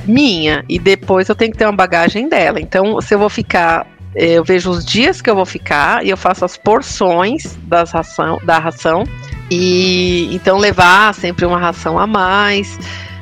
minha 0.05 0.65
e 0.69 0.79
depois 0.79 1.29
eu 1.29 1.35
tenho 1.35 1.53
que 1.53 1.59
ter 1.59 1.65
uma 1.65 1.73
bagagem 1.73 2.29
dela. 2.29 2.61
Então, 2.61 3.01
se 3.01 3.15
eu 3.15 3.19
vou 3.19 3.29
ficar 3.29 3.87
é, 4.15 4.33
eu 4.33 4.45
vejo 4.45 4.71
os 4.71 4.85
dias 4.85 5.23
que 5.23 5.31
eu 5.31 5.35
vou 5.35 5.47
ficar 5.47 6.05
e 6.05 6.11
eu 6.11 6.17
faço 6.17 6.45
as 6.45 6.57
porções 6.57 7.57
das 7.65 7.93
ração, 7.93 8.41
da 8.45 8.59
ração. 8.59 9.05
E 9.51 10.29
então 10.35 10.59
levar 10.59 11.15
sempre 11.15 11.45
uma 11.45 11.59
ração 11.59 11.99
a 11.99 12.07
mais. 12.07 12.79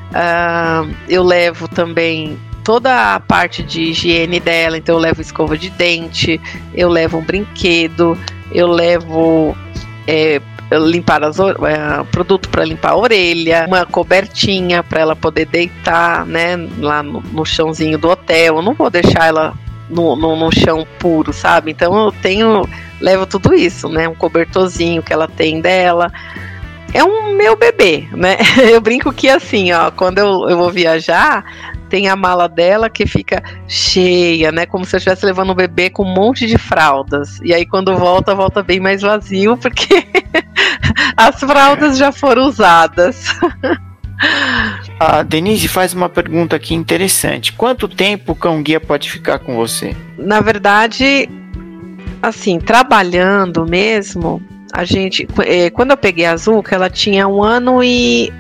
Uh, 0.09 0.95
eu 1.09 1.23
levo 1.23 1.69
também 1.69 2.39
toda 2.65 3.15
a 3.15 3.21
parte 3.21 3.63
de 3.63 3.83
higiene 3.83 4.41
dela, 4.41 4.77
então 4.77 4.95
eu 4.97 5.01
levo 5.01 5.21
escova 5.21 5.57
de 5.57 5.71
dente, 5.71 6.41
eu 6.75 6.89
levo 6.89 7.19
um 7.19 7.23
brinquedo, 7.23 8.19
eu 8.53 8.67
levo 8.67 9.57
é, 10.07 10.41
limpar 10.71 11.25
as 11.25 11.39
é, 11.39 12.05
produto 12.11 12.49
para 12.49 12.65
limpar 12.65 12.91
a 12.91 12.97
orelha, 12.97 13.65
uma 13.67 13.87
cobertinha 13.87 14.83
para 14.83 15.01
ela 15.01 15.17
poder 15.17 15.47
deitar, 15.47 16.27
né, 16.27 16.57
lá 16.79 17.03
no, 17.03 17.21
no 17.21 17.45
chãozinho 17.47 17.99
do 17.99 18.09
hotel. 18.09 18.57
Eu 18.57 18.63
não 18.63 18.75
vou 18.75 18.91
deixar 18.91 19.29
ela 19.29 19.55
no, 19.89 20.15
no, 20.17 20.37
no, 20.37 20.53
chão 20.53 20.87
puro, 20.99 21.33
sabe? 21.33 21.71
Então 21.71 21.97
eu 21.97 22.13
tenho, 22.13 22.69
levo 23.01 23.27
tudo 23.27 23.55
isso, 23.55 23.89
né? 23.89 24.09
Um 24.09 24.15
cobertorzinho 24.15 25.03
que 25.03 25.13
ela 25.13 25.27
tem 25.27 25.61
dela. 25.61 26.13
É 26.93 27.03
um 27.05 27.35
meu 27.35 27.57
bebê, 27.57 28.09
né? 28.13 28.37
Eu 28.73 28.81
brinco 28.81 29.13
que 29.13 29.29
assim, 29.29 29.73
ó, 29.73 29.91
quando 29.91 30.19
eu, 30.19 30.49
eu 30.49 30.57
vou 30.57 30.71
viajar, 30.71 31.45
tem 31.89 32.09
a 32.09 32.17
mala 32.17 32.49
dela 32.49 32.89
que 32.89 33.07
fica 33.07 33.43
cheia, 33.67 34.51
né? 34.53 34.67
Como 34.67 34.85
se 34.85 34.97
eu 34.97 34.99
estivesse 34.99 35.25
levando 35.25 35.53
um 35.53 35.55
bebê 35.55 35.91
com 35.91 36.03
um 36.03 36.15
monte 36.15 36.47
de 36.47 36.57
fraldas. 36.57 37.39
E 37.43 37.53
aí 37.53 37.67
quando 37.67 37.97
volta, 37.97 38.35
volta 38.35 38.63
bem 38.63 38.81
mais 38.81 39.03
vazio, 39.03 39.57
porque 39.57 40.07
as 41.17 41.41
fraldas 41.41 41.99
já 41.99 42.13
foram 42.13 42.47
usadas. 42.47 43.35
A 44.99 45.23
Denise 45.25 45.69
faz 45.69 45.95
uma 45.95 46.09
pergunta 46.09 46.57
aqui 46.57 46.75
interessante. 46.75 47.53
Quanto 47.53 47.89
tempo 47.89 48.33
o 48.33 48.37
cão 48.37 48.63
guia 48.63 48.81
pode 48.81 49.11
ficar 49.11 49.39
com 49.39 49.57
você? 49.57 49.95
Na 50.17 50.41
verdade, 50.41 51.29
assim, 52.23 52.59
trabalhando 52.59 53.65
mesmo, 53.67 54.43
a 54.73 54.85
gente. 54.85 55.27
É, 55.47 55.71
quando 55.71 55.93
eu 55.93 55.97
peguei 55.97 56.27
a 56.27 56.33
Azul, 56.33 56.65
ela 56.71 56.91
tinha 56.91 57.27
um 57.29 57.43
ano 57.43 57.83
e 57.83 58.33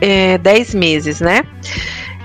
é, 0.00 0.38
dez 0.38 0.74
meses, 0.74 1.20
né? 1.20 1.42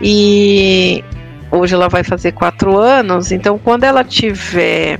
E 0.02 1.04
hoje 1.52 1.74
ela 1.76 1.88
vai 1.88 2.04
fazer 2.04 2.32
quatro 2.32 2.78
anos, 2.78 3.32
então 3.32 3.60
quando 3.60 3.84
ela 3.84 4.04
tiver 4.04 5.00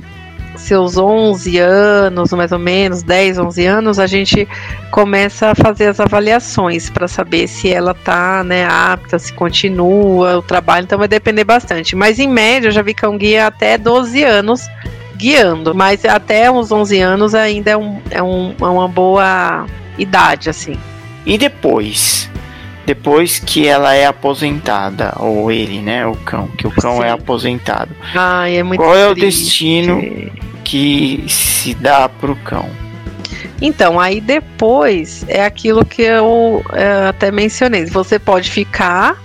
seus 0.56 0.96
11 0.96 1.58
anos, 1.58 2.32
mais 2.32 2.52
ou 2.52 2.58
menos, 2.58 3.02
10, 3.02 3.38
11 3.38 3.66
anos, 3.66 3.98
a 3.98 4.06
gente 4.06 4.48
começa 4.90 5.50
a 5.50 5.54
fazer 5.54 5.88
as 5.88 6.00
avaliações 6.00 6.88
para 6.90 7.08
saber 7.08 7.48
se 7.48 7.72
ela 7.72 7.92
está 7.92 8.44
né, 8.44 8.64
apta, 8.64 9.18
se 9.18 9.32
continua 9.32 10.38
o 10.38 10.42
trabalho, 10.42 10.84
então 10.84 10.98
vai 10.98 11.08
depender 11.08 11.44
bastante. 11.44 11.96
Mas 11.96 12.18
em 12.18 12.28
média, 12.28 12.68
eu 12.68 12.72
já 12.72 12.82
vi 12.82 12.94
cão 12.94 13.16
guia 13.16 13.46
até 13.46 13.76
12 13.76 14.22
anos 14.22 14.68
guiando, 15.16 15.74
mas 15.74 16.04
até 16.04 16.50
uns 16.50 16.70
11 16.70 17.00
anos 17.00 17.34
ainda 17.34 17.70
é, 17.70 17.76
um, 17.76 18.00
é, 18.10 18.22
um, 18.22 18.54
é 18.60 18.64
uma 18.64 18.88
boa 18.88 19.66
idade, 19.96 20.50
assim. 20.50 20.76
E 21.24 21.38
depois? 21.38 22.30
Depois 22.86 23.38
que 23.38 23.66
ela 23.66 23.94
é 23.94 24.06
aposentada, 24.06 25.14
ou 25.18 25.50
ele, 25.50 25.80
né, 25.80 26.06
o 26.06 26.14
cão, 26.16 26.48
que 26.48 26.66
o 26.66 26.70
cão 26.70 26.96
é 26.96 26.96
Sim. 26.96 27.04
é 27.04 27.10
aposentado. 27.10 27.90
Ai, 28.14 28.56
é 28.56 28.62
muito 28.62 28.80
Qual 28.80 28.92
triste. 28.92 29.08
é 29.08 29.10
o 29.10 29.14
destino 29.14 30.32
que 30.62 31.24
se 31.28 31.74
dá 31.74 32.08
pro 32.08 32.36
cão? 32.36 32.68
Então, 33.60 33.98
aí 33.98 34.20
depois 34.20 35.24
é 35.28 35.44
aquilo 35.44 35.84
que 35.84 36.02
eu 36.02 36.62
é, 36.72 37.08
até 37.08 37.30
mencionei. 37.30 37.86
Você 37.86 38.18
pode 38.18 38.50
ficar 38.50 39.16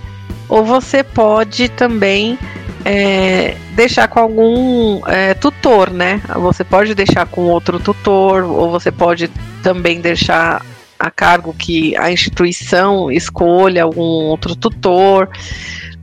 ou 0.48 0.64
você 0.64 1.02
pode 1.02 1.68
também 1.68 2.38
é, 2.84 3.56
deixar 3.72 4.08
com 4.08 4.20
algum 4.20 5.06
é, 5.06 5.34
tutor, 5.34 5.90
né? 5.90 6.20
Você 6.36 6.64
pode 6.64 6.94
deixar 6.94 7.26
com 7.26 7.42
outro 7.42 7.78
tutor, 7.78 8.44
ou 8.44 8.70
você 8.70 8.90
pode 8.90 9.28
também 9.62 10.00
deixar 10.00 10.64
a 11.00 11.10
cargo 11.10 11.54
que 11.54 11.96
a 11.96 12.12
instituição 12.12 13.10
escolha 13.10 13.82
algum 13.82 14.02
outro 14.02 14.54
tutor. 14.54 15.30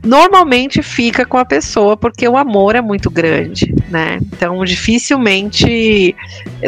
Normalmente 0.02 0.82
fica 0.82 1.24
com 1.24 1.38
a 1.38 1.44
pessoa 1.44 1.96
porque 1.96 2.26
o 2.28 2.36
amor 2.36 2.74
é 2.74 2.80
muito 2.80 3.10
grande, 3.10 3.74
né? 3.88 4.18
Então 4.20 4.64
dificilmente, 4.64 6.14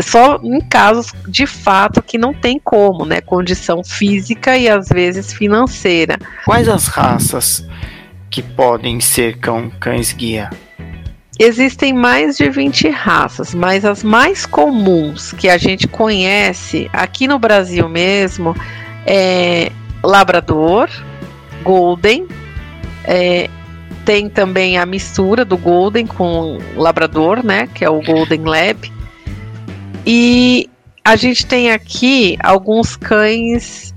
só 0.01 0.39
em 0.43 0.61
casos 0.61 1.13
de 1.29 1.47
fato 1.47 2.03
que 2.03 2.17
não 2.17 2.33
tem 2.33 2.59
como, 2.59 3.05
né? 3.05 3.21
Condição 3.21 3.83
física 3.83 4.57
e 4.57 4.69
às 4.69 4.89
vezes 4.89 5.33
financeira. 5.33 6.17
Quais 6.45 6.69
as 6.69 6.87
raças 6.87 7.67
que 8.31 8.43
podem 8.43 9.01
ser 9.01 9.39
cão, 9.39 9.71
cães 9.81 10.13
guia? 10.13 10.51
Existem 11.43 11.95
mais 11.95 12.37
de 12.37 12.51
20 12.51 12.91
raças, 12.91 13.55
mas 13.55 13.83
as 13.87 14.05
mais 14.05 14.45
comuns 14.45 15.33
que 15.33 15.49
a 15.49 15.57
gente 15.57 15.89
conhece 15.89 16.91
aqui 16.93 17.27
no 17.27 17.39
Brasil 17.39 17.89
mesmo 17.89 18.55
é 19.07 19.73
Labrador, 20.05 20.91
Golden, 21.63 22.29
é, 23.05 23.49
tem 24.05 24.29
também 24.29 24.77
a 24.77 24.85
mistura 24.85 25.43
do 25.43 25.57
Golden 25.57 26.07
com 26.07 26.59
Labrador, 26.77 27.43
né, 27.43 27.67
que 27.75 27.87
é 27.87 27.89
o 27.89 28.03
Golden 28.03 28.45
Lab. 28.45 28.93
E 30.05 30.69
a 31.03 31.17
gente 31.17 31.47
tem 31.47 31.71
aqui 31.71 32.37
alguns 32.45 32.97
cães, 32.97 33.95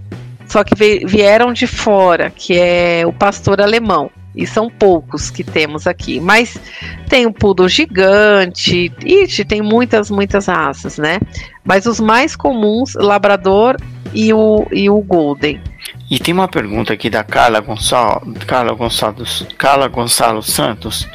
só 0.48 0.64
que 0.64 1.06
vieram 1.06 1.52
de 1.52 1.68
fora, 1.68 2.30
que 2.30 2.58
é 2.58 3.04
o 3.06 3.12
pastor 3.12 3.60
alemão. 3.60 4.10
E 4.36 4.47
são 4.47 4.69
poucos 4.69 5.29
que 5.29 5.43
temos 5.43 5.86
aqui. 5.86 6.19
Mas 6.19 6.59
tem 7.07 7.25
o 7.25 7.34
poodle 7.34 7.69
gigante, 7.69 8.91
ixi, 9.05 9.45
tem 9.45 9.61
muitas, 9.61 10.09
muitas 10.09 10.47
raças, 10.47 10.97
né? 10.97 11.19
Mas 11.63 11.86
os 11.86 11.99
mais 11.99 12.36
comuns, 12.36 12.95
labrador 12.95 13.77
e 14.13 14.34
o, 14.34 14.67
e 14.71 14.89
o 14.89 14.99
golden. 14.99 15.61
E 16.09 16.19
tem 16.19 16.34
uma 16.34 16.47
pergunta 16.47 16.93
aqui 16.93 17.09
da 17.09 17.23
Carla 17.23 17.59
Gonçalo, 17.59 18.34
Carla 18.45 18.73
Gonçalo, 18.73 19.23
Carla 19.57 19.88
Gonçalo 19.88 20.41
Santos. 20.41 21.07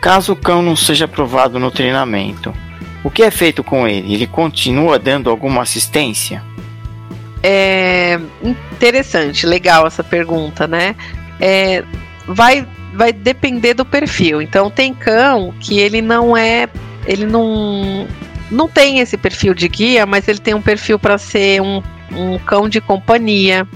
Caso 0.00 0.32
o 0.32 0.36
cão 0.36 0.62
não 0.62 0.74
seja 0.74 1.04
aprovado 1.04 1.58
no 1.58 1.70
treinamento, 1.70 2.54
o 3.02 3.10
que 3.10 3.22
é 3.22 3.30
feito 3.30 3.64
com 3.64 3.86
ele? 3.86 4.14
Ele 4.14 4.26
continua 4.26 4.98
dando 4.98 5.30
alguma 5.30 5.62
assistência? 5.62 6.42
É 7.42 8.20
interessante, 8.42 9.46
legal 9.46 9.86
essa 9.86 10.04
pergunta, 10.04 10.66
né? 10.66 10.94
É, 11.40 11.82
vai 12.26 12.66
vai 12.94 13.12
depender 13.12 13.74
do 13.74 13.84
perfil. 13.84 14.42
Então 14.42 14.70
tem 14.70 14.92
cão 14.92 15.54
que 15.60 15.78
ele 15.78 16.02
não 16.02 16.36
é, 16.36 16.68
ele 17.06 17.26
não 17.26 18.06
não 18.50 18.68
tem 18.68 18.98
esse 18.98 19.16
perfil 19.16 19.54
de 19.54 19.68
guia, 19.68 20.04
mas 20.04 20.26
ele 20.26 20.40
tem 20.40 20.54
um 20.54 20.62
perfil 20.62 20.98
para 20.98 21.16
ser 21.18 21.62
um, 21.62 21.82
um 22.10 22.38
cão 22.38 22.68
de 22.68 22.80
companhia, 22.80 23.66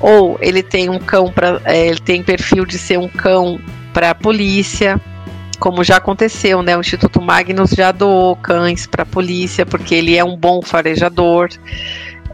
ou 0.00 0.38
ele 0.40 0.62
tem 0.62 0.88
um 0.88 0.98
cão 0.98 1.30
para, 1.30 1.60
é, 1.64 1.86
ele 1.88 2.00
tem 2.00 2.22
perfil 2.22 2.64
de 2.64 2.78
ser 2.78 2.98
um 2.98 3.08
cão 3.08 3.60
para 3.92 4.10
a 4.10 4.14
polícia, 4.14 4.98
como 5.58 5.84
já 5.84 5.96
aconteceu, 5.96 6.62
né? 6.62 6.76
O 6.76 6.80
Instituto 6.80 7.20
Magnus 7.20 7.70
já 7.70 7.92
doou 7.92 8.36
cães 8.36 8.86
para 8.86 9.02
a 9.02 9.06
polícia 9.06 9.66
porque 9.66 9.94
ele 9.94 10.16
é 10.16 10.24
um 10.24 10.36
bom 10.36 10.62
farejador. 10.62 11.48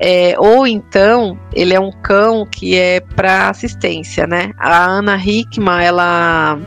É, 0.04 0.34
ou 0.36 0.66
então 0.66 1.38
ele 1.54 1.72
é 1.72 1.78
um 1.78 1.92
cão 1.92 2.44
que 2.44 2.76
é 2.76 2.98
para 2.98 3.48
assistência, 3.48 4.26
né? 4.26 4.50
A 4.58 4.84
Ana 4.84 5.16
Hickman 5.16 5.80
ela 5.80 6.58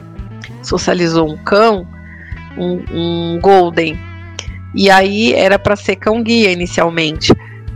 socializou 0.64 1.30
um 1.30 1.36
cão, 1.36 1.86
um, 2.58 2.82
um 2.94 3.40
golden, 3.42 4.00
e 4.74 4.90
aí 4.90 5.34
era 5.34 5.60
para 5.60 5.76
ser 5.76 5.98
cão 5.98 6.24
guia 6.24 6.50
inicialmente, 6.50 7.34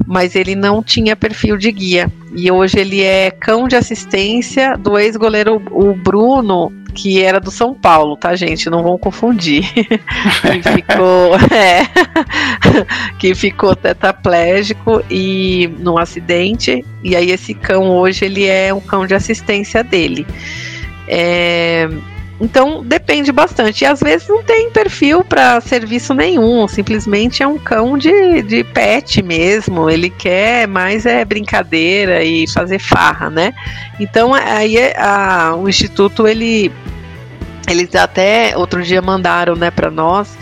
mas 0.07 0.34
ele 0.34 0.55
não 0.55 0.82
tinha 0.82 1.14
perfil 1.14 1.57
de 1.57 1.74
guia. 1.74 2.10
E 2.34 2.49
hoje 2.49 2.80
ele 2.80 3.03
é 3.03 3.30
cão 3.30 3.68
de 3.68 3.76
assistência 3.76 4.78
do 4.78 4.97
ex-goleiro 4.97 5.62
o 5.72 5.93
Bruno, 5.93 6.72
que 6.94 7.22
era 7.22 7.40
do 7.40 7.52
São 7.52 7.74
Paulo, 7.74 8.16
tá, 8.16 8.36
gente? 8.36 8.70
Não 8.70 8.84
vão 8.84 8.98
confundir. 8.98 9.64
que 9.74 10.72
ficou, 10.72 11.36
é, 11.56 11.84
que 13.18 13.36
ficou 13.36 13.76
tetraplégico 13.76 15.04
e 15.10 15.70
num 15.80 15.98
acidente. 15.98 16.84
E 17.04 17.16
aí 17.16 17.32
esse 17.32 17.54
cão 17.54 17.90
hoje 17.90 18.26
ele 18.26 18.46
é 18.46 18.74
um 18.74 18.82
cão 18.82 19.06
de 19.06 19.14
assistência 19.14 19.84
dele. 19.84 20.26
É, 21.08 21.90
então 22.40 22.84
depende 22.84 23.32
bastante. 23.32 23.84
E 23.84 23.88
às 23.88 24.00
vezes 24.00 24.28
não 24.28 24.44
tem 24.44 24.70
perfil 24.72 25.24
para 25.24 25.60
serviço 25.60 26.14
nenhum, 26.14 26.68
simplesmente 26.68 27.44
é 27.44 27.48
um 27.48 27.58
cão 27.58 27.98
de, 27.98 28.42
de 28.44 28.64
pet 28.64 29.22
mesmo. 29.22 29.90
Ele 29.90 30.10
quer 30.10 30.68
mais 30.68 31.06
é 31.06 31.26
brincadeira 31.26 32.24
e 32.24 32.48
fazer 32.48 32.80
farra, 32.80 33.30
né? 33.30 33.54
Então 34.00 34.34
aí 34.34 34.78
é, 34.78 34.96
a, 34.98 35.56
o 35.56 35.68
instituto 35.68 36.28
ele 36.28 36.72
eles 37.70 37.94
até 37.94 38.58
outro 38.58 38.82
dia 38.82 39.02
mandaram, 39.02 39.56
né, 39.56 39.70
para 39.70 39.92
nós 39.92 40.36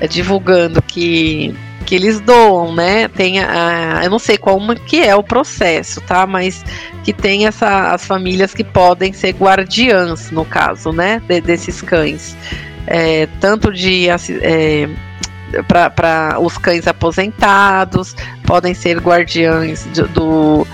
é, 0.00 0.08
divulgando 0.08 0.80
que 0.80 1.54
que 1.92 1.96
eles 1.96 2.20
doam, 2.20 2.74
né? 2.74 3.06
Tem 3.06 3.38
a, 3.40 4.00
eu 4.02 4.08
não 4.08 4.18
sei 4.18 4.38
qual 4.38 4.58
que 4.86 5.02
é 5.02 5.14
o 5.14 5.22
processo, 5.22 6.00
tá? 6.00 6.26
Mas 6.26 6.64
que 7.04 7.12
tem 7.12 7.46
essa, 7.46 7.92
as 7.92 8.06
famílias 8.06 8.54
que 8.54 8.64
podem 8.64 9.12
ser 9.12 9.32
guardiãs, 9.34 10.30
no 10.30 10.42
caso, 10.42 10.90
né? 10.90 11.20
De, 11.28 11.38
desses 11.42 11.82
cães. 11.82 12.34
É, 12.86 13.28
tanto 13.42 13.70
de 13.70 14.08
é, 14.08 14.88
para 15.68 16.38
os 16.40 16.56
cães 16.56 16.86
aposentados, 16.86 18.16
podem 18.46 18.72
ser 18.72 18.98
guardiães 18.98 19.84
do, 20.14 20.66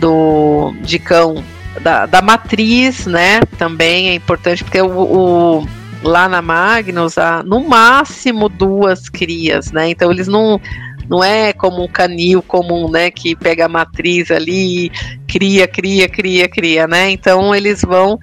do 0.00 0.74
de 0.80 0.98
cão 0.98 1.44
da, 1.80 2.04
da 2.04 2.20
matriz, 2.20 3.06
né? 3.06 3.42
Também 3.56 4.08
é 4.08 4.14
importante 4.14 4.64
porque 4.64 4.82
o, 4.82 4.88
o 4.88 5.68
lá 6.02 6.28
na 6.28 6.40
Magnus 6.40 7.18
há 7.18 7.42
no 7.42 7.60
máximo 7.66 8.48
duas 8.48 9.08
crias, 9.08 9.72
né? 9.72 9.90
Então 9.90 10.10
eles 10.10 10.28
não 10.28 10.60
não 11.08 11.24
é 11.24 11.54
como 11.54 11.82
um 11.82 11.88
canil 11.88 12.42
comum, 12.42 12.90
né, 12.90 13.10
que 13.10 13.34
pega 13.34 13.64
a 13.64 13.68
matriz 13.68 14.30
ali, 14.30 14.90
cria, 15.26 15.66
cria, 15.66 16.06
cria, 16.06 16.46
cria, 16.46 16.86
né? 16.86 17.10
Então 17.10 17.54
eles 17.54 17.80
vão 17.80 18.18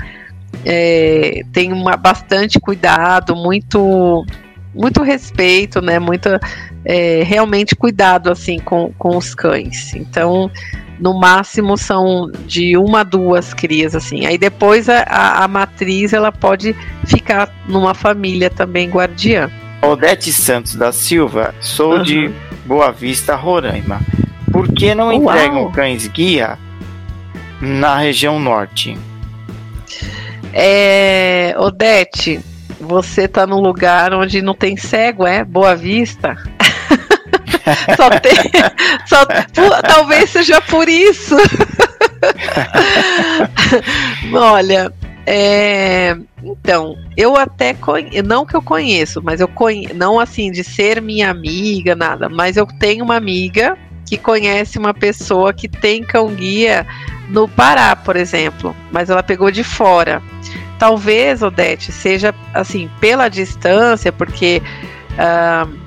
é, 0.63 1.41
tem 1.51 1.73
uma 1.73 1.97
bastante 1.97 2.59
cuidado, 2.59 3.35
muito 3.35 4.23
muito 4.73 5.01
respeito, 5.01 5.81
né? 5.81 5.99
Muito 5.99 6.29
é, 6.85 7.23
realmente 7.23 7.75
cuidado 7.75 8.31
assim 8.31 8.59
com, 8.59 8.93
com 8.97 9.17
os 9.17 9.33
cães. 9.33 9.93
Então 9.95 10.51
no 10.99 11.19
máximo 11.19 11.77
são 11.77 12.31
de 12.45 12.77
uma 12.77 13.01
a 13.01 13.03
duas 13.03 13.53
crias 13.53 13.95
assim. 13.95 14.25
Aí 14.25 14.37
depois 14.37 14.87
a, 14.87 15.03
a, 15.43 15.47
matriz 15.47 16.13
ela 16.13 16.31
pode 16.31 16.75
ficar 17.05 17.53
numa 17.67 17.93
família 17.93 18.49
também 18.49 18.89
guardiã. 18.89 19.49
Odete 19.81 20.31
Santos 20.31 20.75
da 20.75 20.91
Silva, 20.91 21.53
sou 21.59 21.97
uhum. 21.97 22.03
de 22.03 22.31
Boa 22.65 22.91
Vista, 22.91 23.35
Roraima. 23.35 23.99
Por 24.51 24.67
que 24.69 24.95
não 24.95 25.11
entregam 25.11 25.63
Uau. 25.63 25.71
cães 25.71 26.07
guia 26.07 26.57
na 27.61 27.97
região 27.97 28.39
norte? 28.39 28.97
É, 30.53 31.53
Odete, 31.57 32.39
você 32.79 33.27
tá 33.27 33.45
num 33.45 33.59
lugar 33.59 34.13
onde 34.13 34.41
não 34.41 34.53
tem 34.53 34.77
cego, 34.77 35.27
é? 35.27 35.43
Boa 35.43 35.75
Vista? 35.75 36.37
só 37.95 38.09
tem. 38.19 38.33
Só, 39.05 39.25
por, 39.25 39.81
talvez 39.81 40.29
seja 40.29 40.61
por 40.61 40.87
isso. 40.87 41.35
Olha, 44.33 44.93
é, 45.25 46.15
então, 46.43 46.95
eu 47.17 47.35
até 47.35 47.73
conheço, 47.73 48.23
não 48.23 48.45
que 48.45 48.55
eu 48.55 48.61
conheço, 48.61 49.21
mas 49.23 49.41
eu 49.41 49.47
conheço, 49.47 49.95
não 49.95 50.19
assim 50.19 50.51
de 50.51 50.63
ser 50.63 51.01
minha 51.01 51.31
amiga, 51.31 51.95
nada, 51.95 52.29
mas 52.29 52.57
eu 52.57 52.67
tenho 52.79 53.03
uma 53.03 53.15
amiga 53.15 53.75
que 54.05 54.17
conhece 54.17 54.77
uma 54.77 54.93
pessoa 54.93 55.51
que 55.51 55.67
tem 55.67 56.03
cão 56.03 56.31
guia 56.33 56.85
no 57.27 57.47
Pará, 57.47 57.95
por 57.95 58.15
exemplo, 58.15 58.75
mas 58.91 59.09
ela 59.09 59.23
pegou 59.23 59.49
de 59.49 59.63
fora. 59.63 60.21
Talvez, 60.77 61.41
Odete, 61.41 61.91
seja 61.91 62.35
assim, 62.53 62.87
pela 62.99 63.27
distância, 63.27 64.11
porque 64.11 64.61
uh, 65.13 65.84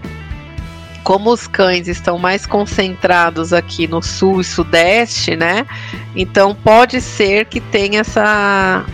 como 1.03 1.31
os 1.31 1.47
cães 1.47 1.89
estão 1.89 2.19
mais 2.19 2.47
concentrados 2.47 3.53
aqui 3.53 3.87
no 3.87 4.03
sul 4.03 4.41
e 4.41 4.45
sudeste, 4.45 5.37
né? 5.37 5.67
Então 6.15 6.55
pode 6.55 7.01
ser 7.01 7.47
que 7.47 7.61
tenha 7.61 8.01
essa 8.01 8.85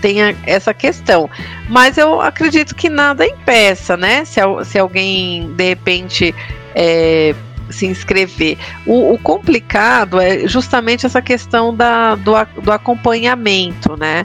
tenha 0.00 0.36
essa 0.44 0.74
questão. 0.74 1.30
Mas 1.68 1.96
eu 1.96 2.20
acredito 2.20 2.74
que 2.74 2.88
nada 2.88 3.26
impeça, 3.26 3.96
né? 3.96 4.24
Se, 4.24 4.40
se 4.64 4.78
alguém 4.78 5.52
de 5.54 5.68
repente 5.68 6.34
é, 6.74 7.34
se 7.70 7.86
inscrever. 7.86 8.58
O, 8.86 9.14
o, 9.14 9.18
complicado 9.18 10.20
é 10.20 10.46
justamente 10.46 11.06
essa 11.06 11.22
questão 11.22 11.74
da, 11.74 12.14
do, 12.16 12.32
do 12.60 12.72
acompanhamento, 12.72 13.96
né? 13.96 14.24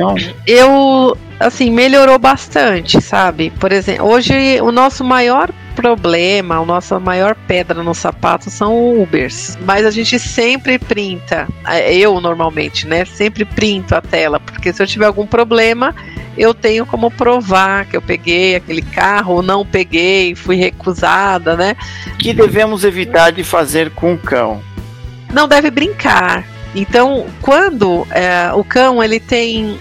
eu 0.45 1.17
assim, 1.39 1.71
melhorou 1.71 2.19
bastante, 2.19 3.01
sabe? 3.01 3.49
Por 3.59 3.71
exemplo, 3.71 4.07
hoje 4.07 4.61
o 4.61 4.71
nosso 4.71 5.03
maior 5.03 5.49
problema, 5.77 6.57
a 6.57 6.65
nossa 6.65 6.99
maior 6.99 7.35
pedra 7.47 7.83
no 7.83 7.93
sapato 7.93 8.49
são 8.49 8.99
Ubers. 8.99 9.55
Mas 9.61 9.85
a 9.85 9.91
gente 9.91 10.17
sempre 10.17 10.79
printa, 10.79 11.47
eu 11.87 12.19
normalmente, 12.19 12.87
né? 12.87 13.05
Sempre 13.05 13.45
printo 13.45 13.93
a 13.93 14.01
tela, 14.01 14.39
porque 14.39 14.73
se 14.73 14.81
eu 14.81 14.87
tiver 14.87 15.05
algum 15.05 15.27
problema, 15.27 15.93
eu 16.35 16.51
tenho 16.51 16.83
como 16.83 17.11
provar 17.11 17.85
que 17.85 17.95
eu 17.95 18.01
peguei 18.01 18.55
aquele 18.55 18.81
carro 18.81 19.35
ou 19.35 19.43
não 19.43 19.63
peguei, 19.63 20.33
fui 20.33 20.55
recusada, 20.55 21.55
né? 21.55 21.75
Que 22.17 22.33
devemos 22.33 22.83
evitar 22.83 23.31
de 23.31 23.43
fazer 23.43 23.91
com 23.91 24.15
o 24.15 24.17
cão? 24.17 24.59
Não 25.31 25.47
deve 25.47 25.69
brincar. 25.69 26.43
Então, 26.73 27.27
quando 27.39 28.07
é, 28.09 28.51
o 28.53 28.63
cão 28.63 29.03
ele 29.03 29.19
tem 29.19 29.79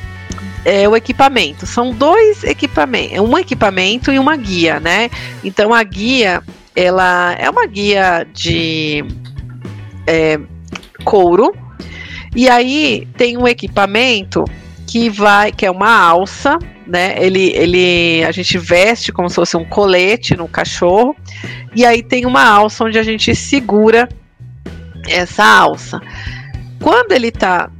é, 0.66 0.88
o 0.88 0.96
equipamento, 0.96 1.64
são 1.64 1.92
dois 1.92 2.42
equipamentos, 2.42 3.20
um 3.20 3.38
equipamento 3.38 4.10
e 4.10 4.18
uma 4.18 4.34
guia, 4.34 4.80
né? 4.80 5.08
Então 5.44 5.72
a 5.72 5.80
guia 5.84 6.42
ela 6.74 7.36
é 7.38 7.48
uma 7.48 7.66
guia 7.66 8.26
de 8.34 9.04
é, 10.04 10.40
couro 11.04 11.54
e 12.34 12.48
aí 12.48 13.06
tem 13.16 13.36
um 13.36 13.46
equipamento 13.46 14.44
que 14.88 15.08
vai, 15.08 15.52
que 15.52 15.64
é 15.64 15.70
uma 15.70 15.96
alça, 16.00 16.58
né? 16.84 17.14
Ele, 17.16 17.52
ele, 17.54 18.24
a 18.24 18.32
gente 18.32 18.58
veste 18.58 19.12
como 19.12 19.28
se 19.28 19.36
fosse 19.36 19.56
um 19.56 19.64
colete 19.64 20.36
no 20.36 20.48
cachorro, 20.48 21.14
e 21.76 21.86
aí 21.86 22.02
tem 22.02 22.26
uma 22.26 22.44
alça 22.44 22.82
onde 22.82 22.98
a 22.98 23.04
gente 23.04 23.36
segura 23.36 24.08
essa 25.08 25.44
alça. 25.44 26.00
Quando 26.80 27.12
ele 27.12 27.28
está 27.28 27.70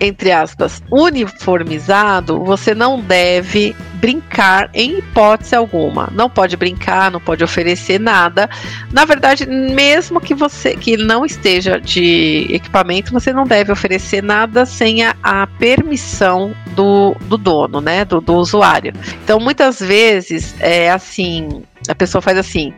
entre 0.00 0.32
aspas, 0.32 0.82
uniformizado, 0.90 2.42
você 2.42 2.74
não 2.74 2.98
deve 2.98 3.76
brincar 3.94 4.70
em 4.72 4.98
hipótese 4.98 5.54
alguma. 5.54 6.08
Não 6.12 6.30
pode 6.30 6.56
brincar, 6.56 7.10
não 7.10 7.20
pode 7.20 7.44
oferecer 7.44 8.00
nada. 8.00 8.48
Na 8.90 9.04
verdade, 9.04 9.46
mesmo 9.46 10.18
que 10.18 10.34
você 10.34 10.74
que 10.74 10.96
não 10.96 11.26
esteja 11.26 11.78
de 11.78 12.46
equipamento, 12.48 13.12
você 13.12 13.30
não 13.30 13.44
deve 13.44 13.70
oferecer 13.70 14.22
nada 14.22 14.64
sem 14.64 15.04
a, 15.04 15.14
a 15.22 15.46
permissão 15.46 16.54
do, 16.68 17.14
do 17.26 17.36
dono, 17.36 17.82
né, 17.82 18.06
do, 18.06 18.22
do 18.22 18.34
usuário. 18.34 18.94
Então, 19.22 19.38
muitas 19.38 19.78
vezes 19.78 20.54
é 20.60 20.90
assim, 20.90 21.62
a 21.86 21.94
pessoa 21.94 22.22
faz 22.22 22.38
assim, 22.38 22.72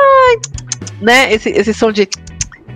ai, 0.00 0.36
né, 1.02 1.32
esse, 1.32 1.50
esse 1.50 1.74
som 1.74 1.92
de 1.92 2.08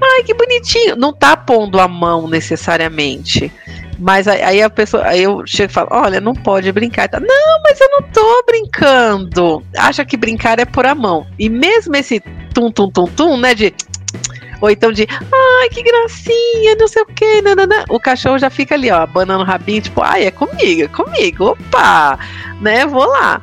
Ai, 0.00 0.22
que 0.22 0.34
bonitinho. 0.34 0.96
Não 0.96 1.12
tá 1.12 1.36
pondo 1.36 1.80
a 1.80 1.88
mão 1.88 2.28
necessariamente. 2.28 3.52
Mas 3.98 4.28
aí 4.28 4.62
a 4.62 4.70
pessoa, 4.70 5.04
aí 5.04 5.22
eu 5.22 5.44
chego 5.44 5.70
e 5.70 5.74
falo, 5.74 5.88
olha, 5.90 6.20
não 6.20 6.32
pode 6.32 6.70
brincar. 6.70 7.08
Tá, 7.08 7.18
não, 7.18 7.62
mas 7.64 7.80
eu 7.80 7.88
não 7.90 8.02
tô 8.02 8.44
brincando. 8.46 9.62
Acha 9.76 10.04
que 10.04 10.16
brincar 10.16 10.60
é 10.60 10.64
por 10.64 10.86
a 10.86 10.94
mão. 10.94 11.26
E 11.38 11.48
mesmo 11.48 11.96
esse 11.96 12.20
tum 12.54 12.70
tum 12.70 12.88
tum 12.90 13.06
tum, 13.06 13.36
né, 13.36 13.54
de 13.54 13.74
ou 14.60 14.70
então 14.70 14.92
de, 14.92 15.06
ai, 15.10 15.68
que 15.70 15.82
gracinha, 15.82 16.76
não 16.78 16.88
sei 16.88 17.02
o 17.02 17.06
que, 17.06 17.42
o 17.88 18.00
cachorro 18.00 18.38
já 18.38 18.50
fica 18.50 18.74
ali, 18.74 18.90
ó, 18.90 19.02
abanando 19.02 19.42
o 19.42 19.46
rabinho, 19.46 19.82
tipo, 19.82 20.02
ai, 20.02 20.24
é 20.24 20.30
comigo, 20.32 20.82
é 20.82 20.88
comigo, 20.88 21.50
opa, 21.50 22.18
né, 22.60 22.84
vou 22.84 23.06
lá. 23.06 23.40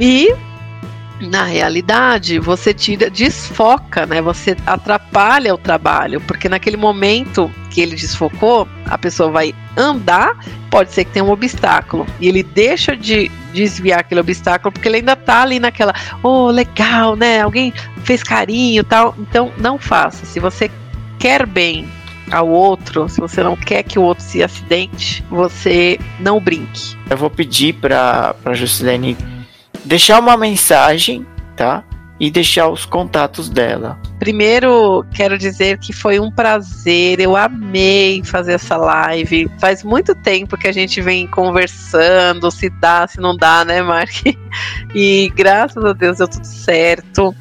E 0.00 0.34
na 1.20 1.44
realidade, 1.44 2.38
você 2.38 2.72
tira, 2.72 3.10
desfoca, 3.10 4.06
né? 4.06 4.20
Você 4.22 4.56
atrapalha 4.66 5.54
o 5.54 5.58
trabalho, 5.58 6.20
porque 6.20 6.48
naquele 6.48 6.76
momento 6.76 7.50
que 7.70 7.80
ele 7.80 7.96
desfocou, 7.96 8.68
a 8.86 8.96
pessoa 8.96 9.30
vai 9.30 9.54
andar, 9.76 10.38
pode 10.70 10.92
ser 10.92 11.04
que 11.04 11.12
tenha 11.12 11.24
um 11.24 11.30
obstáculo, 11.30 12.06
e 12.20 12.28
ele 12.28 12.42
deixa 12.42 12.96
de 12.96 13.30
desviar 13.52 14.00
aquele 14.00 14.20
obstáculo 14.20 14.72
porque 14.72 14.88
ele 14.88 14.98
ainda 14.98 15.16
tá 15.16 15.42
ali 15.42 15.58
naquela, 15.58 15.94
oh, 16.22 16.48
legal, 16.48 17.16
né? 17.16 17.42
Alguém 17.42 17.72
fez 18.04 18.22
carinho, 18.22 18.84
tal. 18.84 19.14
Então, 19.18 19.52
não 19.58 19.78
faça. 19.78 20.24
Se 20.24 20.38
você 20.38 20.70
quer 21.18 21.46
bem 21.46 21.88
ao 22.30 22.48
outro, 22.48 23.08
se 23.08 23.20
você 23.20 23.42
não 23.42 23.56
quer 23.56 23.82
que 23.82 23.98
o 23.98 24.02
outro 24.02 24.22
se 24.22 24.42
acidente, 24.42 25.24
você 25.30 25.98
não 26.20 26.38
brinque. 26.40 26.96
Eu 27.08 27.16
vou 27.16 27.30
pedir 27.30 27.74
para 27.74 28.34
para 28.34 28.54
Juscelene 28.54 29.16
deixar 29.88 30.20
uma 30.20 30.36
mensagem, 30.36 31.26
tá? 31.56 31.82
E 32.20 32.30
deixar 32.30 32.68
os 32.68 32.84
contatos 32.84 33.48
dela. 33.48 33.98
Primeiro, 34.18 35.04
quero 35.14 35.38
dizer 35.38 35.78
que 35.78 35.92
foi 35.92 36.18
um 36.18 36.30
prazer, 36.30 37.20
eu 37.20 37.36
amei 37.36 38.22
fazer 38.24 38.54
essa 38.54 38.76
live. 38.76 39.48
Faz 39.60 39.84
muito 39.84 40.14
tempo 40.16 40.58
que 40.58 40.66
a 40.66 40.72
gente 40.72 41.00
vem 41.00 41.26
conversando, 41.28 42.50
se 42.50 42.68
dá, 42.68 43.06
se 43.06 43.20
não 43.20 43.36
dá, 43.36 43.64
né, 43.64 43.82
Mark? 43.82 44.14
E 44.94 45.30
graças 45.36 45.84
a 45.84 45.92
Deus 45.92 46.18
deu 46.18 46.26
tudo 46.26 46.44
certo. 46.44 47.34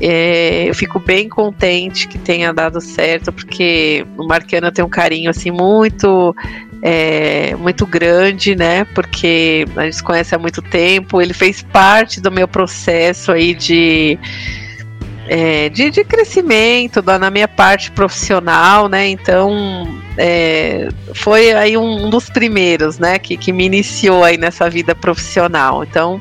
É, 0.00 0.68
eu 0.68 0.74
fico 0.74 1.00
bem 1.00 1.28
contente 1.28 2.06
que 2.06 2.18
tenha 2.18 2.52
dado 2.52 2.80
certo, 2.80 3.32
porque 3.32 4.06
o 4.16 4.26
Marquiano 4.26 4.70
tem 4.70 4.84
um 4.84 4.88
carinho 4.88 5.30
assim 5.30 5.50
muito 5.50 6.34
é, 6.82 7.54
muito 7.54 7.86
grande, 7.86 8.56
né? 8.56 8.84
Porque 8.84 9.64
a 9.76 9.84
gente 9.84 9.96
se 9.96 10.02
conhece 10.02 10.34
há 10.34 10.38
muito 10.38 10.60
tempo. 10.60 11.22
Ele 11.22 11.32
fez 11.32 11.62
parte 11.62 12.20
do 12.20 12.30
meu 12.30 12.48
processo 12.48 13.30
aí 13.30 13.54
de, 13.54 14.18
é, 15.28 15.68
de, 15.68 15.90
de, 15.90 16.02
crescimento 16.02 17.00
da, 17.00 17.20
na 17.20 17.30
minha 17.30 17.46
parte 17.46 17.92
profissional, 17.92 18.88
né? 18.88 19.06
Então 19.08 20.02
é, 20.18 20.88
foi 21.14 21.52
aí 21.52 21.76
um, 21.76 22.06
um, 22.06 22.10
dos 22.10 22.28
primeiros, 22.28 22.98
né? 22.98 23.16
Que, 23.16 23.36
que 23.36 23.52
me 23.52 23.64
iniciou 23.64 24.24
aí 24.24 24.36
nessa 24.36 24.68
vida 24.68 24.92
profissional. 24.92 25.84
Então 25.84 26.20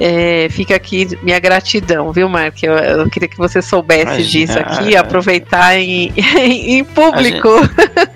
é, 0.00 0.48
fica 0.50 0.74
aqui 0.74 1.08
minha 1.22 1.38
gratidão, 1.38 2.12
viu, 2.12 2.28
Mark? 2.28 2.62
Eu, 2.62 2.72
eu 2.72 3.10
queria 3.10 3.28
que 3.28 3.36
você 3.36 3.60
soubesse 3.60 4.02
Imagina, 4.02 4.24
disso 4.24 4.58
aqui, 4.58 4.96
aproveitar 4.96 5.76
em, 5.76 6.12
em 6.38 6.84
público. 6.84 7.48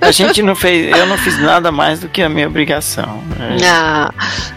A 0.00 0.10
gente, 0.10 0.24
a 0.24 0.26
gente, 0.28 0.42
não 0.42 0.54
fez, 0.54 0.96
eu 0.96 1.06
não 1.06 1.18
fiz 1.18 1.38
nada 1.38 1.70
mais 1.70 2.00
do 2.00 2.08
que 2.08 2.22
a 2.22 2.28
minha 2.28 2.46
obrigação. 2.46 3.22
É. 3.38 3.66
Ah, 3.66 4.12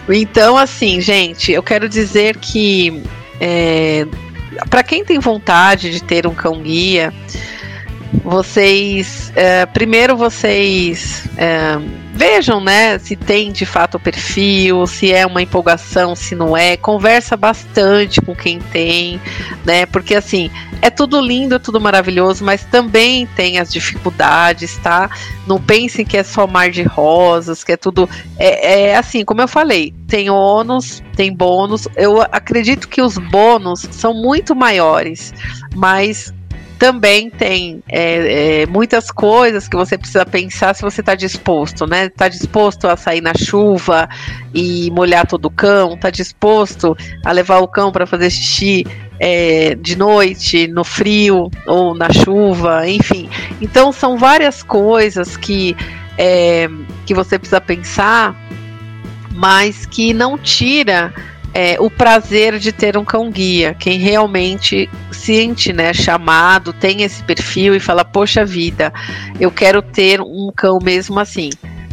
então, 0.08 0.56
assim, 0.56 1.00
gente, 1.00 1.52
eu 1.52 1.62
quero 1.62 1.88
dizer 1.88 2.36
que 2.36 3.02
é, 3.40 4.06
para 4.68 4.82
quem 4.82 5.04
tem 5.04 5.18
vontade 5.18 5.90
de 5.90 6.02
ter 6.02 6.26
um 6.26 6.34
cão 6.34 6.60
guia, 6.60 7.12
vocês 8.24 9.32
é, 9.36 9.64
primeiro 9.66 10.16
vocês 10.16 11.24
é, 11.36 11.78
vejam, 12.12 12.60
né, 12.60 12.98
se 12.98 13.16
tem 13.16 13.52
de 13.52 13.64
fato 13.64 13.96
o 13.96 14.00
perfil, 14.00 14.86
se 14.86 15.12
é 15.12 15.24
uma 15.24 15.40
empolgação, 15.40 16.14
se 16.14 16.34
não 16.34 16.56
é, 16.56 16.76
conversa 16.76 17.36
bastante 17.36 18.20
com 18.20 18.34
quem 18.34 18.58
tem, 18.58 19.20
né, 19.64 19.86
porque 19.86 20.14
assim, 20.14 20.50
é 20.82 20.90
tudo 20.90 21.20
lindo, 21.20 21.54
é 21.54 21.58
tudo 21.58 21.80
maravilhoso, 21.80 22.44
mas 22.44 22.64
também 22.64 23.26
tem 23.36 23.58
as 23.58 23.72
dificuldades, 23.72 24.76
tá? 24.78 25.10
Não 25.46 25.60
pensem 25.60 26.04
que 26.04 26.16
é 26.16 26.22
só 26.22 26.46
mar 26.46 26.70
de 26.70 26.82
rosas, 26.82 27.62
que 27.62 27.72
é 27.72 27.76
tudo, 27.76 28.08
é, 28.38 28.88
é 28.90 28.96
assim, 28.96 29.24
como 29.24 29.40
eu 29.40 29.48
falei, 29.48 29.94
tem 30.08 30.30
ônus, 30.30 31.02
tem 31.14 31.32
bônus, 31.32 31.86
eu 31.96 32.20
acredito 32.20 32.88
que 32.88 33.00
os 33.00 33.16
bônus 33.16 33.86
são 33.90 34.12
muito 34.14 34.54
maiores, 34.56 35.32
mas 35.74 36.34
também 36.80 37.28
tem 37.28 37.82
é, 37.86 38.62
é, 38.62 38.66
muitas 38.66 39.10
coisas 39.10 39.68
que 39.68 39.76
você 39.76 39.98
precisa 39.98 40.24
pensar 40.24 40.74
se 40.74 40.80
você 40.80 41.02
está 41.02 41.14
disposto, 41.14 41.86
né? 41.86 42.06
Está 42.06 42.26
disposto 42.26 42.88
a 42.88 42.96
sair 42.96 43.20
na 43.20 43.34
chuva 43.34 44.08
e 44.54 44.90
molhar 44.90 45.26
todo 45.26 45.44
o 45.44 45.50
cão? 45.50 45.92
Está 45.92 46.08
disposto 46.08 46.96
a 47.22 47.32
levar 47.32 47.58
o 47.58 47.68
cão 47.68 47.92
para 47.92 48.06
fazer 48.06 48.30
xixi 48.30 48.86
é, 49.20 49.74
de 49.74 49.94
noite, 49.94 50.66
no 50.68 50.82
frio 50.82 51.50
ou 51.66 51.94
na 51.94 52.10
chuva, 52.10 52.88
enfim. 52.88 53.28
Então 53.60 53.92
são 53.92 54.16
várias 54.16 54.62
coisas 54.62 55.36
que, 55.36 55.76
é, 56.16 56.66
que 57.04 57.12
você 57.12 57.38
precisa 57.38 57.60
pensar, 57.60 58.34
mas 59.34 59.84
que 59.84 60.14
não 60.14 60.38
tira 60.38 61.12
é, 61.52 61.76
o 61.80 61.90
prazer 61.90 62.58
de 62.58 62.72
ter 62.72 62.96
um 62.96 63.04
cão 63.04 63.30
guia. 63.30 63.74
Quem 63.78 63.98
realmente 63.98 64.88
sente, 65.10 65.72
né, 65.72 65.92
chamado, 65.92 66.72
tem 66.72 67.02
esse 67.02 67.22
perfil 67.22 67.74
e 67.74 67.80
fala: 67.80 68.04
Poxa 68.04 68.44
vida, 68.44 68.92
eu 69.38 69.50
quero 69.50 69.82
ter 69.82 70.20
um 70.20 70.50
cão 70.54 70.78
mesmo 70.82 71.18
assim. 71.18 71.50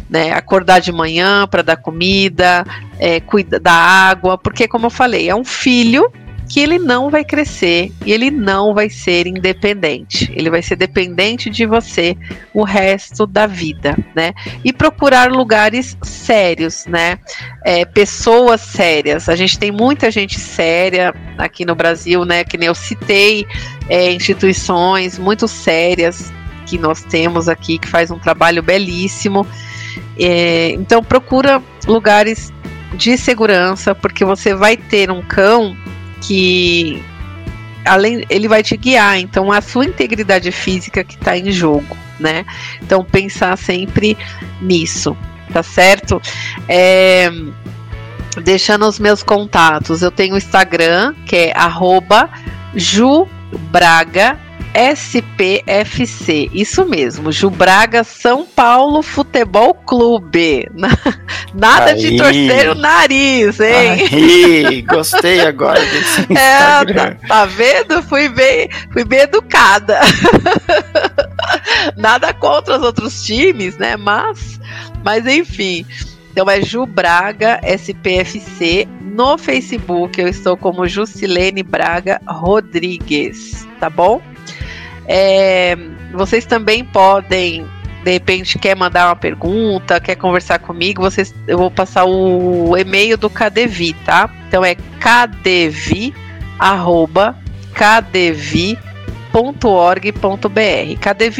Né, 0.08 0.32
acordar 0.32 0.80
de 0.80 0.90
manhã 0.90 1.46
para 1.46 1.60
dar 1.60 1.76
comida, 1.76 2.64
é, 2.98 3.20
cuidar 3.20 3.60
da 3.60 3.74
água, 3.74 4.38
porque 4.38 4.66
como 4.66 4.86
eu 4.86 4.90
falei, 4.90 5.28
é 5.28 5.34
um 5.34 5.44
filho 5.44 6.10
que 6.48 6.60
ele 6.60 6.78
não 6.78 7.10
vai 7.10 7.24
crescer 7.24 7.92
e 8.04 8.12
ele 8.12 8.30
não 8.30 8.74
vai 8.74 8.88
ser 8.88 9.26
independente. 9.26 10.32
Ele 10.34 10.48
vai 10.48 10.62
ser 10.62 10.76
dependente 10.76 11.50
de 11.50 11.66
você 11.66 12.16
o 12.54 12.64
resto 12.64 13.26
da 13.26 13.46
vida, 13.46 13.96
né? 14.16 14.32
E 14.64 14.72
procurar 14.72 15.30
lugares 15.30 15.96
sérios, 16.02 16.86
né? 16.86 17.18
É, 17.64 17.84
pessoas 17.84 18.62
sérias. 18.62 19.28
A 19.28 19.36
gente 19.36 19.58
tem 19.58 19.70
muita 19.70 20.10
gente 20.10 20.40
séria 20.40 21.14
aqui 21.36 21.64
no 21.64 21.74
Brasil, 21.74 22.24
né? 22.24 22.44
Que 22.44 22.56
nem 22.56 22.68
eu 22.68 22.74
citei 22.74 23.46
é, 23.88 24.10
instituições 24.10 25.18
muito 25.18 25.46
sérias 25.46 26.32
que 26.64 26.78
nós 26.78 27.02
temos 27.02 27.48
aqui 27.48 27.78
que 27.78 27.88
faz 27.88 28.10
um 28.10 28.18
trabalho 28.18 28.62
belíssimo. 28.62 29.46
É, 30.18 30.70
então 30.70 31.02
procura 31.02 31.62
lugares 31.86 32.52
de 32.94 33.18
segurança, 33.18 33.94
porque 33.94 34.24
você 34.24 34.54
vai 34.54 34.76
ter 34.76 35.10
um 35.10 35.22
cão 35.22 35.76
que 36.20 37.02
além 37.84 38.24
ele 38.28 38.48
vai 38.48 38.62
te 38.62 38.76
guiar, 38.76 39.18
então 39.18 39.50
a 39.50 39.60
sua 39.60 39.84
integridade 39.84 40.52
física 40.52 41.02
que 41.02 41.14
está 41.14 41.36
em 41.36 41.50
jogo, 41.50 41.96
né? 42.18 42.44
Então 42.82 43.04
pensar 43.04 43.56
sempre 43.56 44.16
nisso, 44.60 45.16
tá 45.52 45.62
certo? 45.62 46.20
É, 46.68 47.30
deixando 48.42 48.86
os 48.86 48.98
meus 48.98 49.22
contatos, 49.22 50.02
eu 50.02 50.10
tenho 50.10 50.34
o 50.34 50.38
Instagram 50.38 51.14
que 51.26 51.36
é 51.36 51.54
@jubraga 52.74 54.38
SPFC, 54.74 56.48
isso 56.52 56.84
mesmo, 56.84 57.32
Jubraga 57.32 58.04
São 58.04 58.44
Paulo 58.44 59.02
Futebol 59.02 59.74
Clube. 59.74 60.68
Nada 61.54 61.92
Aí. 61.92 61.96
de 61.96 62.16
torcer 62.16 62.70
o 62.70 62.74
nariz, 62.74 63.58
hein? 63.60 64.08
Aí, 64.12 64.82
gostei 64.82 65.40
agora 65.40 65.80
desse 65.80 66.20
é, 66.36 66.84
tá, 66.94 67.14
tá, 67.26 67.44
vendo? 67.46 68.02
Fui 68.02 68.28
bem, 68.28 68.68
fui 68.92 69.04
bem 69.04 69.20
educada. 69.20 70.00
Nada 71.96 72.32
contra 72.32 72.76
os 72.76 72.82
outros 72.82 73.22
times, 73.24 73.76
né? 73.78 73.96
Mas, 73.96 74.60
mas 75.02 75.26
enfim. 75.26 75.86
Então 76.30 76.48
é 76.48 76.62
Jubraga 76.62 77.60
SPFC 77.64 78.86
no 79.00 79.36
Facebook. 79.36 80.20
Eu 80.20 80.28
estou 80.28 80.56
como 80.56 80.86
Jusilene 80.86 81.62
Braga 81.62 82.20
Rodrigues, 82.26 83.66
tá 83.80 83.90
bom? 83.90 84.22
É, 85.08 85.74
vocês 86.12 86.44
também 86.44 86.84
podem, 86.84 87.66
de 88.04 88.10
repente, 88.10 88.58
quer 88.58 88.76
mandar 88.76 89.08
uma 89.08 89.16
pergunta, 89.16 89.98
quer 89.98 90.16
conversar 90.16 90.58
comigo, 90.58 91.00
vocês, 91.00 91.34
eu 91.46 91.56
vou 91.56 91.70
passar 91.70 92.04
o 92.04 92.76
e-mail 92.76 93.16
do 93.16 93.30
KDV, 93.30 93.94
tá? 94.04 94.30
Então 94.46 94.62
é 94.62 94.74
kdv, 94.74 96.14
arroba. 96.58 97.34
KDV 97.74 98.76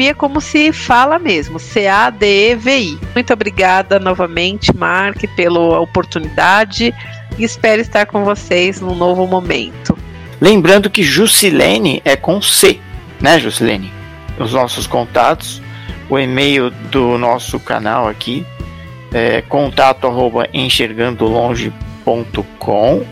é 0.05 0.13
como 0.13 0.39
se 0.39 0.71
fala 0.71 1.19
mesmo, 1.19 1.59
C-A-D-E-V-I. 1.59 2.97
Muito 3.13 3.33
obrigada 3.33 3.99
novamente, 3.99 4.75
Mark, 4.75 5.21
pela 5.35 5.79
oportunidade 5.81 6.93
e 7.37 7.43
espero 7.43 7.81
estar 7.81 8.05
com 8.05 8.23
vocês 8.23 8.79
num 8.79 8.95
novo 8.95 9.27
momento. 9.27 9.97
Lembrando 10.39 10.89
que 10.89 11.03
Jusilene 11.03 12.01
é 12.05 12.15
com 12.15 12.41
C, 12.41 12.79
né, 13.19 13.39
Jocelene? 13.39 13.91
Os 14.39 14.53
nossos 14.53 14.87
contatos, 14.87 15.61
o 16.09 16.17
e-mail 16.17 16.69
do 16.69 17.17
nosso 17.17 17.59
canal 17.59 18.07
aqui, 18.07 18.45
é 19.13 19.41
contato 19.41 20.07
arroba 20.07 20.47
enxergandolonge.com 20.53 23.05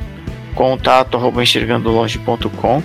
contato 0.54 1.18
arroba 1.18 1.44
enxergandolonge.com 1.44 2.82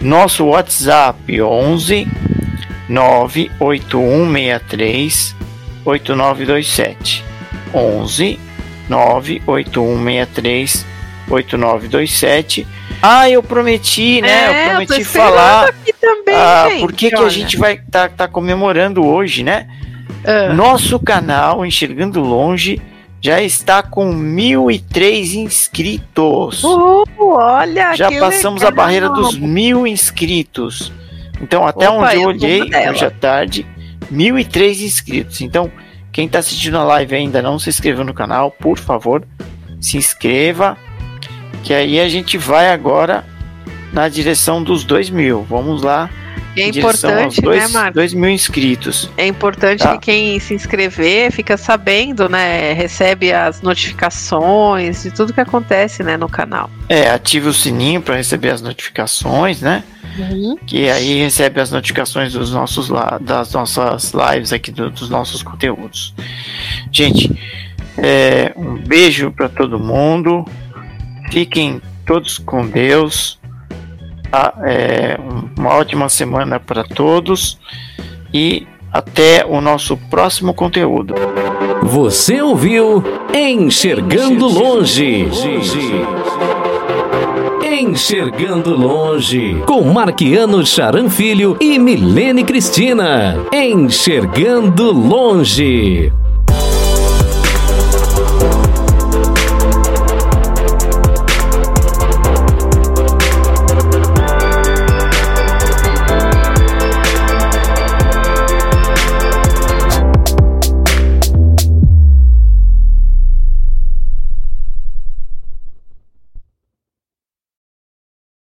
nosso 0.00 0.46
WhatsApp 0.46 1.42
11 1.42 2.08
98163 2.88 5.36
8927 5.84 7.24
11 7.74 8.40
98163 8.88 10.86
8927 11.28 12.66
ah, 13.02 13.28
eu 13.30 13.42
prometi, 13.42 14.20
né? 14.20 14.28
É, 14.30 14.66
eu 14.66 14.70
prometi 14.70 15.04
falar. 15.04 15.68
Aqui 15.68 15.92
também, 15.92 16.34
ah, 16.34 16.68
por 16.80 16.92
que, 16.92 17.10
que 17.10 17.16
a 17.16 17.28
gente 17.28 17.56
vai 17.56 17.78
tá, 17.78 18.08
tá 18.08 18.28
comemorando 18.28 19.04
hoje, 19.04 19.42
né? 19.42 19.68
Uh. 20.24 20.52
Nosso 20.54 20.98
canal 20.98 21.64
Enxergando 21.64 22.20
Longe 22.20 22.80
já 23.22 23.40
está 23.40 23.82
com 23.82 24.10
1.003 24.12 25.34
inscritos. 25.34 26.64
Uh, 26.64 27.04
olha, 27.18 27.94
já 27.94 28.10
passamos 28.18 28.62
legal. 28.62 28.72
a 28.72 28.76
barreira 28.76 29.08
dos 29.10 29.36
mil 29.36 29.86
inscritos. 29.86 30.92
Então, 31.40 31.66
até 31.66 31.88
Opa, 31.88 32.06
onde 32.06 32.16
eu 32.16 32.28
olhei, 32.28 32.62
hoje 32.62 33.04
à 33.04 33.10
tarde, 33.10 33.66
1.003 34.12 34.84
inscritos. 34.84 35.40
Então, 35.40 35.70
quem 36.12 36.26
está 36.26 36.38
assistindo 36.38 36.76
a 36.76 36.84
live 36.84 37.14
ainda 37.14 37.40
não 37.40 37.58
se 37.58 37.68
inscreveu 37.68 38.04
no 38.04 38.12
canal, 38.12 38.50
por 38.50 38.78
favor, 38.78 39.24
se 39.80 39.96
inscreva 39.96 40.76
que 41.62 41.74
aí 41.74 42.00
a 42.00 42.08
gente 42.08 42.38
vai 42.38 42.70
agora 42.70 43.24
na 43.92 44.08
direção 44.08 44.62
dos 44.62 44.84
2 44.84 45.10
mil. 45.10 45.42
Vamos 45.42 45.82
lá. 45.82 46.10
É 46.56 46.66
importante, 46.66 47.40
dois, 47.40 47.62
né, 47.62 47.68
Marcos? 47.68 47.94
2 47.94 48.14
mil 48.14 48.30
inscritos. 48.30 49.08
É 49.16 49.26
importante 49.26 49.84
tá. 49.84 49.96
que 49.96 50.06
quem 50.06 50.40
se 50.40 50.54
inscrever 50.54 51.30
fica 51.30 51.56
sabendo, 51.56 52.28
né? 52.28 52.72
Recebe 52.72 53.32
as 53.32 53.62
notificações 53.62 55.04
de 55.04 55.12
tudo 55.12 55.32
que 55.32 55.40
acontece, 55.40 56.02
né, 56.02 56.16
no 56.16 56.28
canal. 56.28 56.68
É, 56.88 57.08
ative 57.10 57.48
o 57.48 57.52
sininho 57.52 58.02
para 58.02 58.16
receber 58.16 58.50
as 58.50 58.60
notificações, 58.60 59.60
né? 59.60 59.84
Uhum. 60.18 60.56
Que 60.66 60.90
aí 60.90 61.22
recebe 61.22 61.60
as 61.60 61.70
notificações 61.70 62.32
dos 62.32 62.52
nossos 62.52 62.90
das 63.20 63.52
nossas 63.52 64.12
lives 64.12 64.52
aqui, 64.52 64.72
do, 64.72 64.90
dos 64.90 65.08
nossos 65.08 65.42
conteúdos. 65.42 66.12
Gente, 66.90 67.30
é, 67.96 68.52
um 68.56 68.74
beijo 68.76 69.30
para 69.30 69.48
todo 69.48 69.78
mundo. 69.78 70.44
Fiquem 71.30 71.80
todos 72.04 72.38
com 72.38 72.66
Deus. 72.66 73.38
Tá? 74.30 74.52
É, 74.62 75.18
uma 75.58 75.74
ótima 75.74 76.08
semana 76.08 76.58
para 76.60 76.84
todos 76.84 77.58
e 78.34 78.66
até 78.92 79.44
o 79.46 79.60
nosso 79.60 79.96
próximo 79.96 80.52
conteúdo. 80.52 81.14
Você 81.82 82.42
ouviu 82.42 83.02
Enxergando 83.34 84.46
Longe. 84.46 85.28
Enxergando 87.62 88.76
Longe, 88.76 89.62
com 89.66 89.82
Marquiano 89.82 90.64
Charan 90.66 91.08
Filho 91.08 91.56
e 91.60 91.78
Milene 91.78 92.44
Cristina. 92.44 93.36
Enxergando 93.52 94.92
Longe. 94.92 96.12